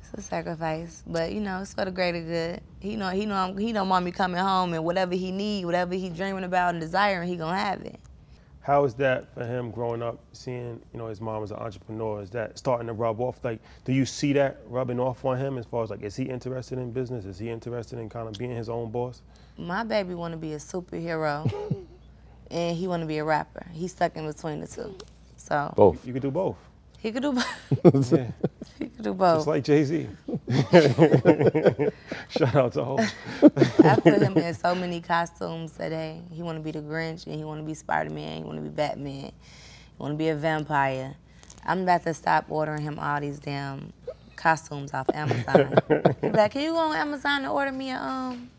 it's 0.00 0.14
a 0.14 0.22
sacrifice, 0.22 1.02
but 1.06 1.32
you 1.32 1.40
know 1.40 1.60
it's 1.60 1.74
for 1.74 1.84
the 1.84 1.90
greater 1.90 2.20
good. 2.20 2.60
He 2.80 2.96
know 2.96 3.10
he 3.10 3.26
know 3.26 3.34
I'm, 3.34 3.56
he 3.56 3.72
don't 3.72 3.88
want 3.88 4.04
me 4.04 4.12
coming 4.12 4.40
home 4.40 4.74
and 4.74 4.84
whatever 4.84 5.14
he 5.14 5.30
need, 5.30 5.64
whatever 5.64 5.94
he 5.94 6.08
dreaming 6.08 6.44
about 6.44 6.74
and 6.74 6.80
desiring, 6.80 7.28
he 7.28 7.36
gonna 7.36 7.56
have 7.56 7.82
it. 7.82 8.00
How 8.62 8.84
is 8.84 8.94
that 8.94 9.34
for 9.34 9.44
him 9.44 9.72
growing 9.72 10.02
up, 10.02 10.20
seeing 10.32 10.80
you 10.92 10.98
know 10.98 11.08
his 11.08 11.20
mom 11.20 11.42
as 11.42 11.50
an 11.50 11.56
entrepreneur? 11.56 12.22
Is 12.22 12.30
that 12.30 12.56
starting 12.56 12.86
to 12.86 12.92
rub 12.92 13.20
off? 13.20 13.40
Like, 13.42 13.60
do 13.84 13.92
you 13.92 14.06
see 14.06 14.32
that 14.34 14.60
rubbing 14.68 15.00
off 15.00 15.24
on 15.24 15.36
him 15.36 15.58
as 15.58 15.66
far 15.66 15.82
as 15.82 15.90
like, 15.90 16.02
is 16.02 16.14
he 16.14 16.24
interested 16.24 16.78
in 16.78 16.92
business? 16.92 17.24
Is 17.24 17.40
he 17.40 17.50
interested 17.50 17.98
in 17.98 18.08
kind 18.08 18.28
of 18.28 18.34
being 18.34 18.54
his 18.54 18.68
own 18.68 18.92
boss? 18.92 19.20
My 19.58 19.82
baby 19.82 20.14
want 20.14 20.32
to 20.32 20.38
be 20.38 20.52
a 20.52 20.58
superhero, 20.58 21.52
and 22.52 22.76
he 22.76 22.86
want 22.86 23.00
to 23.02 23.06
be 23.06 23.18
a 23.18 23.24
rapper. 23.24 23.66
He's 23.72 23.90
stuck 23.92 24.16
in 24.16 24.26
between 24.26 24.60
the 24.60 24.66
two, 24.66 24.94
so 25.36 25.72
Both. 25.76 26.06
You 26.06 26.12
could 26.12 26.22
do 26.22 26.30
both. 26.30 26.56
he 27.00 27.10
could 27.10 27.22
do 27.22 27.32
both. 27.32 28.12
Yeah, 28.12 28.30
he 28.78 28.86
could 28.88 29.04
do 29.04 29.14
both. 29.14 29.38
it's 29.38 29.46
like 29.48 29.64
Jay 29.64 29.82
Z. 29.84 30.08
Shout 32.30 32.54
out 32.54 32.72
to 32.74 32.84
Hov. 32.84 33.00
I 33.84 33.96
put 34.00 34.20
him 34.22 34.36
in 34.36 34.54
so 34.54 34.74
many 34.74 35.00
costumes 35.00 35.72
today. 35.72 36.20
He 36.30 36.42
want 36.42 36.58
to 36.58 36.62
be 36.62 36.70
the 36.70 36.80
Grinch, 36.80 37.26
and 37.26 37.34
he 37.34 37.44
want 37.44 37.60
to 37.60 37.66
be 37.66 37.74
Spider 37.74 38.10
Man. 38.10 38.38
He 38.38 38.44
want 38.44 38.58
to 38.58 38.62
be 38.62 38.68
Batman. 38.68 39.32
He 39.32 39.32
want 39.98 40.12
to 40.14 40.18
be 40.18 40.28
a 40.28 40.34
vampire. 40.36 41.14
I'm 41.64 41.82
about 41.82 42.02
to 42.04 42.14
stop 42.14 42.46
ordering 42.48 42.82
him 42.82 42.98
all 42.98 43.20
these 43.20 43.38
damn 43.38 43.92
costumes 44.36 44.92
off 44.94 45.06
Amazon. 45.14 45.74
He's 46.20 46.32
like, 46.32 46.52
can 46.52 46.62
you 46.62 46.72
go 46.72 46.78
on 46.78 46.96
Amazon 46.96 47.38
and 47.42 47.46
order 47.48 47.72
me 47.72 47.90
a 47.90 47.96
um? 47.96 48.50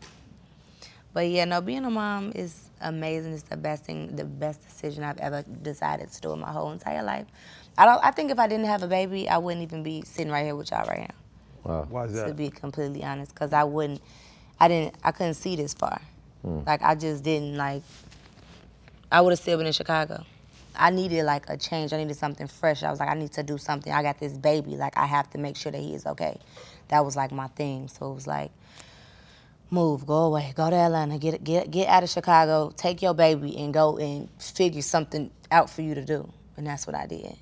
But 1.14 1.28
yeah, 1.28 1.44
no, 1.44 1.60
being 1.60 1.84
a 1.84 1.90
mom 1.90 2.32
is 2.34 2.70
amazing. 2.80 3.32
It's 3.32 3.44
the 3.44 3.56
best 3.56 3.84
thing, 3.84 4.14
the 4.16 4.24
best 4.24 4.60
decision 4.62 5.04
I've 5.04 5.18
ever 5.18 5.44
decided 5.62 6.10
to 6.10 6.20
do 6.20 6.32
in 6.32 6.40
my 6.40 6.50
whole 6.50 6.72
entire 6.72 7.04
life. 7.04 7.26
I 7.78 7.86
don't. 7.86 8.04
I 8.04 8.10
think 8.10 8.32
if 8.32 8.38
I 8.38 8.48
didn't 8.48 8.66
have 8.66 8.82
a 8.82 8.88
baby, 8.88 9.28
I 9.28 9.38
wouldn't 9.38 9.62
even 9.62 9.84
be 9.84 10.02
sitting 10.02 10.30
right 10.30 10.44
here 10.44 10.56
with 10.56 10.72
y'all 10.72 10.86
right 10.86 11.08
now. 11.08 11.14
Wow. 11.62 11.86
Why 11.88 12.04
is 12.04 12.14
that? 12.14 12.26
to 12.26 12.34
be 12.34 12.50
completely 12.50 13.04
honest, 13.04 13.32
because 13.32 13.52
I 13.52 13.64
wouldn't, 13.64 14.02
I 14.60 14.68
didn't, 14.68 14.96
I 15.02 15.12
couldn't 15.12 15.34
see 15.34 15.56
this 15.56 15.72
far. 15.72 16.02
Hmm. 16.42 16.60
Like 16.66 16.82
I 16.82 16.96
just 16.96 17.22
didn't 17.22 17.56
like. 17.56 17.82
I 19.10 19.20
would 19.20 19.30
have 19.30 19.38
still 19.38 19.56
been 19.56 19.68
in 19.68 19.72
Chicago. 19.72 20.24
I 20.76 20.90
needed 20.90 21.22
like 21.22 21.48
a 21.48 21.56
change. 21.56 21.92
I 21.92 21.98
needed 21.98 22.16
something 22.16 22.48
fresh. 22.48 22.82
I 22.82 22.90
was 22.90 22.98
like, 22.98 23.08
I 23.08 23.14
need 23.14 23.32
to 23.34 23.44
do 23.44 23.58
something. 23.58 23.92
I 23.92 24.02
got 24.02 24.18
this 24.18 24.32
baby. 24.32 24.76
Like 24.76 24.98
I 24.98 25.06
have 25.06 25.30
to 25.30 25.38
make 25.38 25.56
sure 25.56 25.70
that 25.70 25.80
he 25.80 25.94
is 25.94 26.04
okay. 26.06 26.40
That 26.88 27.04
was 27.04 27.14
like 27.14 27.30
my 27.30 27.46
thing. 27.48 27.86
So 27.86 28.10
it 28.10 28.14
was 28.14 28.26
like, 28.26 28.50
move, 29.70 30.06
go 30.06 30.24
away, 30.24 30.52
go 30.56 30.70
to 30.70 30.76
Atlanta, 30.76 31.18
get 31.18 31.42
get 31.44 31.70
get 31.70 31.88
out 31.88 32.02
of 32.02 32.10
Chicago, 32.10 32.72
take 32.76 33.02
your 33.02 33.14
baby, 33.14 33.56
and 33.58 33.74
go 33.74 33.98
and 33.98 34.28
figure 34.40 34.82
something 34.82 35.30
out 35.50 35.70
for 35.70 35.82
you 35.82 35.94
to 35.94 36.04
do. 36.04 36.28
And 36.56 36.66
that's 36.66 36.86
what 36.86 36.96
I 36.96 37.06
did. 37.06 37.36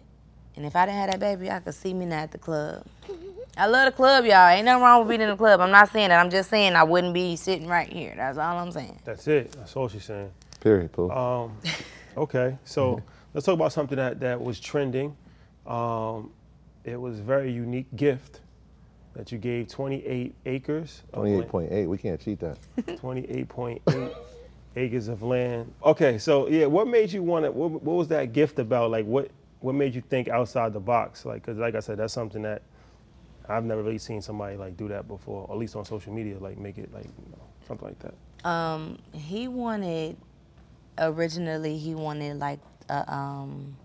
And 0.56 0.66
if 0.66 0.76
I 0.76 0.86
didn't 0.86 1.00
have 1.00 1.10
that 1.10 1.20
baby, 1.20 1.50
I 1.50 1.60
could 1.60 1.74
see 1.74 1.94
me 1.94 2.06
now 2.06 2.20
at 2.20 2.32
the 2.32 2.38
club. 2.38 2.86
I 3.56 3.66
love 3.66 3.86
the 3.86 3.92
club, 3.92 4.24
y'all. 4.24 4.48
Ain't 4.48 4.64
nothing 4.64 4.82
wrong 4.82 5.00
with 5.00 5.08
being 5.08 5.20
in 5.20 5.28
the 5.28 5.36
club. 5.36 5.60
I'm 5.60 5.70
not 5.70 5.90
saying 5.90 6.08
that. 6.08 6.18
I'm 6.18 6.30
just 6.30 6.48
saying 6.48 6.74
I 6.74 6.84
wouldn't 6.84 7.12
be 7.12 7.36
sitting 7.36 7.68
right 7.68 7.90
here. 7.90 8.14
That's 8.16 8.38
all 8.38 8.58
I'm 8.58 8.72
saying. 8.72 8.98
That's 9.04 9.26
it. 9.28 9.52
That's 9.52 9.76
all 9.76 9.88
she's 9.88 10.04
saying. 10.04 10.30
Period, 10.60 10.92
Pooh. 10.92 11.10
Um, 11.10 11.56
okay, 12.16 12.56
so 12.64 13.02
let's 13.34 13.44
talk 13.44 13.54
about 13.54 13.72
something 13.72 13.96
that, 13.96 14.20
that 14.20 14.40
was 14.40 14.58
trending. 14.58 15.16
Um, 15.66 16.30
it 16.84 17.00
was 17.00 17.18
a 17.18 17.22
very 17.22 17.52
unique 17.52 17.94
gift 17.94 18.40
that 19.14 19.30
you 19.30 19.38
gave 19.38 19.68
28 19.68 20.34
acres. 20.46 21.02
of 21.12 21.24
land- 21.24 21.48
28.8. 21.48 21.86
We 21.88 21.98
can't 21.98 22.20
cheat 22.20 22.40
that. 22.40 22.58
28.8 22.86 24.14
acres 24.76 25.08
of 25.08 25.22
land. 25.22 25.72
Okay, 25.84 26.18
so 26.18 26.48
yeah, 26.48 26.66
what 26.66 26.88
made 26.88 27.12
you 27.12 27.22
want 27.22 27.44
to? 27.44 27.50
What, 27.50 27.82
what 27.82 27.96
was 27.96 28.08
that 28.08 28.32
gift 28.32 28.58
about? 28.58 28.90
Like, 28.90 29.06
what 29.06 29.30
what 29.60 29.74
made 29.74 29.94
you 29.94 30.00
think 30.00 30.28
outside 30.28 30.72
the 30.72 30.80
box? 30.80 31.24
Like, 31.24 31.44
cause 31.44 31.56
like 31.56 31.74
I 31.74 31.80
said, 31.80 31.98
that's 31.98 32.12
something 32.12 32.42
that 32.42 32.62
I've 33.48 33.64
never 33.64 33.82
really 33.82 33.98
seen 33.98 34.20
somebody 34.22 34.56
like 34.56 34.76
do 34.76 34.88
that 34.88 35.06
before, 35.06 35.46
or 35.46 35.54
at 35.54 35.58
least 35.58 35.76
on 35.76 35.84
social 35.84 36.12
media, 36.12 36.38
like 36.38 36.58
make 36.58 36.78
it 36.78 36.92
like 36.92 37.04
you 37.04 37.30
know, 37.30 37.42
something 37.66 37.88
like 37.88 37.98
that. 38.00 38.48
Um, 38.48 38.98
he 39.12 39.46
wanted 39.48 40.16
originally 40.98 41.78
he 41.78 41.94
wanted 41.94 42.38
like 42.38 42.60
a 42.88 43.12
um 43.12 43.76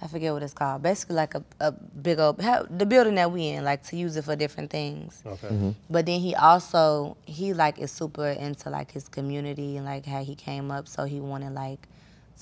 I 0.00 0.06
forget 0.06 0.32
what 0.32 0.42
it's 0.42 0.54
called. 0.54 0.82
Basically 0.82 1.16
like 1.16 1.34
a, 1.34 1.44
a 1.58 1.72
big 1.72 2.20
old 2.20 2.40
ha- 2.40 2.64
the 2.70 2.86
building 2.86 3.16
that 3.16 3.32
we 3.32 3.48
in, 3.48 3.64
like 3.64 3.82
to 3.84 3.96
use 3.96 4.16
it 4.16 4.24
for 4.24 4.36
different 4.36 4.70
things. 4.70 5.22
Okay. 5.26 5.48
Mm-hmm. 5.48 5.70
But 5.90 6.06
then 6.06 6.20
he 6.20 6.34
also 6.36 7.16
he 7.26 7.52
like 7.52 7.78
is 7.78 7.90
super 7.90 8.28
into 8.28 8.70
like 8.70 8.92
his 8.92 9.08
community 9.08 9.76
and 9.76 9.84
like 9.84 10.06
how 10.06 10.22
he 10.22 10.36
came 10.36 10.70
up. 10.70 10.86
So 10.86 11.04
he 11.04 11.20
wanted 11.20 11.52
like 11.52 11.88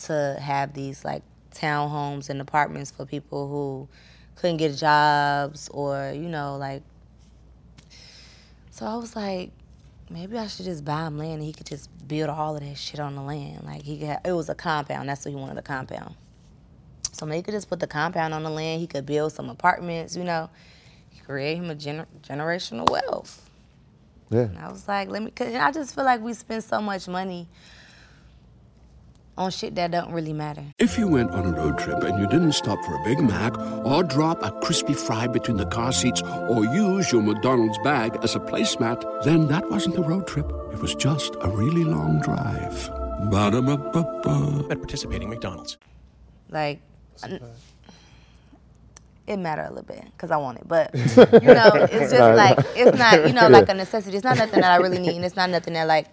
to 0.02 0.36
have 0.40 0.74
these 0.74 1.04
like 1.04 1.22
townhomes 1.52 2.28
and 2.28 2.40
apartments 2.42 2.90
for 2.90 3.06
people 3.06 3.48
who 3.48 3.88
couldn't 4.36 4.58
get 4.58 4.76
jobs 4.76 5.70
or 5.72 6.12
you 6.14 6.28
know 6.28 6.56
like. 6.58 6.82
So 8.70 8.84
I 8.84 8.96
was 8.96 9.16
like, 9.16 9.52
maybe 10.10 10.36
I 10.36 10.46
should 10.48 10.66
just 10.66 10.84
buy 10.84 11.06
him 11.06 11.16
land 11.16 11.34
and 11.34 11.44
he 11.44 11.54
could 11.54 11.64
just 11.64 11.88
build 12.06 12.28
all 12.28 12.54
of 12.54 12.62
that 12.62 12.76
shit 12.76 13.00
on 13.00 13.14
the 13.14 13.22
land. 13.22 13.64
Like 13.64 13.82
he 13.82 13.96
could 13.96 14.08
have, 14.08 14.20
it 14.26 14.32
was 14.32 14.50
a 14.50 14.54
compound. 14.54 15.08
That's 15.08 15.24
what 15.24 15.30
he 15.30 15.36
wanted 15.40 15.56
a 15.56 15.62
compound. 15.62 16.14
So 17.16 17.26
maybe 17.26 17.38
he 17.38 17.42
could 17.42 17.54
just 17.54 17.68
put 17.68 17.80
the 17.80 17.86
compound 17.86 18.34
on 18.34 18.42
the 18.42 18.50
land. 18.50 18.80
He 18.80 18.86
could 18.86 19.06
build 19.06 19.32
some 19.32 19.48
apartments. 19.48 20.16
You 20.16 20.24
know, 20.24 20.50
create 21.24 21.56
him 21.56 21.70
a 21.70 21.74
gener- 21.74 22.06
generational 22.22 22.88
wealth. 22.90 23.48
Yeah. 24.30 24.40
And 24.40 24.58
I 24.58 24.70
was 24.70 24.86
like, 24.86 25.08
let 25.08 25.22
me. 25.22 25.30
Cause 25.30 25.54
I 25.54 25.72
just 25.72 25.94
feel 25.94 26.04
like 26.04 26.20
we 26.20 26.32
spend 26.34 26.64
so 26.64 26.80
much 26.80 27.08
money 27.08 27.48
on 29.38 29.50
shit 29.50 29.74
that 29.74 29.90
don't 29.90 30.12
really 30.12 30.32
matter. 30.32 30.64
If 30.78 30.98
you 30.98 31.08
went 31.08 31.30
on 31.30 31.46
a 31.46 31.52
road 31.52 31.78
trip 31.78 32.02
and 32.02 32.18
you 32.18 32.26
didn't 32.26 32.52
stop 32.52 32.82
for 32.84 32.94
a 32.94 33.04
Big 33.04 33.20
Mac 33.20 33.56
or 33.84 34.02
drop 34.02 34.42
a 34.42 34.50
crispy 34.62 34.94
fry 34.94 35.26
between 35.26 35.58
the 35.58 35.66
car 35.66 35.92
seats 35.92 36.22
or 36.22 36.64
use 36.64 37.12
your 37.12 37.22
McDonald's 37.22 37.78
bag 37.84 38.18
as 38.22 38.34
a 38.34 38.40
placemat, 38.40 39.24
then 39.24 39.46
that 39.48 39.70
wasn't 39.70 39.96
a 39.96 40.02
road 40.02 40.26
trip. 40.26 40.46
It 40.72 40.80
was 40.80 40.94
just 40.94 41.34
a 41.40 41.48
really 41.48 41.84
long 41.84 42.20
drive. 42.20 42.90
Ba-da-ba-ba-ba. 43.30 44.66
At 44.70 44.78
participating 44.78 45.28
McDonald's. 45.28 45.76
Like, 46.48 46.80
it 49.26 49.38
matter 49.38 49.62
a 49.62 49.68
little 49.70 49.82
bit 49.84 50.04
because 50.12 50.30
I 50.30 50.36
want 50.36 50.58
it, 50.58 50.68
but 50.68 50.94
you 50.94 51.02
know, 51.54 51.70
it's 51.74 52.12
just 52.12 52.36
like 52.36 52.58
it's 52.76 52.96
not, 52.96 53.26
you 53.26 53.32
know, 53.32 53.48
like 53.48 53.68
a 53.68 53.74
necessity. 53.74 54.16
It's 54.16 54.24
not 54.24 54.38
nothing 54.38 54.60
that 54.60 54.70
I 54.70 54.76
really 54.76 54.98
need, 54.98 55.16
and 55.16 55.24
it's 55.24 55.36
not 55.36 55.50
nothing 55.50 55.74
that 55.74 55.86
like. 55.88 56.06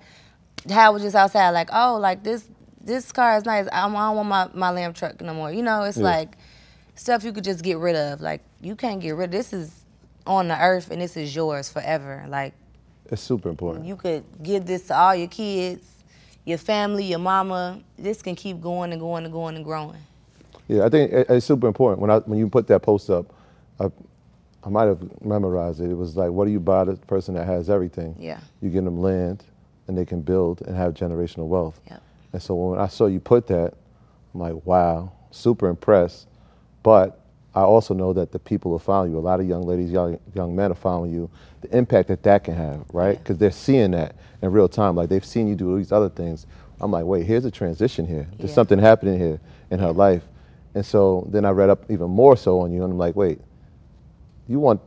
How 0.70 0.86
I 0.88 0.90
was 0.92 1.02
just 1.04 1.16
outside, 1.16 1.50
like, 1.50 1.68
oh, 1.74 1.98
like 2.00 2.24
this, 2.24 2.48
this 2.80 3.12
car 3.12 3.36
is 3.36 3.44
nice. 3.44 3.68
I, 3.74 3.80
I 3.80 3.82
don't 3.84 4.16
want 4.16 4.30
my 4.30 4.50
my 4.54 4.70
lamb 4.72 4.94
truck 4.94 5.20
no 5.20 5.34
more. 5.34 5.52
You 5.52 5.62
know, 5.62 5.84
it's 5.84 5.98
Yeah. 5.98 6.04
like 6.06 6.38
stuff 6.96 7.24
you 7.26 7.34
could 7.34 7.44
just 7.44 7.64
get 7.64 7.78
rid 7.80 7.96
of. 7.98 8.22
Like 8.22 8.42
you 8.62 8.76
can't 8.76 9.02
get 9.02 9.12
rid. 9.12 9.26
Of 9.26 9.32
this 9.32 9.52
is 9.52 9.84
on 10.26 10.48
the 10.48 10.58
earth, 10.60 10.90
and 10.90 11.02
this 11.02 11.18
is 11.18 11.36
yours 11.36 11.70
forever. 11.70 12.24
Like 12.30 12.54
It's 13.12 13.22
super 13.22 13.50
important. 13.50 13.86
you 13.86 13.98
could 13.98 14.24
give 14.42 14.66
this 14.66 14.88
to 14.88 14.98
all 14.98 15.14
your 15.16 15.28
kids, 15.28 15.86
your 16.46 16.58
family, 16.60 17.04
your 17.06 17.20
mama. 17.20 17.82
This 17.98 18.22
can 18.22 18.36
keep 18.36 18.62
going 18.62 18.92
and 18.94 19.02
going 19.02 19.26
and 19.26 19.34
going 19.34 19.56
and 19.58 19.66
growing. 19.66 19.98
Yeah, 20.68 20.86
I 20.86 20.90
think 20.90 21.12
it- 21.12 21.30
it's 21.30 21.46
super 21.46 21.68
important. 21.68 22.02
When 22.02 22.10
I 22.12 22.20
when 22.20 22.40
you 22.40 22.48
put 22.50 22.68
that 22.68 22.82
post 22.82 23.10
up, 23.10 23.26
I, 23.80 23.90
I 24.64 24.70
might 24.70 24.86
have 24.86 25.00
memorized 25.24 25.82
it. 25.82 25.90
It 25.90 25.96
was 25.98 26.16
like, 26.16 26.32
what 26.32 26.46
do 26.46 26.52
you 26.52 26.60
buy 26.60 26.86
the 26.86 26.96
person 26.96 27.36
that 27.36 27.46
has 27.46 27.70
everything? 27.70 28.16
Yeah. 28.18 28.40
You 28.62 28.70
give 28.70 28.84
them 28.86 29.00
land, 29.02 29.44
and 29.88 29.98
they 29.98 30.06
can 30.06 30.22
build 30.22 30.62
and 30.62 30.76
have 30.76 30.94
generational 30.94 31.48
wealth. 31.48 31.80
Yep. 31.90 32.02
And 32.34 32.42
so 32.42 32.56
when 32.56 32.80
I 32.80 32.88
saw 32.88 33.06
you 33.08 33.20
put 33.20 33.48
that, 33.48 33.74
I'm 34.34 34.40
like, 34.40 34.66
wow, 34.66 35.12
super 35.32 35.68
impressed. 35.68 36.28
But 36.82 37.20
I 37.54 37.62
also 37.62 37.94
know 37.94 38.14
that 38.14 38.32
the 38.32 38.40
people 38.40 38.72
will 38.72 38.80
follow 38.80 39.06
you. 39.06 39.18
A 39.18 39.20
lot 39.20 39.40
of 39.40 39.48
young 39.48 39.64
ladies, 39.64 39.92
young 39.92 40.18
young 40.34 40.56
men 40.56 40.72
are 40.72 40.76
following 40.76 41.12
you. 41.14 41.30
The 41.62 41.78
impact 41.78 42.08
that 42.08 42.24
that 42.24 42.44
can 42.46 42.56
have, 42.56 42.84
right? 42.94 43.18
Because 43.18 43.38
they're 43.38 43.52
seeing 43.52 43.92
that 43.92 44.16
in 44.42 44.52
real 44.52 44.68
time. 44.70 44.96
Like 44.96 45.10
they've 45.10 45.24
seen 45.26 45.48
you 45.48 45.56
do 45.56 45.78
these 45.78 45.92
other 45.92 46.10
things. 46.10 46.46
I'm 46.82 46.92
like, 46.92 47.06
wait, 47.06 47.26
here's 47.26 47.46
a 47.46 47.52
transition 47.52 48.06
here. 48.08 48.28
There's 48.38 48.50
Yeah. 48.50 48.56
something 48.56 48.80
happening 48.80 49.20
here 49.20 49.40
in 49.70 49.80
her 49.80 49.92
life. 49.94 50.24
And 50.76 50.86
so 50.86 51.28
then 51.30 51.46
I 51.46 51.52
read 51.52 51.70
up 51.70 51.90
even 51.90 52.10
more 52.10 52.36
so 52.36 52.60
on 52.62 52.72
you, 52.72 52.84
and 52.84 52.94
I'm 52.94 52.98
like, 52.98 53.16
wait, 53.16 53.40
you 54.48 54.60
want 54.60 54.82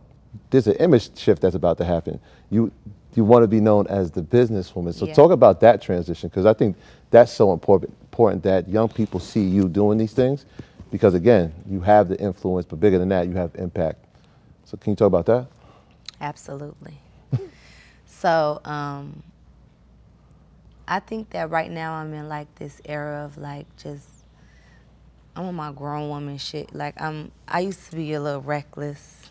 there's 0.50 0.66
an 0.66 0.74
image 0.74 1.16
shift 1.18 1.40
that's 1.42 1.54
about 1.54 1.78
to 1.78 1.84
happen. 1.84 2.20
You 2.50 2.72
you 3.14 3.24
want 3.24 3.42
to 3.44 3.48
be 3.48 3.60
known 3.60 3.86
as 3.86 4.10
the 4.10 4.22
businesswoman. 4.22 4.92
So 4.92 5.06
Yeah. 5.06 5.14
talk 5.14 5.30
about 5.30 5.60
that 5.60 5.80
transition 5.80 6.28
because 6.28 6.44
I 6.44 6.52
think 6.52 6.76
that's 7.10 7.32
so 7.32 7.52
important 7.52 7.94
important 8.02 8.42
that 8.42 8.68
young 8.68 8.88
people 8.88 9.20
see 9.20 9.42
you 9.42 9.68
doing 9.68 9.98
these 9.98 10.12
things 10.12 10.44
because 10.90 11.14
again, 11.14 11.52
you 11.68 11.80
have 11.80 12.08
the 12.08 12.18
influence, 12.20 12.66
but 12.66 12.80
bigger 12.80 12.98
than 12.98 13.08
that, 13.10 13.26
you 13.28 13.34
have 13.34 13.54
impact. 13.56 14.04
So 14.64 14.76
can 14.76 14.92
you 14.92 14.96
talk 14.96 15.06
about 15.06 15.26
that? 15.26 15.46
Absolutely. 16.20 16.94
so, 18.06 18.60
um, 18.64 19.22
I 20.88 21.00
think 21.00 21.30
that 21.30 21.50
right 21.50 21.70
now 21.70 21.94
I'm 21.94 22.14
in 22.14 22.28
like 22.28 22.52
this 22.56 22.80
era 22.84 23.24
of 23.24 23.36
like 23.36 23.66
just 23.76 24.08
I'm 25.36 25.44
on 25.44 25.54
my 25.54 25.70
grown 25.70 26.08
woman 26.08 26.38
shit. 26.38 26.74
Like 26.74 27.00
I'm 27.00 27.30
I 27.46 27.60
used 27.60 27.90
to 27.90 27.96
be 27.96 28.14
a 28.14 28.20
little 28.20 28.40
reckless, 28.40 29.30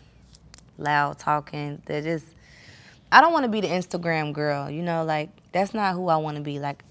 loud 0.78 1.18
talking. 1.18 1.82
That 1.86 2.04
just 2.04 2.26
I 3.10 3.20
don't 3.20 3.32
want 3.32 3.42
to 3.42 3.50
be 3.50 3.60
the 3.60 3.68
Instagram 3.68 4.32
girl, 4.32 4.70
you 4.70 4.82
know, 4.82 5.04
like 5.04 5.30
that's 5.50 5.74
not 5.74 5.94
who 5.94 6.06
I 6.08 6.16
want 6.16 6.36
to 6.36 6.42
be. 6.44 6.60
Like 6.60 6.84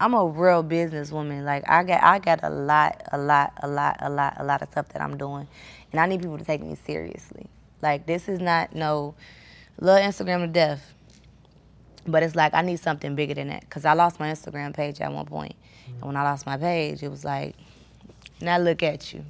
I'm 0.00 0.14
a 0.14 0.26
real 0.26 0.64
businesswoman. 0.64 1.44
Like 1.44 1.62
I 1.68 1.84
got 1.84 2.02
I 2.02 2.18
got 2.18 2.40
a 2.42 2.50
lot, 2.50 3.02
a 3.12 3.18
lot, 3.18 3.52
a 3.62 3.68
lot, 3.68 3.98
a 4.00 4.10
lot, 4.10 4.34
a 4.36 4.44
lot 4.44 4.62
of 4.62 4.70
stuff 4.72 4.88
that 4.88 5.00
I'm 5.00 5.16
doing. 5.16 5.46
And 5.92 6.00
I 6.00 6.06
need 6.06 6.20
people 6.20 6.36
to 6.36 6.44
take 6.44 6.60
me 6.60 6.76
seriously. 6.86 7.46
Like 7.82 8.06
this 8.06 8.28
is 8.28 8.40
not 8.40 8.74
no 8.74 9.14
little 9.78 10.00
Instagram 10.00 10.40
to 10.40 10.48
death. 10.48 10.92
But 12.04 12.24
it's 12.24 12.34
like 12.34 12.52
I 12.52 12.62
need 12.62 12.80
something 12.80 13.14
bigger 13.14 13.34
than 13.34 13.48
that 13.48 13.60
because 13.60 13.84
I 13.84 13.92
lost 13.92 14.18
my 14.18 14.30
Instagram 14.30 14.74
page 14.74 15.00
at 15.00 15.12
one 15.12 15.26
point. 15.26 15.54
And 15.86 16.02
when 16.02 16.16
I 16.16 16.24
lost 16.24 16.46
my 16.46 16.56
page, 16.56 17.04
it 17.04 17.08
was 17.08 17.24
like, 17.24 17.54
now 18.40 18.58
look 18.58 18.82
at 18.82 19.12
you. 19.12 19.24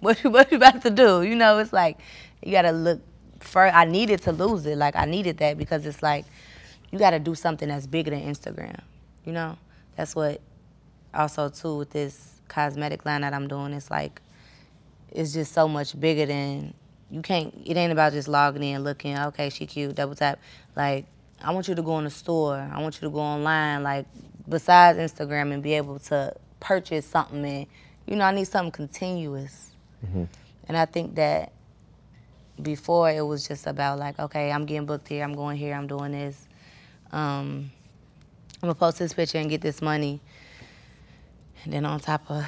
What 0.00 0.22
you 0.24 0.30
what 0.30 0.50
you 0.50 0.56
about 0.56 0.82
to 0.82 0.90
do? 0.90 1.22
You 1.22 1.36
know, 1.36 1.58
it's 1.58 1.72
like 1.72 1.98
you 2.42 2.52
gotta 2.52 2.72
look 2.72 3.00
first. 3.40 3.74
I 3.74 3.84
needed 3.84 4.22
to 4.22 4.32
lose 4.32 4.66
it. 4.66 4.78
Like 4.78 4.96
I 4.96 5.04
needed 5.04 5.38
that 5.38 5.58
because 5.58 5.84
it's 5.86 6.02
like 6.02 6.24
you 6.90 6.98
gotta 6.98 7.18
do 7.18 7.34
something 7.34 7.68
that's 7.68 7.86
bigger 7.86 8.10
than 8.10 8.22
Instagram. 8.22 8.80
You 9.24 9.32
know? 9.32 9.58
That's 9.96 10.16
what 10.16 10.40
also 11.12 11.48
too 11.48 11.78
with 11.78 11.90
this 11.90 12.40
cosmetic 12.48 13.06
line 13.06 13.22
that 13.22 13.32
I'm 13.32 13.48
doing, 13.48 13.72
it's 13.72 13.90
like 13.90 14.20
it's 15.10 15.32
just 15.32 15.52
so 15.52 15.66
much 15.66 15.98
bigger 15.98 16.26
than 16.26 16.74
you 17.10 17.22
can't. 17.22 17.54
It 17.64 17.76
ain't 17.76 17.92
about 17.92 18.12
just 18.12 18.28
logging 18.28 18.62
in, 18.62 18.84
looking. 18.84 19.18
Okay, 19.18 19.50
she 19.50 19.66
cute. 19.66 19.94
Double 19.94 20.14
tap. 20.14 20.38
Like 20.76 21.06
I 21.42 21.52
want 21.52 21.68
you 21.68 21.74
to 21.74 21.82
go 21.82 21.98
in 21.98 22.04
the 22.04 22.10
store. 22.10 22.56
I 22.56 22.80
want 22.80 22.96
you 22.96 23.08
to 23.08 23.10
go 23.10 23.20
online. 23.20 23.82
Like 23.82 24.06
besides 24.48 24.98
Instagram 24.98 25.52
and 25.52 25.62
be 25.62 25.74
able 25.74 25.98
to 26.00 26.34
purchase 26.60 27.06
something. 27.06 27.44
And 27.44 27.66
you 28.10 28.16
know, 28.16 28.24
I 28.24 28.32
need 28.32 28.48
something 28.48 28.72
continuous. 28.72 29.70
And 30.68 30.76
I 30.76 30.84
think 30.84 31.14
that 31.14 31.52
before 32.60 33.10
it 33.10 33.24
was 33.24 33.46
just 33.46 33.66
about 33.66 33.98
like, 33.98 34.18
okay, 34.18 34.50
I'm 34.50 34.66
getting 34.66 34.84
booked 34.84 35.08
here. 35.08 35.22
I'm 35.22 35.34
going 35.34 35.56
here. 35.56 35.74
I'm 35.74 35.86
doing 35.86 36.12
this. 36.12 36.48
Um, 37.12 37.70
I'm 38.62 38.68
gonna 38.68 38.74
post 38.74 38.98
this 38.98 39.14
picture 39.14 39.38
and 39.38 39.48
get 39.48 39.60
this 39.62 39.80
money. 39.80 40.20
And 41.64 41.72
then 41.72 41.84
on 41.86 42.00
top 42.00 42.28
of, 42.30 42.44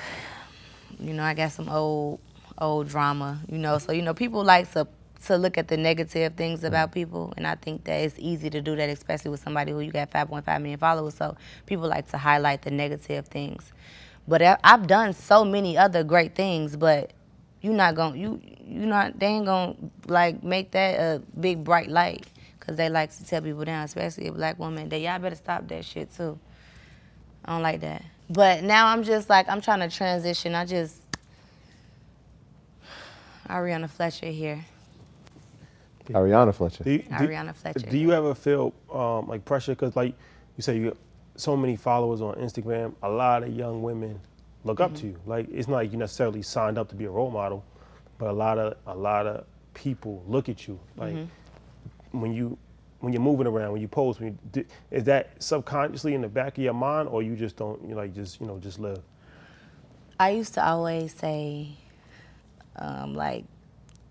you 0.99 1.15
know, 1.15 1.23
I 1.23 1.35
got 1.35 1.53
some 1.53 1.69
old, 1.69 2.19
old 2.59 2.89
drama, 2.89 3.41
you 3.49 3.59
know. 3.59 3.79
So, 3.79 3.93
you 3.93 4.03
know, 4.03 4.15
people 4.15 4.43
like 4.43 4.71
to, 4.73 4.89
to 5.27 5.37
look 5.37 5.59
at 5.59 5.69
the 5.69 5.77
negative 5.77 6.35
things 6.35 6.65
about 6.65 6.91
people. 6.93 7.33
And 7.37 7.47
I 7.47 7.55
think 7.55 7.85
that 7.85 8.01
it's 8.01 8.17
easy 8.19 8.51
to 8.51 8.61
do 8.61 8.75
that, 8.77 8.89
especially 8.89 9.31
with 9.31 9.41
somebody 9.41 9.71
who 9.73 9.81
you 9.81 9.93
got 9.93 10.11
5.5 10.11 10.45
million 10.61 10.79
followers. 10.79 11.15
So 11.15 11.37
people 11.67 11.89
like 11.89 12.11
to 12.11 12.19
highlight 12.19 12.63
the 12.63 12.73
negative 12.73 13.29
things. 13.29 13.73
But 14.29 14.43
I- 14.43 14.59
I've 14.65 14.87
done 14.87 15.13
so 15.13 15.45
many 15.45 15.77
other 15.77 16.05
great 16.05 16.35
things, 16.35 16.77
but 16.77 17.13
you're 17.61 17.75
not 17.75 17.95
gonna, 17.95 18.17
you, 18.17 18.41
you 18.65 18.87
not, 18.87 19.19
they 19.19 19.27
ain't 19.27 19.47
gonna 19.47 19.75
like 20.07 20.43
make 20.43 20.73
that 20.73 20.99
a 20.99 21.23
big 21.41 21.65
bright 21.65 21.89
light. 21.89 22.27
Cause 22.61 22.77
they 22.77 22.89
like 22.89 23.11
to 23.17 23.25
tell 23.25 23.43
people 23.43 23.65
down, 23.65 23.85
especially 23.85 24.29
a 24.29 24.33
black 24.33 24.57
woman. 24.57 24.89
That 24.89 25.01
y'all 25.01 25.19
better 25.19 25.35
stop 25.35 25.67
that 25.67 25.85
shit 25.85 26.15
too. 26.15 26.39
I 27.45 27.53
don't 27.55 27.63
like 27.63 27.81
that. 27.81 28.05
But 28.31 28.63
now 28.63 28.87
I'm 28.87 29.03
just 29.03 29.29
like 29.29 29.49
I'm 29.49 29.61
trying 29.61 29.81
to 29.81 29.95
transition. 29.95 30.55
I 30.55 30.65
just 30.65 30.97
Ariana 33.49 33.91
Fletcher 33.91 34.27
here. 34.27 34.65
Ariana 36.09 36.55
Fletcher. 36.55 36.85
Do 36.85 36.91
you, 36.93 36.99
do, 37.01 37.05
Ariana 37.13 37.55
Fletcher. 37.55 37.87
Do 37.91 37.99
you 37.99 38.13
ever 38.13 38.35
feel 38.35 38.73
um, 38.93 39.29
like 39.29 39.45
pressure? 39.45 39.73
Because 39.73 39.97
like 39.97 40.15
you 40.57 40.63
say, 40.63 40.77
you 40.79 40.89
got 40.91 40.97
so 41.37 41.57
many 41.57 41.77
followers 41.77 42.21
on 42.21 42.35
Instagram. 42.37 42.95
A 43.03 43.09
lot 43.11 43.43
of 43.43 43.55
young 43.55 43.83
women 43.83 44.21
look 44.65 44.81
up 44.81 44.93
Mm-hmm. 44.93 45.01
to 45.01 45.07
you. 45.09 45.21
Like 45.27 45.49
it's 45.51 45.69
not 45.69 45.77
like 45.77 45.93
you 45.93 45.99
necessarily 45.99 46.43
signed 46.43 46.79
up 46.79 46.89
to 46.91 46.95
be 46.95 47.05
a 47.07 47.11
role 47.11 47.31
model, 47.31 47.65
but 48.19 48.29
a 48.31 48.33
lot 48.33 48.59
of 48.59 48.77
a 48.87 48.95
lot 48.97 49.27
of 49.27 49.45
people 49.75 50.23
look 50.27 50.49
at 50.49 50.67
you. 50.69 50.79
Like 50.97 51.15
Mm-hmm. 51.15 52.21
when 52.21 52.33
you 52.33 52.59
when 53.01 53.13
you're 53.13 53.23
moving 53.23 53.49
around, 53.49 53.73
when 53.73 53.81
you 53.83 53.89
post, 53.89 54.21
when 54.21 54.29
you, 54.29 54.39
do, 54.53 54.65
is 54.93 55.03
that 55.05 55.31
subconsciously 55.43 56.15
in 56.15 56.21
the 56.21 56.29
back 56.29 56.57
of 56.57 56.63
your 56.63 56.73
mind, 56.75 57.09
or 57.09 57.23
you 57.23 57.35
just 57.35 57.57
don't 57.57 57.83
you 57.89 57.95
like 57.97 58.15
just 58.15 58.41
you 58.41 58.47
know 58.47 58.59
just 58.59 58.79
live? 58.79 59.01
I 60.21 60.31
used 60.31 60.55
to 60.55 60.65
always 60.65 61.13
say, 61.13 61.71
um, 62.77 63.15
like, 63.15 63.45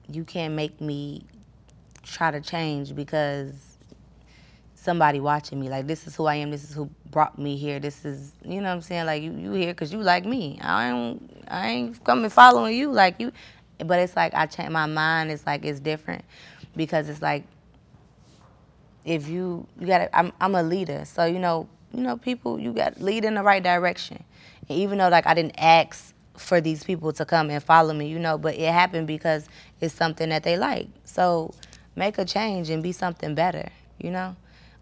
you 0.09 0.25
can't 0.25 0.55
make 0.55 0.81
me 0.81 1.23
try 2.03 2.31
to 2.31 2.41
change 2.41 2.93
because 2.95 3.70
somebody 4.81 5.19
watching 5.19 5.59
me. 5.59 5.69
Like, 5.69 5.87
this 5.87 6.07
is 6.07 6.15
who 6.15 6.25
I 6.25 6.35
am. 6.35 6.49
This 6.49 6.63
is 6.63 6.73
who 6.73 6.89
brought 7.11 7.37
me 7.37 7.55
here. 7.55 7.79
This 7.79 8.03
is, 8.03 8.33
you 8.43 8.61
know 8.61 8.69
what 8.69 8.75
I'm 8.75 8.81
saying? 8.81 9.05
Like, 9.05 9.21
you, 9.21 9.31
you 9.31 9.51
here 9.53 9.73
because 9.73 9.93
you 9.93 9.99
like 10.01 10.25
me. 10.25 10.59
I 10.61 10.89
ain't, 10.89 11.45
I 11.47 11.67
ain't 11.67 12.03
coming 12.03 12.29
following 12.29 12.75
you 12.75 12.91
like 12.91 13.19
you. 13.19 13.31
But 13.79 13.99
it's 13.99 14.15
like 14.15 14.33
I 14.33 14.45
change 14.45 14.69
my 14.69 14.85
mind. 14.85 15.31
It's 15.31 15.45
like 15.45 15.65
it's 15.65 15.79
different 15.79 16.23
because 16.75 17.09
it's 17.09 17.21
like 17.21 17.43
if 19.05 19.27
you 19.27 19.65
you 19.79 19.87
got 19.87 20.07
I'm 20.13 20.31
I'm 20.39 20.53
a 20.53 20.61
leader. 20.61 21.03
So 21.05 21.25
you 21.25 21.39
know, 21.39 21.67
you 21.91 22.01
know 22.01 22.15
people 22.17 22.59
you 22.59 22.73
got 22.73 23.01
lead 23.01 23.25
in 23.25 23.33
the 23.33 23.41
right 23.41 23.63
direction. 23.63 24.23
And 24.69 24.77
even 24.77 24.99
though 24.99 25.09
like 25.09 25.25
I 25.25 25.33
didn't 25.33 25.55
ask 25.57 26.13
for 26.37 26.61
these 26.61 26.83
people 26.83 27.11
to 27.13 27.25
come 27.25 27.49
and 27.49 27.63
follow 27.63 27.93
me, 27.93 28.07
you 28.07 28.19
know, 28.19 28.37
but 28.37 28.55
it 28.55 28.71
happened 28.71 29.07
because 29.07 29.47
it's 29.79 29.93
something 29.95 30.29
that 30.29 30.43
they 30.43 30.57
like. 30.57 30.87
So 31.03 31.53
make 31.95 32.17
a 32.17 32.25
change 32.25 32.69
and 32.69 32.81
be 32.81 32.91
something 32.91 33.35
better, 33.35 33.69
you 33.99 34.11
know? 34.11 34.35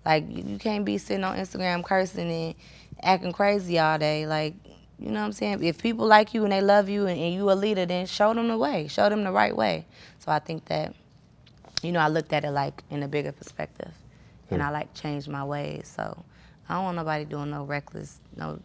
Like 0.05 0.25
you, 0.29 0.43
you 0.45 0.57
can't 0.57 0.85
be 0.85 0.97
sitting 0.97 1.23
on 1.23 1.37
Instagram 1.37 1.83
cursing 1.83 2.31
and 2.31 2.55
acting 3.01 3.31
crazy 3.31 3.79
all 3.79 3.97
day 3.97 4.25
like 4.27 4.53
you 4.99 5.11
know 5.11 5.21
what 5.21 5.27
I'm 5.27 5.31
saying? 5.31 5.63
If 5.63 5.81
people 5.81 6.05
like 6.05 6.33
you 6.33 6.43
and 6.43 6.51
they 6.51 6.59
love 6.59 6.89
you 6.89 7.07
and, 7.07 7.17
and 7.17 7.33
you 7.33 7.49
a 7.49 7.53
leader, 7.53 7.85
then 7.85 8.05
show 8.05 8.33
them 8.33 8.49
the 8.49 8.57
way. 8.57 8.87
Show 8.89 9.07
them 9.07 9.23
the 9.23 9.31
right 9.31 9.55
way. 9.55 9.85
So 10.19 10.29
I 10.29 10.39
think 10.39 10.65
that 10.65 10.93
you 11.81 11.91
know, 11.91 11.99
I 11.99 12.09
looked 12.09 12.33
at 12.33 12.43
it 12.43 12.51
like 12.51 12.83
in 12.89 13.03
a 13.03 13.07
bigger 13.07 13.31
perspective, 13.31 13.91
and 14.51 14.61
I 14.61 14.69
like 14.69 14.93
changed 14.93 15.29
my 15.29 15.43
ways. 15.43 15.91
So 15.95 16.25
I 16.67 16.75
don't 16.75 16.83
want 16.83 16.97
nobody 16.97 17.25
doing 17.25 17.51
no 17.51 17.63
reckless, 17.63 18.19
no, 18.35 18.59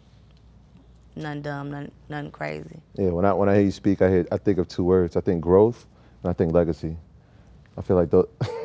nothing 1.15 1.43
dumb, 1.43 1.71
nothing, 1.71 1.93
nothing 2.09 2.31
crazy. 2.33 2.81
Yeah, 2.95 3.11
when 3.11 3.25
I 3.25 3.33
when 3.33 3.49
I 3.49 3.55
hear 3.55 3.65
you 3.65 3.71
speak, 3.71 4.03
I 4.03 4.11
hear 4.11 4.27
I 4.33 4.39
think 4.39 4.59
of 4.59 4.69
two 4.69 4.85
words. 4.85 5.17
I 5.17 5.21
think 5.21 5.41
growth 5.41 5.87
and 6.23 6.31
I 6.31 6.33
think 6.33 6.53
legacy. 6.53 6.97
I 7.77 7.83
feel 7.83 7.97
like 7.97 8.11
those. 8.11 8.27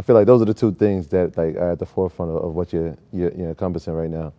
I 0.00 0.02
feel 0.02 0.16
like 0.16 0.26
those 0.26 0.40
are 0.40 0.46
the 0.46 0.54
two 0.54 0.72
things 0.72 1.08
that 1.08 1.36
like 1.36 1.56
are 1.56 1.72
at 1.72 1.78
the 1.78 1.84
forefront 1.84 2.30
of, 2.30 2.38
of 2.42 2.54
what 2.54 2.72
you're, 2.72 2.96
you're 3.12 3.30
you're 3.32 3.50
encompassing 3.50 3.92
right 3.92 4.08
now. 4.08 4.32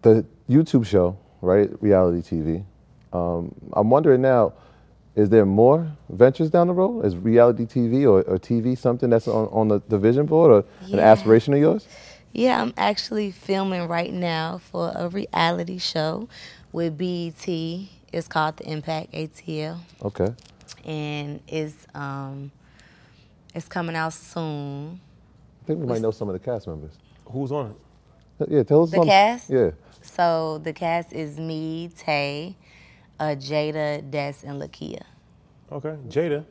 The 0.00 0.24
YouTube 0.48 0.86
show, 0.86 1.18
right? 1.42 1.70
Reality 1.82 2.22
TV. 2.22 2.64
Um, 3.12 3.54
I'm 3.74 3.90
wondering 3.90 4.22
now, 4.22 4.54
is 5.14 5.28
there 5.28 5.44
more 5.44 5.86
ventures 6.08 6.48
down 6.48 6.68
the 6.68 6.72
road? 6.72 7.04
Is 7.04 7.14
reality 7.14 7.66
TV 7.66 8.04
or, 8.04 8.22
or 8.22 8.38
TV 8.38 8.76
something 8.78 9.10
that's 9.10 9.28
on, 9.28 9.48
on 9.48 9.68
the, 9.68 9.82
the 9.86 9.98
vision 9.98 10.24
board 10.24 10.50
or 10.50 10.90
an 10.90 10.98
aspiration 10.98 11.52
of 11.52 11.60
yours? 11.60 11.86
Yeah, 12.32 12.62
I'm 12.62 12.72
actually 12.78 13.32
filming 13.32 13.88
right 13.88 14.14
now 14.14 14.58
for 14.58 14.92
a 14.94 15.10
reality 15.10 15.76
show 15.76 16.26
with 16.72 16.96
BET. 16.96 17.46
It's 17.46 18.28
called 18.28 18.56
The 18.56 18.70
Impact 18.70 19.12
ATL, 19.12 19.78
Okay. 20.02 20.32
and 20.86 21.40
it's 21.48 21.86
um, 21.94 22.50
it's 23.56 23.66
coming 23.68 23.96
out 23.96 24.12
soon. 24.12 25.00
I 25.62 25.66
think 25.66 25.80
we 25.80 25.86
might 25.86 26.00
know 26.02 26.10
some 26.10 26.28
of 26.28 26.34
the 26.34 26.38
cast 26.38 26.68
members. 26.68 26.92
Who's 27.24 27.50
on 27.50 27.74
it? 28.40 28.48
Yeah, 28.50 28.62
tell 28.62 28.82
us 28.82 28.90
The 28.90 28.98
some- 28.98 29.06
cast? 29.06 29.50
Yeah. 29.50 29.70
So 30.02 30.58
the 30.58 30.72
cast 30.72 31.12
is 31.12 31.38
me, 31.38 31.90
Tay, 31.96 32.54
uh, 33.18 33.34
Jayda, 33.36 34.08
Des, 34.10 34.34
and 34.44 34.60
Lakia. 34.62 35.02
Okay, 35.72 35.96
Jayda. 36.08 36.44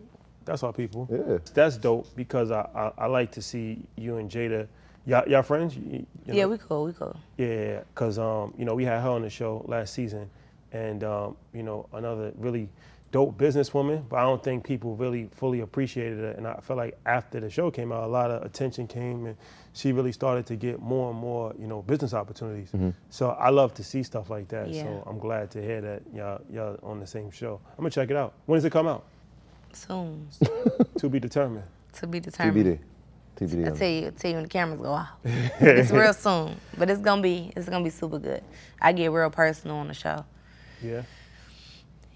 That's 0.43 0.63
our 0.63 0.73
people. 0.73 1.07
Yeah. 1.11 1.37
That's 1.53 1.77
dope 1.77 2.07
because 2.15 2.51
I, 2.51 2.67
I, 2.75 2.91
I 2.97 3.05
like 3.05 3.31
to 3.33 3.41
see 3.41 3.79
you 3.95 4.17
and 4.17 4.29
Jayda. 4.29 4.67
Y'all, 5.05 5.27
y'all 5.29 5.43
friends? 5.43 5.77
You- 5.77 5.83
you 6.25 6.33
Yeah, 6.33 6.43
know? 6.43 6.49
we 6.49 6.57
cool, 6.57 6.85
we 6.85 6.93
cool. 6.93 7.15
Yeah, 7.37 7.81
because 7.93 8.17
um, 8.19 8.53
you 8.57 8.65
know 8.65 8.73
we 8.75 8.83
had 8.83 8.99
her 9.01 9.09
on 9.09 9.21
the 9.21 9.29
show 9.29 9.63
last 9.67 9.93
season, 9.93 10.29
and 10.73 11.03
um, 11.03 11.37
you 11.53 11.61
know 11.63 11.87
another 11.93 12.33
really 12.37 12.67
dope 13.15 13.37
businesswoman. 13.37 14.03
But 14.09 14.17
I 14.17 14.23
don't 14.23 14.43
think 14.43 14.65
people 14.65 14.97
really 14.97 15.29
fully 15.31 15.61
appreciated 15.61 16.19
it. 16.19 16.37
And 16.37 16.45
I 16.45 16.59
feel 16.59 16.75
like 16.75 16.97
after 17.05 17.39
the 17.39 17.49
show 17.49 17.71
came 17.71 17.93
out, 17.93 18.03
a 18.03 18.07
lot 18.07 18.29
of 18.29 18.43
attention 18.43 18.87
came, 18.87 19.25
and 19.25 19.37
she 19.71 19.93
really 19.93 20.11
started 20.11 20.45
to 20.47 20.57
get 20.57 20.81
more 20.81 21.11
and 21.11 21.17
more 21.17 21.53
you 21.57 21.65
know 21.65 21.81
business 21.81 22.13
opportunities. 22.13 22.71
Mm-hmm. 22.73 22.89
So 23.09 23.29
I 23.29 23.51
love 23.51 23.73
to 23.75 23.85
see 23.85 24.03
stuff 24.03 24.29
like 24.29 24.49
that. 24.49 24.69
Yeah. 24.69 24.83
So 24.83 25.03
I'm 25.07 25.17
glad 25.17 25.49
to 25.51 25.61
hear 25.61 25.79
that 25.79 26.01
y'all 26.13 26.41
y'all 26.51 26.77
on 26.83 26.99
the 26.99 27.07
same 27.07 27.31
show. 27.31 27.61
I'm 27.77 27.83
gonna 27.83 27.89
check 27.89 28.09
it 28.09 28.17
out. 28.17 28.33
When 28.47 28.57
does 28.57 28.65
it 28.65 28.71
come 28.71 28.87
out? 28.87 29.05
Soon, 29.71 30.27
to 30.97 31.09
be 31.09 31.19
determined. 31.19 31.63
to 31.93 32.07
be 32.07 32.19
determined. 32.19 32.65
TBD. 32.65 32.79
TBD. 33.37 33.65
I 33.65 33.69
on 33.71 33.77
tell 33.77 33.89
you, 33.89 34.11
tell 34.11 34.31
you 34.31 34.35
when 34.35 34.43
the 34.43 34.49
cameras 34.49 34.81
go 34.81 34.91
off. 34.91 35.09
it's 35.25 35.91
real 35.91 36.13
soon, 36.13 36.55
but 36.77 36.89
it's 36.89 37.01
gonna 37.01 37.21
be, 37.21 37.51
it's 37.55 37.67
gonna 37.67 37.83
be 37.83 37.89
super 37.89 38.19
good. 38.19 38.41
I 38.81 38.93
get 38.93 39.11
real 39.11 39.29
personal 39.29 39.77
on 39.77 39.89
the 39.89 39.93
show. 39.93 40.25
Yeah. 40.81 41.03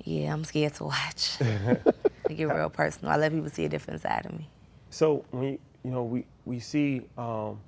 Yeah, 0.03 0.33
I'm 0.33 0.43
scared 0.43 0.73
to 0.75 0.85
watch. 0.85 1.37
I 1.41 2.33
get 2.33 2.45
real 2.45 2.69
personal. 2.69 3.11
I 3.11 3.17
let 3.17 3.31
people 3.31 3.49
see 3.49 3.65
a 3.65 3.69
different 3.69 4.01
side 4.01 4.25
of 4.25 4.31
me. 4.37 4.47
So 4.89 5.25
when 5.31 5.43
you, 5.43 5.59
you 5.83 5.91
know 5.91 6.03
we 6.03 6.25
we 6.45 6.59
see 6.59 7.01
um, 7.17 7.59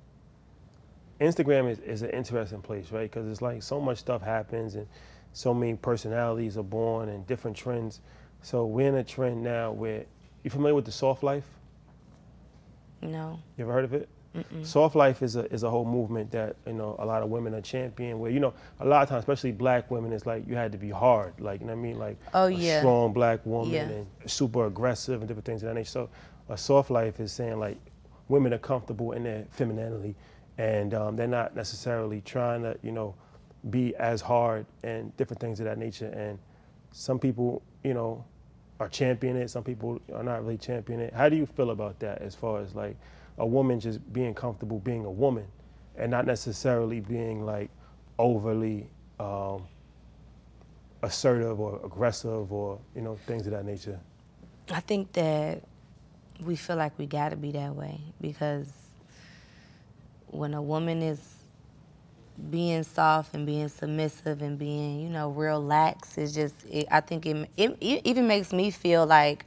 Instagram 1.20 1.70
is, 1.70 1.78
is 1.80 2.02
an 2.02 2.10
interesting 2.10 2.60
place, 2.62 2.90
right? 2.90 3.10
Because 3.10 3.28
it's 3.28 3.42
like 3.42 3.62
so 3.62 3.80
much 3.80 3.98
stuff 3.98 4.22
happens 4.22 4.74
and 4.74 4.86
so 5.32 5.54
many 5.54 5.74
personalities 5.74 6.56
are 6.58 6.64
born 6.64 7.08
and 7.08 7.26
different 7.26 7.56
trends. 7.56 8.00
So 8.42 8.66
we're 8.66 8.88
in 8.88 8.96
a 8.96 9.04
trend 9.04 9.42
now 9.42 9.72
where 9.72 10.04
you 10.42 10.50
familiar 10.50 10.74
with 10.74 10.84
the 10.84 10.92
soft 10.92 11.22
life? 11.22 11.44
No. 13.00 13.38
You 13.56 13.64
ever 13.64 13.72
heard 13.72 13.84
of 13.84 13.94
it? 13.94 14.08
Soft 14.62 14.94
life 14.96 15.22
is 15.22 15.36
a 15.36 15.44
is 15.52 15.62
a 15.62 15.68
whole 15.70 15.84
movement 15.84 16.30
that 16.30 16.56
you 16.66 16.72
know 16.72 16.96
a 16.98 17.04
lot 17.04 17.22
of 17.22 17.28
women 17.28 17.54
are 17.54 17.60
championing. 17.60 18.18
Where 18.18 18.30
you 18.30 18.40
know 18.40 18.54
a 18.80 18.86
lot 18.86 19.02
of 19.02 19.08
times, 19.10 19.20
especially 19.20 19.52
black 19.52 19.90
women, 19.90 20.12
it's 20.12 20.24
like 20.24 20.46
you 20.48 20.54
had 20.54 20.72
to 20.72 20.78
be 20.78 20.88
hard, 20.88 21.38
like 21.38 21.60
you 21.60 21.66
know 21.66 21.74
what 21.74 21.78
I 21.78 21.82
mean, 21.82 21.98
like 21.98 22.16
Oh, 22.32 22.46
a 22.46 22.50
yeah. 22.50 22.78
strong 22.80 23.12
black 23.12 23.44
woman 23.44 23.74
Yeah. 23.74 23.88
and 23.88 24.06
super 24.26 24.66
aggressive 24.66 25.20
and 25.20 25.28
different 25.28 25.44
things 25.44 25.62
of 25.62 25.68
that 25.68 25.74
nature. 25.74 25.90
So 25.90 26.08
a 26.48 26.56
soft 26.56 26.90
life 26.90 27.20
is 27.20 27.30
saying 27.30 27.58
like 27.58 27.76
women 28.28 28.54
are 28.54 28.58
comfortable 28.58 29.12
in 29.12 29.24
their 29.24 29.44
femininity, 29.50 30.14
and 30.56 30.94
um, 30.94 31.14
they're 31.16 31.26
not 31.26 31.54
necessarily 31.54 32.22
trying 32.22 32.62
to 32.62 32.78
you 32.82 32.92
know 32.92 33.14
be 33.68 33.94
as 33.96 34.22
hard 34.22 34.64
and 34.82 35.14
different 35.18 35.40
things 35.40 35.60
of 35.60 35.66
that 35.66 35.76
nature. 35.78 36.08
And 36.08 36.38
some 36.92 37.18
people 37.18 37.60
you 37.84 37.92
know 37.92 38.24
are 38.80 38.88
championing 38.88 39.42
it. 39.42 39.50
Some 39.50 39.62
people 39.62 40.00
are 40.14 40.24
not 40.24 40.42
really 40.42 40.56
championing 40.58 41.08
it. 41.08 41.12
How 41.14 41.28
do 41.28 41.36
you 41.36 41.44
feel 41.44 41.70
about 41.70 41.98
that 42.00 42.22
as 42.22 42.34
far 42.34 42.60
as 42.62 42.74
like 42.74 42.96
a 43.38 43.46
woman 43.46 43.80
just 43.80 44.12
being 44.12 44.34
comfortable 44.34 44.78
being 44.80 45.04
a 45.04 45.10
woman 45.10 45.46
and 45.96 46.10
not 46.10 46.26
necessarily 46.26 47.00
being 47.00 47.44
like 47.44 47.70
overly 48.18 48.88
um, 49.18 49.64
assertive 51.02 51.60
or 51.60 51.80
aggressive 51.84 52.52
or 52.52 52.78
you 52.94 53.02
know 53.02 53.18
things 53.26 53.46
of 53.46 53.52
that 53.52 53.64
nature? 53.64 53.98
I 54.70 54.80
think 54.80 55.12
that 55.12 55.62
we 56.40 56.56
feel 56.56 56.76
like 56.76 56.98
we 56.98 57.06
gotta 57.06 57.36
be 57.36 57.52
that 57.52 57.74
way 57.74 58.00
because 58.20 58.68
when 60.28 60.54
a 60.54 60.62
woman 60.62 61.02
is 61.02 61.20
being 62.50 62.82
soft 62.82 63.34
and 63.34 63.46
being 63.46 63.68
submissive 63.68 64.42
and 64.42 64.58
being, 64.58 65.00
you 65.00 65.08
know, 65.08 65.30
real 65.30 65.62
lax, 65.62 66.16
it's 66.18 66.32
just, 66.32 66.54
it, 66.70 66.86
I 66.90 67.00
think 67.00 67.26
it, 67.26 67.48
it, 67.56 67.76
it 67.80 68.06
even 68.06 68.26
makes 68.26 68.52
me 68.52 68.70
feel 68.70 69.06
like 69.06 69.44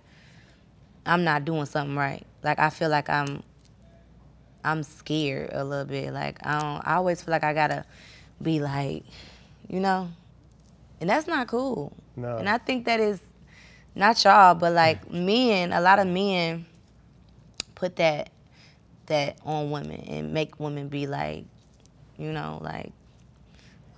I'm 1.06 1.24
not 1.24 1.46
doing 1.46 1.66
something 1.66 1.96
right. 1.96 2.26
Like 2.44 2.60
I 2.60 2.70
feel 2.70 2.90
like 2.90 3.10
I'm, 3.10 3.44
I'm 4.66 4.84
scared 4.84 5.52
a 5.54 5.64
little 5.64 5.86
bit. 5.86 6.12
Like 6.12 6.46
I 6.46 6.60
don't, 6.60 6.88
I 6.88 6.96
always 6.96 7.22
feel 7.22 7.32
like 7.32 7.44
I 7.44 7.54
gotta 7.54 7.86
be 8.42 8.60
like, 8.60 9.04
you 9.70 9.80
know, 9.80 10.10
and 11.00 11.10
that's 11.10 11.28
not 11.28 11.48
cool. 11.48 11.94
No. 12.16 12.38
And 12.38 12.50
I 12.50 12.58
think 12.58 12.86
that 12.86 13.00
is 13.00 13.20
not 13.94 14.22
y'all, 14.24 14.56
but 14.56 14.74
like 14.74 15.10
men, 15.12 15.72
a 15.72 15.80
lot 15.80 16.00
of 16.00 16.08
men 16.08 16.66
put 17.76 17.96
that 17.98 18.32
that 19.06 19.38
on 19.46 19.70
women 19.70 20.02
and 20.08 20.34
make 20.34 20.60
women 20.60 20.88
be 20.88 21.06
like, 21.06 21.46
you 22.18 22.32
know, 22.32 22.60
like 22.62 22.92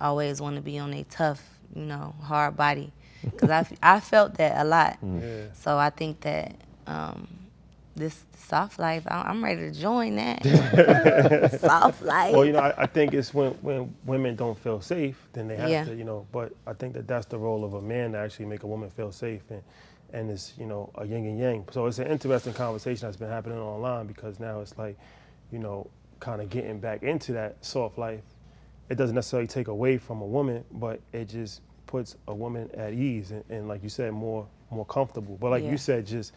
always 0.00 0.40
want 0.40 0.56
to 0.56 0.62
be 0.62 0.78
on 0.78 0.92
a 0.92 1.02
tough, 1.04 1.42
you 1.74 1.84
know, 1.84 2.14
hard 2.22 2.56
body. 2.56 2.92
Cause 3.36 3.50
I, 3.50 3.66
I 3.82 4.00
felt 4.00 4.34
that 4.34 4.60
a 4.60 4.64
lot. 4.64 4.98
Yeah. 5.02 5.46
So 5.54 5.76
I 5.76 5.90
think 5.90 6.20
that 6.20 6.54
um, 6.86 7.26
this 7.98 8.24
soft 8.36 8.78
life, 8.78 9.02
I- 9.08 9.22
I'm 9.22 9.42
ready 9.44 9.60
to 9.60 9.72
join 9.72 10.16
that. 10.16 10.42
soft 11.60 12.02
life. 12.02 12.32
Well, 12.34 12.44
you 12.44 12.52
know, 12.52 12.60
I, 12.60 12.82
I 12.82 12.86
think 12.86 13.12
it's 13.14 13.34
when, 13.34 13.52
when 13.62 13.94
women 14.06 14.36
don't 14.36 14.58
feel 14.58 14.80
safe, 14.80 15.26
then 15.32 15.48
they 15.48 15.56
have 15.56 15.70
Yeah. 15.70 15.84
to, 15.84 15.94
you 15.94 16.04
know. 16.04 16.26
But 16.32 16.52
I 16.66 16.72
think 16.72 16.94
that 16.94 17.06
that's 17.06 17.26
the 17.26 17.38
role 17.38 17.64
of 17.64 17.74
a 17.74 17.82
man 17.82 18.12
to 18.12 18.18
actually 18.18 18.46
make 18.46 18.62
a 18.62 18.66
woman 18.66 18.88
feel 18.90 19.12
safe, 19.12 19.42
and 19.50 19.62
and 20.14 20.30
it's 20.30 20.54
you 20.58 20.64
know 20.66 20.90
a 20.94 21.04
yin 21.04 21.26
and 21.26 21.38
yang. 21.38 21.64
So 21.70 21.86
it's 21.86 21.98
an 21.98 22.06
interesting 22.06 22.54
conversation 22.54 23.06
that's 23.06 23.16
been 23.18 23.28
happening 23.28 23.58
online 23.58 24.06
because 24.06 24.40
now 24.40 24.60
it's 24.60 24.76
like, 24.78 24.96
you 25.52 25.58
know, 25.58 25.90
kind 26.20 26.40
of 26.40 26.48
getting 26.48 26.78
back 26.80 27.02
into 27.02 27.32
that 27.32 27.56
soft 27.64 27.98
life. 27.98 28.22
It 28.88 28.96
doesn't 28.96 29.14
necessarily 29.14 29.46
take 29.48 29.68
away 29.68 29.98
from 29.98 30.22
a 30.22 30.26
woman, 30.26 30.64
but 30.72 31.00
it 31.12 31.28
just 31.28 31.60
puts 31.86 32.16
a 32.26 32.34
woman 32.34 32.70
at 32.74 32.92
ease 32.94 33.32
and, 33.32 33.44
and 33.50 33.68
like 33.68 33.82
you 33.82 33.88
said, 33.90 34.12
more 34.12 34.46
more 34.70 34.86
comfortable. 34.86 35.36
But 35.40 35.50
like 35.50 35.64
Yeah. 35.64 35.72
you 35.72 35.76
said, 35.78 36.06
just 36.06 36.32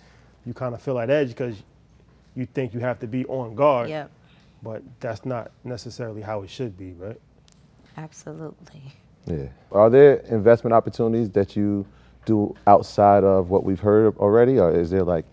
you 0.45 0.53
kind 0.53 0.73
of 0.73 0.81
feel 0.81 0.97
at 0.99 1.09
edge 1.09 1.29
because 1.29 1.55
you 2.35 2.45
think 2.45 2.73
you 2.73 2.79
have 2.79 2.99
to 2.99 3.07
be 3.07 3.25
on 3.25 3.55
guard 3.55 3.89
Yep, 3.89 4.11
but 4.63 4.81
that's 4.99 5.25
not 5.25 5.51
necessarily 5.63 6.21
how 6.21 6.41
it 6.43 6.49
should 6.49 6.77
be, 6.77 6.93
right? 6.93 7.19
absolutely. 7.97 8.81
Yeah. 9.25 9.47
Are 9.71 9.89
there 9.89 10.15
investment 10.29 10.73
opportunities 10.73 11.29
that 11.31 11.55
you 11.55 11.85
do 12.25 12.55
outside 12.67 13.23
of 13.23 13.49
what 13.49 13.63
we've 13.63 13.79
heard 13.79 14.15
already, 14.17 14.59
or 14.59 14.71
is 14.71 14.89
there 14.89 15.03
like, 15.03 15.25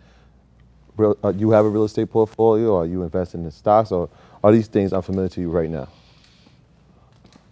real, 0.97 1.17
uh, 1.25 1.33
you 1.37 1.51
have 1.51 1.65
a 1.65 1.69
real 1.69 1.85
estate 1.85 2.11
portfolio, 2.11 2.73
or 2.73 2.83
are 2.83 2.87
you 2.87 3.03
investing 3.03 3.45
in 3.45 3.51
stocks, 3.51 3.93
or 3.93 4.09
are 4.43 4.53
these 4.53 4.67
things 4.69 4.93
unfamiliar 4.93 5.29
to 5.29 5.41
you 5.41 5.51
right 5.51 5.71
now? 5.71 5.89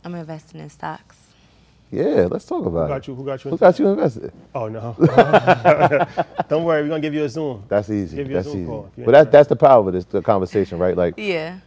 I'm 0.05 0.15
investing 0.15 0.61
in 0.61 0.71
stocks. 0.71 1.17
Yeah, 1.91 2.27
let's 2.31 2.45
talk 2.45 2.63
Who 2.65 2.69
about 2.71 2.89
got 2.89 2.97
it. 2.99 3.09
you? 3.09 3.15
Who 3.15 3.25
got 3.25 3.45
you? 3.45 3.51
Who 3.53 3.59
got 3.59 3.79
you 3.79 3.89
invested? 3.89 4.33
Oh 4.55 4.69
no! 4.69 4.95
Don't 6.49 6.65
worry, 6.65 6.83
we're 6.83 6.89
gonna 6.89 7.01
give 7.01 7.15
you 7.15 7.25
a 7.25 7.29
Zoom. 7.29 7.63
That's 7.69 7.89
easy. 7.91 8.17
Give 8.17 8.29
you 8.29 8.35
a 8.35 8.39
That's 8.39 8.49
Zoom 8.49 8.57
easy. 8.59 8.67
call 8.67 8.91
But 9.05 9.13
that—that's 9.13 9.49
the 9.49 9.57
power 9.57 9.87
of 9.87 9.93
this 9.93 10.05
the 10.05 10.21
conversation, 10.21 10.79
right? 10.79 10.97
Like 10.97 11.15
Yeah. 11.17 11.59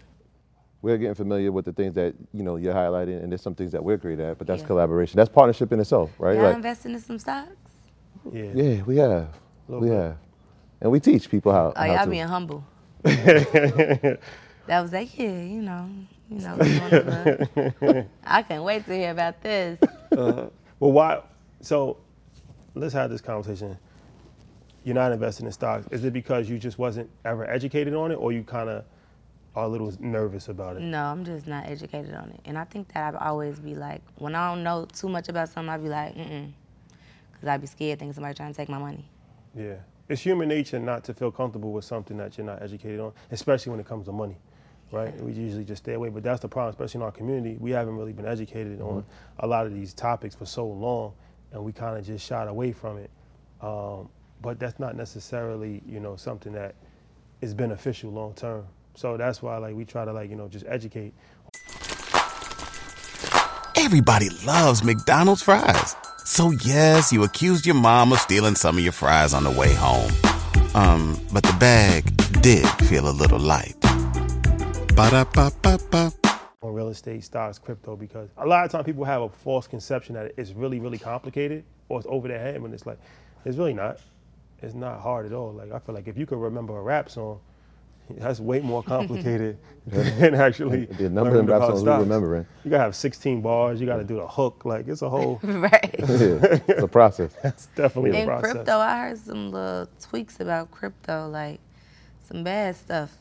we're 0.82 0.98
getting 0.98 1.16
familiar 1.16 1.52
with 1.54 1.66
the 1.66 1.72
things 1.74 1.94
that 1.96 2.16
you 2.34 2.44
know 2.44 2.58
you're 2.58 2.74
highlighting, 2.74 3.24
and 3.24 3.32
there's 3.32 3.42
some 3.42 3.56
things 3.56 3.72
that 3.72 3.84
we're 3.84 3.96
great 3.98 4.20
at. 4.20 4.38
But 4.38 4.48
that's 4.48 4.62
Yeah. 4.62 4.68
collaboration. 4.68 5.16
That's 5.18 5.30
partnership 5.30 5.72
in 5.72 5.80
itself, 5.80 6.12
right? 6.20 6.36
Y'all 6.36 6.44
Like, 6.44 6.56
investing 6.58 6.94
in 6.94 7.00
some 7.00 7.18
stocks? 7.18 7.52
Yeah. 8.32 8.44
yeah, 8.54 8.84
we 8.84 8.98
have, 8.98 9.30
we 9.70 9.88
bit. 9.88 9.98
have, 9.98 10.18
and 10.82 10.92
we 10.92 11.00
teach 11.00 11.30
people 11.30 11.54
how. 11.54 11.72
Oh, 11.76 11.80
how 11.80 11.86
y'all 11.86 12.04
to. 12.04 12.10
being 12.10 12.28
humble. 12.28 12.66
that 13.04 14.20
was 14.68 14.92
like, 14.92 15.18
yeah, 15.18 15.30
you 15.30 15.62
know, 15.62 15.90
you 16.30 16.40
know. 16.42 16.58
we 16.60 16.80
want 16.80 16.92
to 16.92 17.48
look. 17.82 18.08
I 18.26 18.42
can't 18.44 18.64
wait 18.66 18.86
to 18.86 18.94
hear 18.94 19.12
about 19.12 19.42
this. 19.42 19.80
Uh-huh. 20.12 20.50
Well, 20.80 20.92
why? 20.92 21.22
So, 21.62 21.98
let's 22.76 22.94
have 22.94 23.10
this 23.10 23.22
conversation. 23.22 23.78
You're 24.84 24.96
not 24.96 25.12
investing 25.12 25.46
in 25.46 25.52
stocks. 25.52 25.88
Is 25.92 26.04
it 26.06 26.14
because 26.14 26.50
you 26.50 26.58
just 26.58 26.80
wasn't 26.80 27.10
ever 27.26 27.50
educated 27.50 27.94
on 27.94 28.12
it, 28.12 28.16
or 28.16 28.32
you 28.32 28.44
kind 28.44 28.70
of 28.70 28.86
are 29.56 29.66
a 29.66 29.68
little 29.68 29.94
nervous 30.00 30.48
about 30.48 30.78
it? 30.78 30.82
No, 30.82 31.04
I'm 31.04 31.26
just 31.26 31.48
not 31.48 31.66
educated 31.66 32.14
on 32.14 32.30
it. 32.30 32.40
And 32.46 32.58
I 32.58 32.64
think 32.64 32.94
that 32.94 33.14
I'd 33.14 33.18
always 33.18 33.60
be 33.60 33.76
like, 33.76 34.02
when 34.18 34.36
I 34.36 34.50
don't 34.50 34.64
know 34.64 34.86
too 34.86 35.10
much 35.10 35.28
about 35.30 35.50
something, 35.50 35.70
I'd 35.70 35.84
be 35.84 35.90
like, 35.90 36.16
mm-mm. 36.16 36.52
Because 37.34 37.48
I'd 37.50 37.62
be 37.62 37.68
scared 37.68 38.00
thinking 38.00 38.14
somebody 38.14 38.36
trying 38.36 38.52
to 38.52 38.58
take 38.58 38.70
my 38.70 38.78
money. 38.78 39.06
Yeah. 39.56 39.76
It's 40.08 40.22
human 40.22 40.50
nature 40.50 40.80
not 40.80 41.04
to 41.06 41.14
feel 41.14 41.32
comfortable 41.32 41.72
with 41.72 41.86
something 41.86 42.18
that 42.18 42.38
you're 42.38 42.46
not 42.46 42.62
educated 42.62 43.00
on, 43.00 43.12
especially 43.32 43.72
when 43.72 43.80
it 43.80 43.86
comes 43.86 44.06
to 44.06 44.12
money, 44.12 44.38
right? 44.92 45.16
We 45.22 45.32
usually 45.34 45.64
just 45.64 45.84
stay 45.84 45.94
away, 45.94 46.10
but 46.10 46.24
that's 46.24 46.42
the 46.42 46.48
problem, 46.48 46.72
especially 46.72 47.00
in 47.00 47.04
our 47.04 47.12
community. 47.12 47.58
We 47.60 47.72
haven't 47.72 47.96
really 47.96 48.14
been 48.14 48.26
educated 48.26 48.82
on 48.82 49.06
a 49.40 49.48
lot 49.48 49.66
of 49.66 49.74
these 49.74 49.94
topics 49.94 50.36
for 50.36 50.46
so 50.46 50.66
long, 50.68 51.14
and 51.52 51.64
we 51.64 51.72
kind 51.72 51.98
of 51.98 52.06
just 52.06 52.26
shied 52.26 52.48
away 52.48 52.72
from 52.72 52.98
it. 52.98 53.10
Um, 53.62 54.10
but 54.42 54.60
that's 54.60 54.80
not 54.80 54.96
necessarily, 54.96 55.82
you 55.86 56.00
know, 56.00 56.16
something 56.16 56.54
that 56.54 56.76
is 57.42 57.54
beneficial 57.54 58.12
long 58.12 58.34
term. 58.34 58.66
So 58.96 59.18
that's 59.18 59.42
why, 59.42 59.58
like, 59.58 59.76
we 59.76 59.86
try 59.86 60.06
to, 60.06 60.14
like, 60.14 60.30
you 60.30 60.36
know, 60.36 60.48
just 60.48 60.66
educate. 60.68 61.14
Everybody 63.76 64.30
loves 64.46 64.84
McDonald's 64.84 65.42
fries. 65.42 65.96
So 66.26 66.52
yes, 66.52 67.12
you 67.12 67.24
accused 67.24 67.66
your 67.66 67.76
mom 67.76 68.12
of 68.14 68.20
stealing 68.20 68.56
some 68.56 68.78
of 68.78 68.84
your 68.84 68.94
fries 68.94 69.34
on 69.34 69.44
the 69.44 69.52
way 69.52 69.74
home. 69.74 70.12
Um, 70.76 71.20
but 71.34 71.44
the 71.44 71.56
bag 71.60 72.04
did 72.42 72.68
feel 72.88 73.10
a 73.10 73.12
little 73.12 73.40
light. 73.40 73.79
Ba-da-ba-ba-ba. 75.00 76.12
on 76.62 76.74
real 76.74 76.90
estate, 76.90 77.24
stocks, 77.24 77.58
crypto, 77.58 77.96
because 77.96 78.28
a 78.38 78.46
lot 78.46 78.66
of 78.66 78.72
times 78.72 78.84
people 78.84 79.06
have 79.06 79.22
a 79.22 79.30
false 79.30 79.66
conception 79.66 80.14
that 80.16 80.34
it's 80.36 80.52
really, 80.52 80.82
really 80.82 80.98
complicated 80.98 81.64
or 81.88 82.00
it's 82.00 82.08
over 82.10 82.28
their 82.28 82.38
head 82.38 82.62
when 82.62 82.74
it's 82.74 82.86
like, 82.86 82.98
it's 83.46 83.56
really 83.58 83.72
not. 83.74 84.00
It's 84.62 84.74
not 84.76 85.00
hard 85.00 85.26
at 85.26 85.32
all. 85.32 85.54
Like 85.54 85.72
I 85.72 85.80
feel 85.80 85.96
like 85.96 86.10
if 86.10 86.18
you 86.18 86.26
could 86.26 86.38
remember 86.40 86.78
a 86.78 86.82
rap 86.82 87.10
song, 87.10 87.40
that's 88.10 88.42
way 88.42 88.60
more 88.60 88.84
complicated 88.84 89.58
than 89.88 90.36
actually. 90.36 90.84
The 90.88 91.10
number 91.10 91.32
learning 91.32 91.44
of 91.44 91.48
rap 91.48 91.62
songs 91.62 91.76
we 91.76 91.86
stocks. 91.86 92.02
remembering. 92.02 92.46
You 92.66 92.72
gotta 92.72 92.84
have 92.84 92.94
16 92.94 93.42
bars. 93.42 93.80
You 93.80 93.88
gotta 93.88 94.04
do 94.04 94.18
the 94.18 94.28
hook. 94.28 94.66
Like 94.66 94.90
it's 94.90 95.02
a 95.02 95.10
whole. 95.10 95.40
right. 95.44 95.96
Yeah, 95.98 96.60
it's 96.68 96.84
a 96.84 96.90
process. 96.90 97.32
It's 97.46 97.68
definitely 97.68 98.12
a 98.12 98.24
In 98.24 98.28
process. 98.28 98.52
crypto, 98.52 98.78
I 98.80 99.00
heard 99.00 99.18
some 99.18 99.52
little 99.54 99.88
tweaks 100.02 100.42
about 100.42 100.72
crypto, 100.72 101.30
like 101.30 101.62
some 102.28 102.44
bad 102.44 102.76
stuff. 102.76 103.16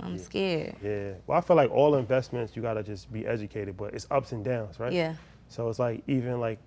I'm 0.00 0.18
scared. 0.18 0.74
Yeah. 0.82 1.12
Well, 1.26 1.38
I 1.38 1.40
feel 1.40 1.56
like 1.56 1.70
all 1.70 1.94
investments 1.94 2.56
you 2.56 2.62
gotta 2.62 2.82
just 2.82 3.12
be 3.12 3.26
educated, 3.26 3.76
but 3.76 3.94
it's 3.94 4.06
ups 4.10 4.32
and 4.32 4.44
downs, 4.44 4.78
right? 4.80 4.92
Yeah. 4.92 5.14
So 5.48 5.68
it's 5.68 5.78
like 5.78 6.02
even 6.08 6.40
like 6.40 6.58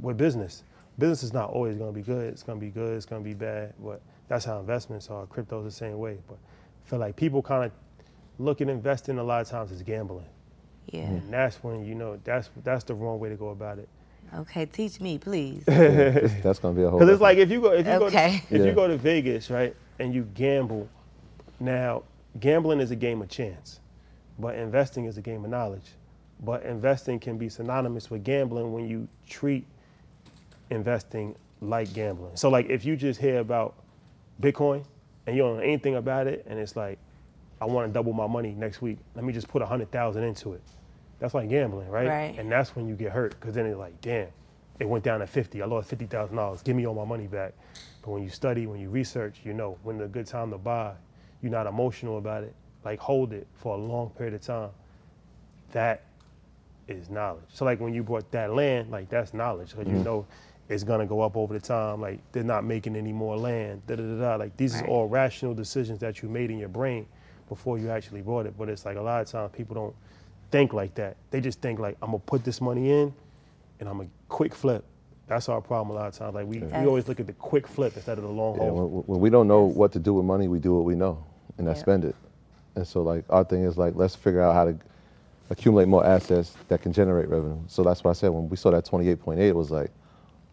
with 0.00 0.16
business, 0.16 0.64
business 0.98 1.22
is 1.22 1.32
not 1.32 1.50
always 1.50 1.76
going 1.76 1.92
to 1.92 1.94
be 1.94 2.02
good. 2.04 2.32
It's 2.32 2.42
going 2.42 2.58
to 2.58 2.64
be 2.64 2.70
good. 2.70 2.96
It's 2.96 3.04
going 3.06 3.22
to 3.22 3.28
be 3.28 3.34
bad. 3.34 3.74
But 3.78 4.00
that's 4.28 4.44
how 4.44 4.58
investments 4.60 5.10
are. 5.10 5.26
Crypto's 5.26 5.64
the 5.64 5.70
same 5.70 5.98
way. 5.98 6.18
But 6.28 6.38
I 6.86 6.88
feel 6.88 6.98
like 6.98 7.14
people 7.16 7.42
kind 7.42 7.64
of 7.64 7.72
look 8.38 8.60
at 8.60 8.68
investing 8.68 9.18
a 9.18 9.22
lot 9.22 9.40
of 9.42 9.48
times 9.48 9.70
as 9.72 9.82
gambling, 9.82 10.24
Yeah. 10.86 11.02
and 11.02 11.32
that's 11.32 11.62
when 11.62 11.84
you 11.84 11.94
know 11.94 12.18
that's 12.24 12.48
that's 12.64 12.84
the 12.84 12.94
wrong 12.94 13.20
way 13.20 13.28
to 13.28 13.36
go 13.36 13.50
about 13.50 13.78
it. 13.78 13.88
Okay, 14.34 14.64
teach 14.66 15.00
me, 15.00 15.18
please. 15.18 15.62
It's- 15.68 16.42
that's 16.42 16.58
gonna 16.58 16.74
be 16.74 16.82
a 16.82 16.88
whole. 16.90 16.98
Because 16.98 17.12
it's 17.12 17.20
like 17.22 17.38
if 17.38 17.50
you 17.50 17.60
go 17.60 17.72
if 17.72 17.86
you 17.86 17.92
Okay. 17.92 17.98
go 17.98 18.08
to, 18.10 18.54
if 18.54 18.60
Yeah. 18.60 18.66
you 18.66 18.72
go 18.72 18.88
to 18.88 18.96
Vegas, 18.96 19.50
right, 19.50 19.76
and 19.98 20.14
you 20.14 20.22
gamble, 20.34 20.88
now 21.60 22.02
gambling 22.40 22.80
is 22.80 22.90
a 22.90 22.96
game 22.96 23.22
of 23.22 23.28
chance, 23.28 23.80
but 24.38 24.54
investing 24.56 25.04
is 25.06 25.18
a 25.18 25.22
game 25.22 25.44
of 25.44 25.50
knowledge. 25.50 25.92
But 26.40 26.64
investing 26.64 27.20
can 27.20 27.38
be 27.38 27.48
synonymous 27.48 28.10
with 28.10 28.24
gambling 28.24 28.72
when 28.72 28.88
you 28.88 29.06
treat 29.28 29.64
investing 30.70 31.36
like 31.60 31.92
gambling. 31.92 32.36
So 32.36 32.48
like 32.48 32.68
if 32.68 32.84
you 32.84 32.96
just 32.96 33.20
hear 33.20 33.38
about 33.38 33.74
Bitcoin 34.40 34.84
and 35.26 35.36
you 35.36 35.42
don't 35.42 35.56
know 35.56 35.62
anything 35.62 35.96
about 35.96 36.26
it, 36.26 36.44
and 36.48 36.58
it's 36.58 36.74
like, 36.74 36.98
I 37.60 37.64
want 37.66 37.88
to 37.88 37.92
double 37.92 38.12
my 38.12 38.26
money 38.26 38.54
next 38.58 38.82
week. 38.82 38.98
Let 39.14 39.24
me 39.24 39.32
just 39.32 39.46
put 39.46 39.62
a 39.62 39.66
hundred 39.66 39.92
thousand 39.92 40.24
into 40.24 40.54
it. 40.54 40.62
That's 41.20 41.34
like 41.34 41.48
gambling, 41.48 41.88
right? 41.88 42.08
Right. 42.08 42.34
And 42.36 42.50
that's 42.50 42.74
when 42.74 42.88
you 42.88 42.96
get 42.96 43.12
hurt 43.12 43.38
because 43.38 43.54
then 43.54 43.66
it's 43.66 43.78
like, 43.78 44.00
damn, 44.00 44.26
it 44.80 44.88
went 44.88 45.04
down 45.04 45.20
to 45.20 45.26
50. 45.28 45.62
I 45.62 45.66
lost 45.66 45.88
fifty 45.88 46.06
thousand 46.06 46.34
dollars. 46.34 46.62
Give 46.62 46.74
me 46.74 46.88
all 46.88 46.94
my 46.94 47.04
money 47.04 47.28
back. 47.28 47.54
But 48.02 48.10
when 48.10 48.24
you 48.24 48.30
study, 48.30 48.66
when 48.66 48.80
you 48.80 48.90
research, 48.90 49.40
you 49.44 49.52
know 49.52 49.78
when 49.84 49.98
the 49.98 50.08
good 50.08 50.26
time 50.26 50.50
to 50.50 50.58
buy. 50.58 50.94
You're 51.42 51.52
not 51.52 51.66
emotional 51.68 52.18
about 52.18 52.44
it. 52.44 52.54
Like 52.84 53.00
hold 53.00 53.34
it 53.34 53.48
for 53.54 53.76
a 53.76 53.78
long 53.80 54.10
period 54.10 54.34
of 54.34 54.42
time. 54.42 54.70
That 55.72 56.04
is 56.88 57.10
knowledge. 57.10 57.44
So 57.50 57.64
like 57.66 57.80
when 57.80 57.94
you 57.94 58.04
bought 58.04 58.30
that 58.32 58.54
land, 58.54 58.90
like 58.90 59.10
that's 59.10 59.34
knowledge 59.34 59.70
because 59.72 59.88
you 59.88 59.94
mm-hmm. 59.94 60.04
know 60.04 60.26
it's 60.68 60.84
gonna 60.84 61.06
go 61.06 61.22
up 61.22 61.36
over 61.36 61.54
the 61.54 61.60
time. 61.60 62.00
Like 62.02 62.20
they're 62.32 62.44
not 62.44 62.64
making 62.64 62.96
any 62.96 63.12
more 63.12 63.36
land. 63.38 63.82
Da 63.86 63.96
da 63.96 64.02
da 64.04 64.20
da. 64.20 64.36
Like 64.36 64.56
these 64.58 64.74
Right. 64.76 64.84
are 64.84 64.88
all 64.88 65.08
rational 65.08 65.54
decisions 65.54 66.00
that 66.00 66.22
you 66.22 66.28
made 66.30 66.50
in 66.50 66.58
your 66.58 66.70
brain 66.70 67.06
before 67.48 67.78
you 67.78 67.90
actually 67.90 68.22
bought 68.22 68.46
it. 68.46 68.56
But 68.58 68.68
it's 68.70 68.84
like 68.86 68.96
a 68.98 69.02
lot 69.02 69.22
of 69.22 69.28
times 69.28 69.52
people 69.56 69.74
don't 69.74 69.96
think 70.52 70.72
like 70.74 70.94
that. 70.96 71.16
They 71.30 71.40
just 71.40 71.60
think 71.62 71.80
like 71.80 71.96
I'm 72.02 72.08
gonna 72.10 72.20
put 72.20 72.44
this 72.44 72.60
money 72.60 72.90
in 72.92 73.14
and 73.80 73.88
I'm 73.88 73.98
gonna 73.98 74.10
quick 74.28 74.54
flip 74.54 74.84
That's 75.28 75.48
our 75.48 75.60
problem 75.62 75.96
a 75.96 76.00
lot 76.00 76.08
of 76.08 76.14
times. 76.14 76.34
Like 76.34 76.46
we, 76.46 76.60
we 76.60 76.86
always 76.86 77.08
look 77.08 77.20
at 77.20 77.26
the 77.26 77.34
quick 77.34 77.66
flip 77.68 77.94
instead 77.96 78.18
of 78.18 78.24
the 78.24 78.30
long 78.30 78.56
Yeah, 78.56 78.64
haul. 78.64 78.88
when, 78.88 79.02
when 79.06 79.20
we 79.20 79.30
don't 79.30 79.48
know 79.48 79.64
what 79.64 79.92
to 79.92 79.98
do 80.00 80.14
with 80.14 80.24
money, 80.26 80.48
we 80.48 80.58
do 80.60 80.74
what 80.74 80.84
we 80.84 80.94
know, 80.96 81.24
and 81.58 81.68
I 81.68 81.74
spend 81.74 82.04
it. 82.04 82.16
And 82.74 82.86
so, 82.86 83.02
like, 83.02 83.24
our 83.28 83.44
thing 83.44 83.64
is 83.64 83.76
like, 83.76 83.94
let's 83.96 84.14
figure 84.14 84.40
out 84.40 84.54
how 84.54 84.64
to 84.64 84.76
accumulate 85.50 85.86
more 85.88 86.04
assets 86.04 86.56
that 86.68 86.80
can 86.80 86.92
generate 86.92 87.28
revenue. 87.28 87.60
So 87.66 87.82
that's 87.82 88.02
why 88.02 88.10
I 88.10 88.14
said 88.14 88.30
when 88.30 88.48
we 88.48 88.56
saw 88.56 88.70
that 88.70 88.86
28.8, 88.86 89.38
it 89.38 89.54
was 89.54 89.70
like, 89.70 89.90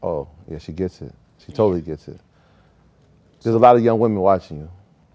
oh, 0.03 0.27
yeah, 0.49 0.57
she 0.57 0.73
gets 0.73 1.01
it. 1.01 1.13
She 1.37 1.51
totally 1.51 1.81
gets 1.81 2.07
it. 2.07 2.19
There's 3.41 3.55
a 3.55 3.59
lot 3.59 3.77
of 3.77 3.83
young 3.83 3.99
women 3.99 4.19
watching 4.19 4.57
you. 4.57 4.69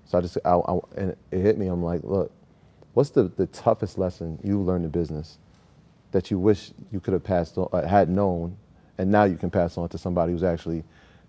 So 0.07 0.19
I 0.19 0.21
just, 0.23 0.39
I, 0.45 0.55
I, 0.55 0.79
and 0.97 1.17
it 1.31 1.41
hit 1.41 1.59
me. 1.59 1.67
I'm 1.67 1.83
like, 1.83 2.03
look, 2.03 2.33
what's 2.95 3.11
the, 3.11 3.25
the 3.25 3.47
toughest 3.49 3.99
lesson 3.99 4.39
you 4.43 4.59
learned 4.61 4.85
in 4.85 4.91
business 4.91 5.39
that 6.13 6.31
you 6.31 6.39
wish 6.39 6.71
you 6.91 7.01
could 7.01 7.13
have 7.13 7.25
passed 7.25 7.59
on, 7.59 7.69
uh, 7.73 7.87
had 7.87 8.09
known, 8.09 8.57
and 8.97 9.11
now 9.11 9.25
you 9.25 9.37
can 9.37 9.51
pass 9.51 9.77
on 9.77 9.89
to 9.91 9.99
somebody 9.99 10.33
who's 10.33 10.45
actually 10.45 10.85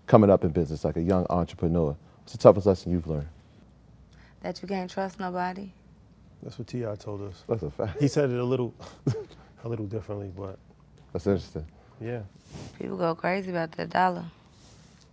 coming 0.06 0.30
up 0.30 0.44
in 0.44 0.50
business, 0.50 0.84
like 0.84 0.96
a 0.96 1.02
young 1.02 1.26
entrepreneur? 1.28 1.96
What's 2.20 2.32
the 2.32 2.38
toughest 2.38 2.66
lesson 2.66 2.92
you've 2.92 3.06
learned? 3.06 3.28
That 4.46 4.62
you 4.62 4.68
can't 4.68 4.88
trust 4.88 5.18
nobody. 5.18 5.72
That's 6.40 6.56
what 6.56 6.68
Ti 6.68 6.84
told 7.00 7.20
us. 7.22 7.42
That's 7.48 7.64
a 7.64 7.70
fact. 7.72 8.00
He 8.00 8.06
said 8.06 8.30
it 8.30 8.38
a 8.38 8.44
little, 8.44 8.72
a 9.64 9.68
little 9.68 9.86
differently, 9.86 10.30
but 10.36 10.56
That's 11.12 11.26
interesting. 11.26 11.66
yeah. 12.00 12.20
People 12.78 12.96
go 12.96 13.16
crazy 13.16 13.50
about 13.50 13.72
that 13.72 13.90
dollar. 13.90 14.24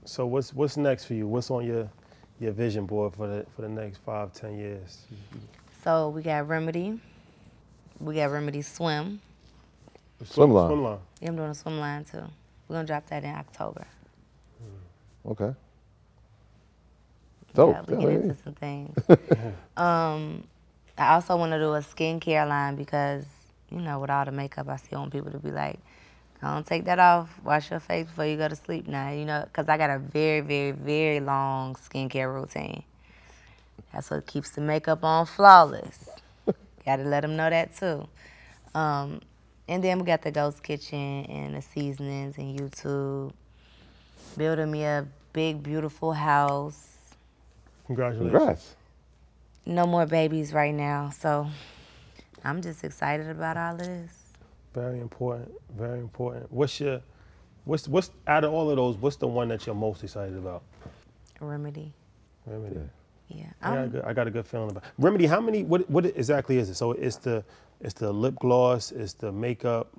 So 0.06 0.28
what's 0.28 0.54
what's 0.54 0.78
next 0.78 1.06
for 1.06 1.16
you? 1.16 1.26
What's 1.26 1.50
on 1.50 1.66
your 1.66 1.90
your 2.40 2.52
vision 2.52 2.86
board 2.86 3.16
for 3.16 3.26
the 3.26 3.44
for 3.56 3.64
the 3.64 3.70
next 3.70 3.98
five, 4.06 4.32
ten 4.34 4.56
years? 4.56 5.08
So 5.84 6.10
we 6.10 6.22
got 6.22 6.48
Remedy. 6.48 7.00
We 8.00 8.14
got 8.14 8.30
Remedy 8.30 8.62
Swim. 8.62 9.20
Swim 10.24 10.52
line. 10.52 10.68
Swim 10.70 10.84
line. 10.84 11.00
Yeah, 11.22 11.30
I'm 11.30 11.36
doing 11.38 11.50
a 11.50 11.56
swim 11.56 11.80
line 11.80 12.06
too. 12.06 12.22
We're 12.68 12.76
gonna 12.76 12.86
drop 12.86 13.08
that 13.08 13.24
in 13.24 13.34
October. 13.34 13.88
Okay. 15.26 15.56
Dope. 17.54 17.76
Yeah, 17.90 17.96
we 17.96 18.04
get 18.04 18.14
into 18.14 18.36
some 18.44 18.54
things. 18.54 18.98
um, 19.78 20.44
I 20.98 21.14
also 21.14 21.38
want 21.38 21.52
to 21.52 21.60
do 21.60 21.74
a 21.74 21.80
skincare 21.80 22.48
line 22.48 22.76
because 22.76 23.26
you 23.74 23.80
know, 23.80 24.00
with 24.00 24.10
all 24.10 24.26
the 24.26 24.32
makeup, 24.32 24.70
I 24.70 24.76
still 24.78 25.00
want 25.00 25.12
people 25.12 25.32
to 25.32 25.40
be 25.40 25.52
like, 25.52 25.80
"Don't 26.42 26.66
take 26.66 26.86
that 26.86 27.00
off. 27.00 27.30
Wash 27.44 27.72
your 27.72 27.80
face 27.80 28.08
before 28.08 28.26
you 28.26 28.38
go 28.38 28.48
to 28.48 28.56
sleep." 28.56 28.88
Now, 28.88 29.10
you 29.12 29.26
know, 29.26 29.44
because 29.46 29.68
I 29.68 29.78
got 29.78 29.90
a 29.90 30.00
very, 30.00 30.42
very, 30.42 30.72
very 30.72 31.20
long 31.20 31.76
skincare 31.76 32.34
routine. 32.34 32.84
That's 33.92 34.10
what 34.12 34.26
keeps 34.26 34.52
the 34.52 34.62
makeup 34.62 35.04
on 35.04 35.26
flawless. 35.26 36.10
got 36.86 36.98
to 36.98 37.04
let 37.04 37.22
them 37.22 37.36
know 37.36 37.50
that 37.50 37.76
too. 37.76 38.08
Um, 38.76 39.22
and 39.68 39.84
then 39.84 40.00
we 40.00 40.06
got 40.06 40.22
the 40.22 40.32
Ghost 40.32 40.62
Kitchen 40.64 41.26
and 41.26 41.56
the 41.56 41.62
seasonings 41.62 42.38
and 42.38 42.60
YouTube. 42.60 43.34
Building 44.38 44.72
me 44.72 44.84
a 44.84 45.08
big, 45.32 45.62
beautiful 45.62 46.14
house 46.14 46.93
Congratulations. 47.88 48.32
Congrats. 48.38 48.76
no 49.66 49.86
more 49.86 50.06
babies 50.06 50.54
right 50.54 50.74
now, 50.74 51.10
so 51.10 51.48
I'm 52.44 52.62
just 52.62 52.84
excited 52.84 53.30
about 53.30 53.58
all 53.58 53.74
of 53.74 53.80
this. 53.80 54.12
Very 54.74 55.00
important. 55.00 55.52
Very 55.78 56.00
important. 56.00 56.52
What's 56.52 56.80
your 56.80 57.02
what's 57.66 57.88
what's 57.88 58.12
out 58.28 58.44
of 58.44 58.54
all 58.54 58.70
of 58.70 58.78
those? 58.78 58.98
What's 58.98 59.18
the 59.18 59.28
one 59.28 59.48
that 59.50 59.66
you're 59.66 59.76
most 59.76 60.04
excited 60.04 60.38
about? 60.38 60.64
Remedy. 61.40 61.94
Remedy. 62.46 62.82
Yeah. 63.30 63.46
I, 63.62 63.70
got 63.70 63.78
a 63.78 63.82
I'm, 63.82 63.90
good, 63.90 64.04
I 64.06 64.14
got 64.14 64.28
a 64.28 64.32
good 64.32 64.48
feeling 64.48 64.72
about 64.72 64.84
remedy. 64.98 65.26
How 65.26 65.40
many? 65.42 65.64
What 65.64 65.90
what 65.90 66.06
exactly 66.06 66.58
is 66.58 66.70
it? 66.70 66.76
So 66.76 66.94
it's 66.94 67.18
the 67.18 67.44
it's 67.82 67.94
the 67.94 68.12
lip 68.12 68.36
gloss. 68.40 68.92
It's 68.92 69.14
the 69.14 69.32
makeup. 69.32 69.90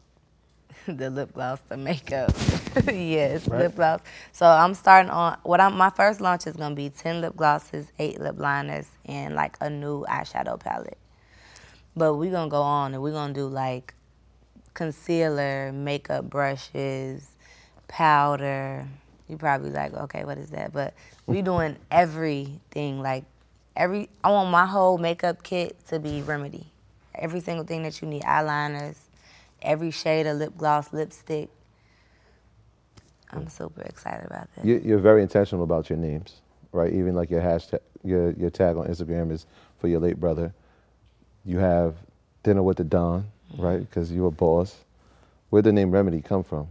the 0.86 1.10
lip 1.10 1.32
gloss, 1.34 1.60
the 1.68 1.76
makeup. 1.76 2.32
yes, 2.92 3.48
Right. 3.48 3.60
lip 3.62 3.76
gloss. 3.76 4.00
So 4.32 4.46
I'm 4.46 4.74
starting 4.74 5.10
on 5.10 5.38
what 5.42 5.60
I'm 5.60 5.76
my 5.76 5.90
first 5.90 6.20
launch 6.20 6.46
is 6.46 6.56
gonna 6.56 6.74
be 6.74 6.90
ten 6.90 7.20
lip 7.20 7.36
glosses, 7.36 7.86
eight 7.98 8.20
lip 8.20 8.36
liners, 8.38 8.86
and 9.06 9.34
like 9.34 9.56
a 9.60 9.70
new 9.70 10.04
eyeshadow 10.08 10.58
palette. 10.60 10.98
But 11.96 12.14
we're 12.14 12.32
gonna 12.32 12.50
go 12.50 12.62
on 12.62 12.94
and 12.94 13.02
we're 13.02 13.12
gonna 13.12 13.34
do 13.34 13.46
like 13.46 13.94
concealer, 14.74 15.72
makeup 15.72 16.28
brushes, 16.28 17.28
powder. 17.88 18.86
You 19.28 19.36
probably 19.38 19.70
like, 19.70 19.94
okay, 19.94 20.24
what 20.24 20.38
is 20.38 20.50
that? 20.50 20.72
But 20.72 20.94
we 21.26 21.40
mm. 21.40 21.44
doing 21.44 21.76
everything 21.90 23.00
like 23.00 23.24
every 23.76 24.08
I 24.22 24.30
want 24.30 24.50
my 24.50 24.66
whole 24.66 24.98
makeup 24.98 25.42
kit 25.42 25.76
to 25.88 25.98
be 25.98 26.22
remedy. 26.22 26.66
Every 27.14 27.40
single 27.40 27.64
thing 27.64 27.84
that 27.84 28.02
you 28.02 28.08
need, 28.08 28.22
eyeliners, 28.22 28.96
every 29.64 29.90
shade 29.90 30.26
of 30.26 30.38
lip 30.38 30.56
gloss, 30.56 30.92
lipstick. 30.92 31.50
I'm 33.30 33.48
super 33.48 33.82
excited 33.82 34.26
about 34.26 34.48
that. 34.54 34.64
You, 34.64 34.80
you're 34.84 34.98
very 34.98 35.22
intentional 35.22 35.64
about 35.64 35.90
your 35.90 35.98
names, 35.98 36.40
right? 36.72 36.92
Even 36.92 37.14
like 37.16 37.30
your 37.30 37.40
hashtag, 37.40 37.80
your, 38.04 38.30
your 38.32 38.50
tag 38.50 38.76
on 38.76 38.86
Instagram 38.86 39.32
is 39.32 39.46
for 39.80 39.88
your 39.88 39.98
late 40.00 40.20
brother. 40.20 40.54
You 41.44 41.58
have 41.58 41.96
dinner 42.42 42.62
with 42.62 42.76
the 42.76 42.84
Don, 42.84 43.24
mm-hmm. 43.52 43.62
right? 43.62 43.80
Because 43.80 44.12
you're 44.12 44.28
a 44.28 44.30
boss. 44.30 44.76
Where'd 45.50 45.64
the 45.64 45.72
name 45.72 45.90
Remedy 45.90 46.20
come 46.20 46.44
from? 46.44 46.68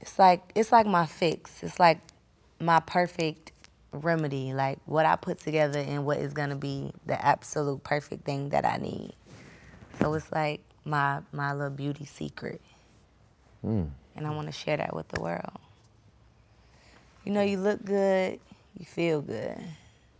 It's 0.00 0.18
like 0.18 0.42
it's 0.54 0.72
like 0.72 0.86
my 0.86 1.06
fix. 1.06 1.62
It's 1.62 1.78
like 1.78 2.00
my 2.58 2.80
perfect 2.80 3.52
remedy, 3.92 4.52
like 4.52 4.78
what 4.86 5.06
I 5.06 5.16
put 5.16 5.38
together 5.38 5.78
and 5.78 6.04
what 6.04 6.18
is 6.18 6.32
gonna 6.32 6.56
be 6.56 6.92
the 7.06 7.24
absolute 7.24 7.84
perfect 7.84 8.24
thing 8.24 8.48
that 8.48 8.64
I 8.64 8.78
need. 8.78 9.14
So 10.00 10.14
it's 10.14 10.30
like 10.32 10.60
my 10.84 11.20
my 11.32 11.52
little 11.52 11.70
beauty 11.70 12.04
secret. 12.04 12.60
Hmm. 13.62 13.84
And 14.16 14.26
I 14.26 14.30
want 14.30 14.46
to 14.48 14.52
share 14.52 14.76
that 14.76 14.94
with 14.94 15.08
the 15.08 15.20
world. 15.20 15.58
You 17.24 17.32
know, 17.32 17.42
you 17.42 17.58
look 17.58 17.84
good, 17.84 18.40
you 18.78 18.84
feel 18.84 19.22
good. 19.22 19.58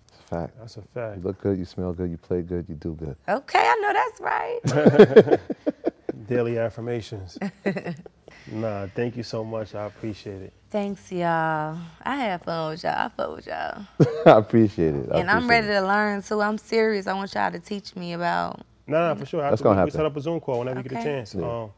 It's 0.08 0.18
a 0.18 0.22
fact. 0.22 0.58
That's 0.58 0.76
a 0.76 0.82
fact. 0.82 1.16
You 1.18 1.22
look 1.22 1.40
good, 1.40 1.58
you 1.58 1.64
smell 1.64 1.92
good, 1.92 2.10
you 2.10 2.16
play 2.16 2.42
good, 2.42 2.66
you 2.68 2.76
do 2.76 2.94
good. 2.94 3.16
Okay, 3.28 3.58
I 3.58 3.76
know 3.80 3.92
that's 3.92 4.20
right. 4.20 5.40
Daily 6.28 6.58
affirmations. 6.58 7.38
nah, 8.52 8.86
thank 8.94 9.16
you 9.16 9.22
so 9.24 9.44
much. 9.44 9.74
I 9.74 9.86
appreciate 9.86 10.42
it. 10.42 10.52
Thanks, 10.70 11.10
y'all. 11.12 11.76
I 12.02 12.16
had 12.16 12.44
fun 12.44 12.70
with 12.70 12.84
y'all. 12.84 12.94
I 12.96 13.08
fuck 13.08 13.36
with 13.36 13.46
y'all. 13.46 13.84
I 14.26 14.38
appreciate 14.38 14.94
it. 14.94 15.08
I 15.12 15.18
and 15.18 15.30
I'm 15.30 15.44
appreciate 15.44 15.48
ready 15.48 15.66
to 15.66 15.86
learn 15.86 16.22
too. 16.22 16.40
I'm 16.40 16.56
serious. 16.56 17.06
I 17.06 17.14
want 17.14 17.34
y'all 17.34 17.50
to 17.50 17.58
teach 17.58 17.94
me 17.96 18.12
about 18.12 18.60
No, 18.92 19.08
no, 19.14 19.18
for 19.18 19.26
sure. 19.26 19.40
That's 19.40 19.54
After 19.54 19.64
gonna 19.64 19.80
we, 19.80 19.84
we 19.86 19.90
set 19.90 20.04
up 20.06 20.16
a 20.16 20.20
Zoom 20.20 20.38
call 20.40 20.58
whenever 20.60 20.78
you 20.80 20.82
get 20.84 20.92
a 20.92 20.96
Okay. 20.98 21.04
chance. 21.04 21.34
Yeah. 21.34 21.62
Um, 21.62 21.70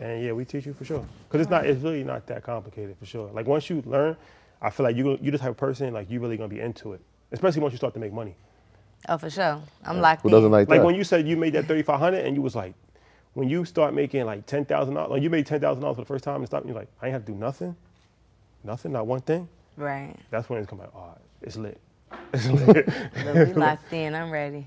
and 0.00 0.22
yeah, 0.24 0.32
we 0.32 0.44
teach 0.44 0.66
you 0.66 0.72
for 0.74 0.84
sure. 0.84 1.04
Cause 1.30 1.40
it's 1.40 1.50
not, 1.50 1.66
it's 1.66 1.82
really 1.82 2.04
not 2.04 2.26
that 2.28 2.42
complicated 2.44 2.96
for 2.98 3.06
sure. 3.06 3.30
Like 3.32 3.46
once 3.46 3.68
you 3.70 3.82
learn, 3.86 4.16
I 4.62 4.70
feel 4.70 4.84
like 4.84 4.96
you 4.96 5.18
you 5.20 5.30
the 5.30 5.38
type 5.38 5.50
of 5.50 5.56
person 5.56 5.92
like 5.92 6.10
you 6.10 6.20
really 6.20 6.36
gonna 6.36 6.48
be 6.48 6.60
into 6.60 6.92
it, 6.92 7.00
especially 7.32 7.62
once 7.62 7.72
you 7.72 7.78
start 7.78 7.94
to 7.94 8.00
make 8.00 8.12
money. 8.12 8.34
Oh, 9.08 9.16
for 9.16 9.30
sure. 9.30 9.60
I'm 9.84 10.00
locked 10.00 10.22
Who 10.22 10.28
in. 10.28 10.32
doesn't 10.32 10.50
like 10.50 10.68
Like 10.68 10.80
that? 10.80 10.84
when 10.86 10.94
you 10.94 11.04
said 11.04 11.26
you 11.26 11.36
made 11.36 11.52
that 11.54 11.64
thirty 11.66 11.82
five 11.82 11.98
hundred 12.00 12.26
and 12.26 12.36
you 12.36 12.42
was 12.42 12.54
like, 12.54 12.74
when 13.34 13.48
you 13.48 13.64
start 13.64 13.94
making 13.94 14.24
like 14.26 14.46
ten 14.46 14.64
thousand 14.64 14.94
dollars, 14.94 15.10
like 15.10 15.22
you 15.22 15.30
made 15.30 15.46
ten 15.46 15.60
thousand 15.60 15.80
dollars 15.82 15.96
for 15.96 16.02
the 16.02 16.06
first 16.06 16.24
time 16.24 16.36
and 16.36 16.46
stop, 16.46 16.64
you're 16.66 16.74
like, 16.74 16.88
I 17.00 17.06
ain't 17.06 17.12
have 17.14 17.24
to 17.24 17.32
do 17.32 17.38
nothing, 17.38 17.74
nothing, 18.64 18.92
not 18.92 19.06
one 19.06 19.20
thing. 19.20 19.48
Right. 19.76 20.14
That's 20.30 20.48
when 20.48 20.58
it's 20.60 20.68
come 20.68 20.78
like, 20.80 20.94
oh, 20.94 21.14
it's 21.42 21.56
lit. 21.56 21.80
It's 22.32 22.46
lit. 22.46 22.86
But 23.24 23.34
we 23.46 23.52
locked 23.54 23.92
in. 23.92 24.14
I'm 24.14 24.30
ready. 24.30 24.66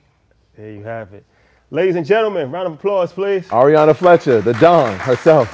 there 0.58 0.72
you 0.72 0.84
have 0.84 1.14
it. 1.14 1.26
Ladies 1.74 1.96
and 1.96 2.06
gentlemen, 2.06 2.52
round 2.52 2.68
of 2.68 2.74
applause, 2.74 3.14
please. 3.14 3.48
Ariana 3.48 3.96
Fletcher, 3.96 4.42
the 4.42 4.52
Don 4.56 5.00
herself. 5.00 5.48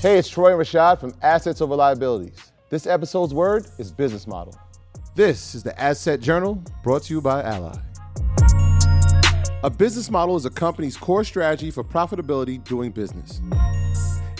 Hey, 0.00 0.16
it's 0.16 0.30
Troy 0.30 0.52
and 0.52 0.58
Rashad 0.58 0.98
from 0.98 1.12
Assets 1.20 1.60
Over 1.60 1.76
Liabilities. 1.76 2.52
This 2.70 2.86
episode's 2.86 3.34
word 3.34 3.66
is 3.78 3.92
business 3.92 4.26
model. 4.26 4.58
This 5.14 5.54
is 5.54 5.62
the 5.62 5.78
Asset 5.78 6.20
Journal 6.20 6.64
brought 6.82 7.02
to 7.04 7.14
you 7.14 7.20
by 7.20 7.42
Ally. 7.42 7.76
A 9.62 9.68
business 9.68 10.10
model 10.10 10.36
is 10.36 10.46
a 10.46 10.50
company's 10.50 10.96
core 10.96 11.22
strategy 11.22 11.70
for 11.70 11.84
profitability 11.84 12.64
doing 12.64 12.90
business. 12.90 13.42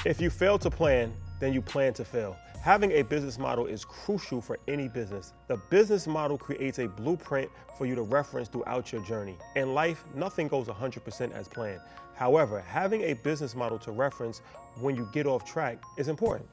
If 0.07 0.19
you 0.19 0.31
fail 0.31 0.59
to 0.59 0.71
plan, 0.71 1.13
then 1.41 1.53
you 1.53 1.61
plan 1.61 1.93
to 1.95 2.07
fail. 2.07 2.39
Having 2.63 2.93
a 2.93 3.03
business 3.03 3.39
model 3.39 3.67
is 3.67 3.85
crucial 3.85 4.41
for 4.41 4.59
any 4.67 4.89
business. 4.89 5.35
The 5.47 5.59
business 5.69 6.07
model 6.07 6.39
creates 6.39 6.79
a 6.79 6.89
blueprint 6.89 7.51
for 7.77 7.85
you 7.85 7.95
to 7.97 8.03
reference 8.03 8.49
throughout 8.49 8.93
your 8.93 9.03
journey. 9.03 9.37
In 9.57 9.75
life, 9.75 10.05
nothing 10.15 10.49
goes 10.49 10.69
100% 10.69 11.33
as 11.33 11.49
planned. 11.49 11.83
However, 12.15 12.61
having 12.61 13.03
a 13.03 13.13
business 13.13 13.55
model 13.55 13.79
to 13.81 13.93
reference 13.93 14.41
when 14.81 14.97
you 14.97 15.07
get 15.13 15.27
off 15.27 15.45
track 15.45 15.83
is 15.99 16.09
important. 16.09 16.49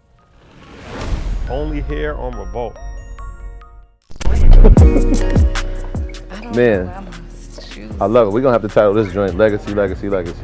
Only 1.50 1.84
here 1.84 2.16
on 2.16 2.36
Revolt. 2.36 2.76
Man, 6.54 7.27
I 8.00 8.06
love 8.06 8.28
it. 8.28 8.32
We're 8.32 8.42
gonna 8.42 8.54
have 8.54 8.62
to 8.62 8.68
title 8.68 8.94
this 8.94 9.12
joint 9.14 9.36
Legacy, 9.36 9.74
Legacy, 9.74 10.10
Legacy. 10.10 10.40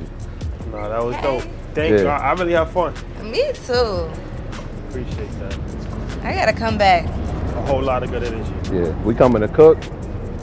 No, 0.71 0.89
that 0.89 1.03
was 1.03 1.15
dope. 1.17 1.43
Thank 1.73 1.91
you. 1.99 2.03
Yeah. 2.05 2.17
I, 2.17 2.31
I 2.31 2.34
really 2.34 2.53
have 2.53 2.71
fun. 2.71 2.93
Me 3.23 3.51
too. 3.65 4.09
Appreciate 4.89 5.31
that. 5.39 5.57
I 6.23 6.34
gotta 6.34 6.53
come 6.53 6.77
back. 6.77 7.05
A 7.05 7.65
whole 7.67 7.81
lot 7.81 8.03
of 8.03 8.11
good 8.11 8.23
energy. 8.23 8.53
Yeah, 8.75 8.89
we 9.03 9.13
coming 9.15 9.41
to 9.41 9.47
cook. 9.47 9.77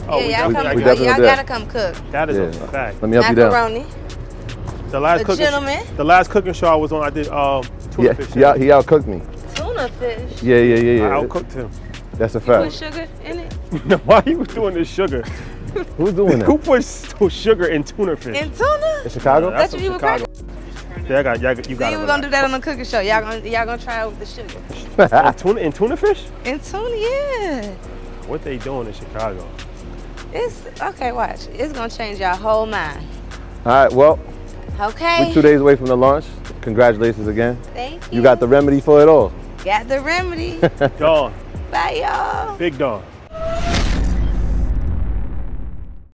Oh, 0.08 0.18
we 0.18 0.30
yeah, 0.30 0.42
y'all, 0.46 0.52
definitely, 0.52 0.62
come, 0.62 0.76
we 0.76 0.82
got 0.82 0.86
definitely 0.86 1.06
y'all 1.06 1.16
do 1.16 1.22
that. 1.22 1.46
gotta 1.46 1.48
come 1.48 1.66
cook. 1.68 2.10
that 2.12 2.30
is 2.30 2.36
Yeah. 2.36 2.64
a 2.64 2.68
fact. 2.68 3.02
Let 3.02 3.08
me 3.10 3.16
help 3.16 3.28
you 3.30 3.34
down. 3.36 3.50
Macaroni. 3.52 3.86
The 4.90 4.98
last 5.00 5.18
The 5.20 5.24
cooking, 5.24 5.44
gentleman. 5.44 5.96
the 5.96 6.04
last 6.04 6.30
cooking 6.30 6.52
show 6.52 6.66
I 6.66 6.74
was 6.74 6.90
on, 6.92 7.02
I 7.04 7.10
did 7.10 7.28
um, 7.28 7.62
tuna 7.92 8.08
Yeah, 8.08 8.12
fish. 8.14 8.34
he, 8.34 8.44
out, 8.44 8.58
he 8.58 8.72
outcooked 8.72 9.06
me. 9.06 9.22
Tuna 9.54 9.88
fish. 9.88 10.42
Yeah, 10.42 10.56
yeah, 10.56 10.74
yeah, 10.76 10.80
yeah. 10.80 10.90
I 10.90 11.08
yeah. 11.10 11.16
outcooked 11.18 11.52
him. 11.52 11.70
That's 12.14 12.34
a 12.34 12.40
fact. 12.40 12.64
Put 12.64 12.72
fact. 12.72 12.94
sugar 12.94 13.08
in 13.24 13.38
it. 13.38 13.52
Why 14.04 14.16
are 14.26 14.28
you 14.28 14.44
doing 14.46 14.74
this 14.74 14.90
sugar? 14.90 15.24
Who's 15.96 16.12
doing 16.14 16.38
that? 16.40 16.46
Who 16.46 16.58
that? 16.58 17.14
puts 17.16 17.34
sugar 17.34 17.66
in 17.66 17.84
tuna 17.84 18.16
fish? 18.16 18.36
In 18.36 18.50
tuna? 18.52 19.02
In 19.04 19.10
Chicago? 19.10 19.50
That's 19.50 19.72
That's 19.72 19.72
what 19.72 19.78
from 19.78 19.84
you 19.84 19.92
were 19.92 19.98
Chicago. 19.98 20.24
Yeah, 21.08 21.18
I 21.18 21.22
got, 21.24 21.40
y'all, 21.40 21.56
you 21.56 21.64
See, 21.64 21.74
got 21.74 21.92
we're 21.98 22.06
gonna 22.06 22.22
do 22.22 22.30
that 22.30 22.44
on 22.44 22.52
the 22.52 22.60
cooking 22.60 22.84
show. 22.84 23.00
Y'all 23.00 23.20
gonna 23.20 23.38
y'all 23.48 23.64
gonna 23.66 23.78
try 23.82 24.02
it 24.04 24.06
with 24.08 24.18
the 24.20 24.26
sugar. 24.26 24.60
that. 25.08 25.38
tuna, 25.38 25.60
in 25.60 25.72
tuna 25.72 25.96
fish? 25.96 26.24
In 26.44 26.60
tuna, 26.60 26.96
yeah. 26.96 27.74
What 28.28 28.42
they 28.44 28.58
doing 28.58 28.86
in 28.86 28.92
Chicago? 28.92 29.48
It's 30.32 30.62
okay. 30.80 31.10
Watch. 31.10 31.48
It's 31.48 31.72
gonna 31.72 31.90
change 31.90 32.20
your 32.20 32.34
whole 32.36 32.64
mind. 32.66 33.04
All 33.66 33.72
right, 33.72 33.92
well, 33.92 34.20
Okay. 34.78 35.26
we're 35.26 35.34
two 35.34 35.42
days 35.42 35.60
away 35.60 35.74
from 35.74 35.86
the 35.86 35.96
launch. 35.96 36.26
Congratulations 36.60 37.26
again. 37.26 37.56
Thank 37.74 38.02
you. 38.12 38.18
You 38.18 38.22
got 38.22 38.38
the 38.38 38.46
remedy 38.46 38.80
for 38.80 39.02
it 39.02 39.08
all. 39.08 39.32
got 39.64 39.88
the 39.88 40.00
remedy. 40.00 40.60
Don, 40.98 41.34
Bye, 41.72 42.02
y'all. 42.02 42.56
Big 42.56 42.78
Don. 42.78 43.02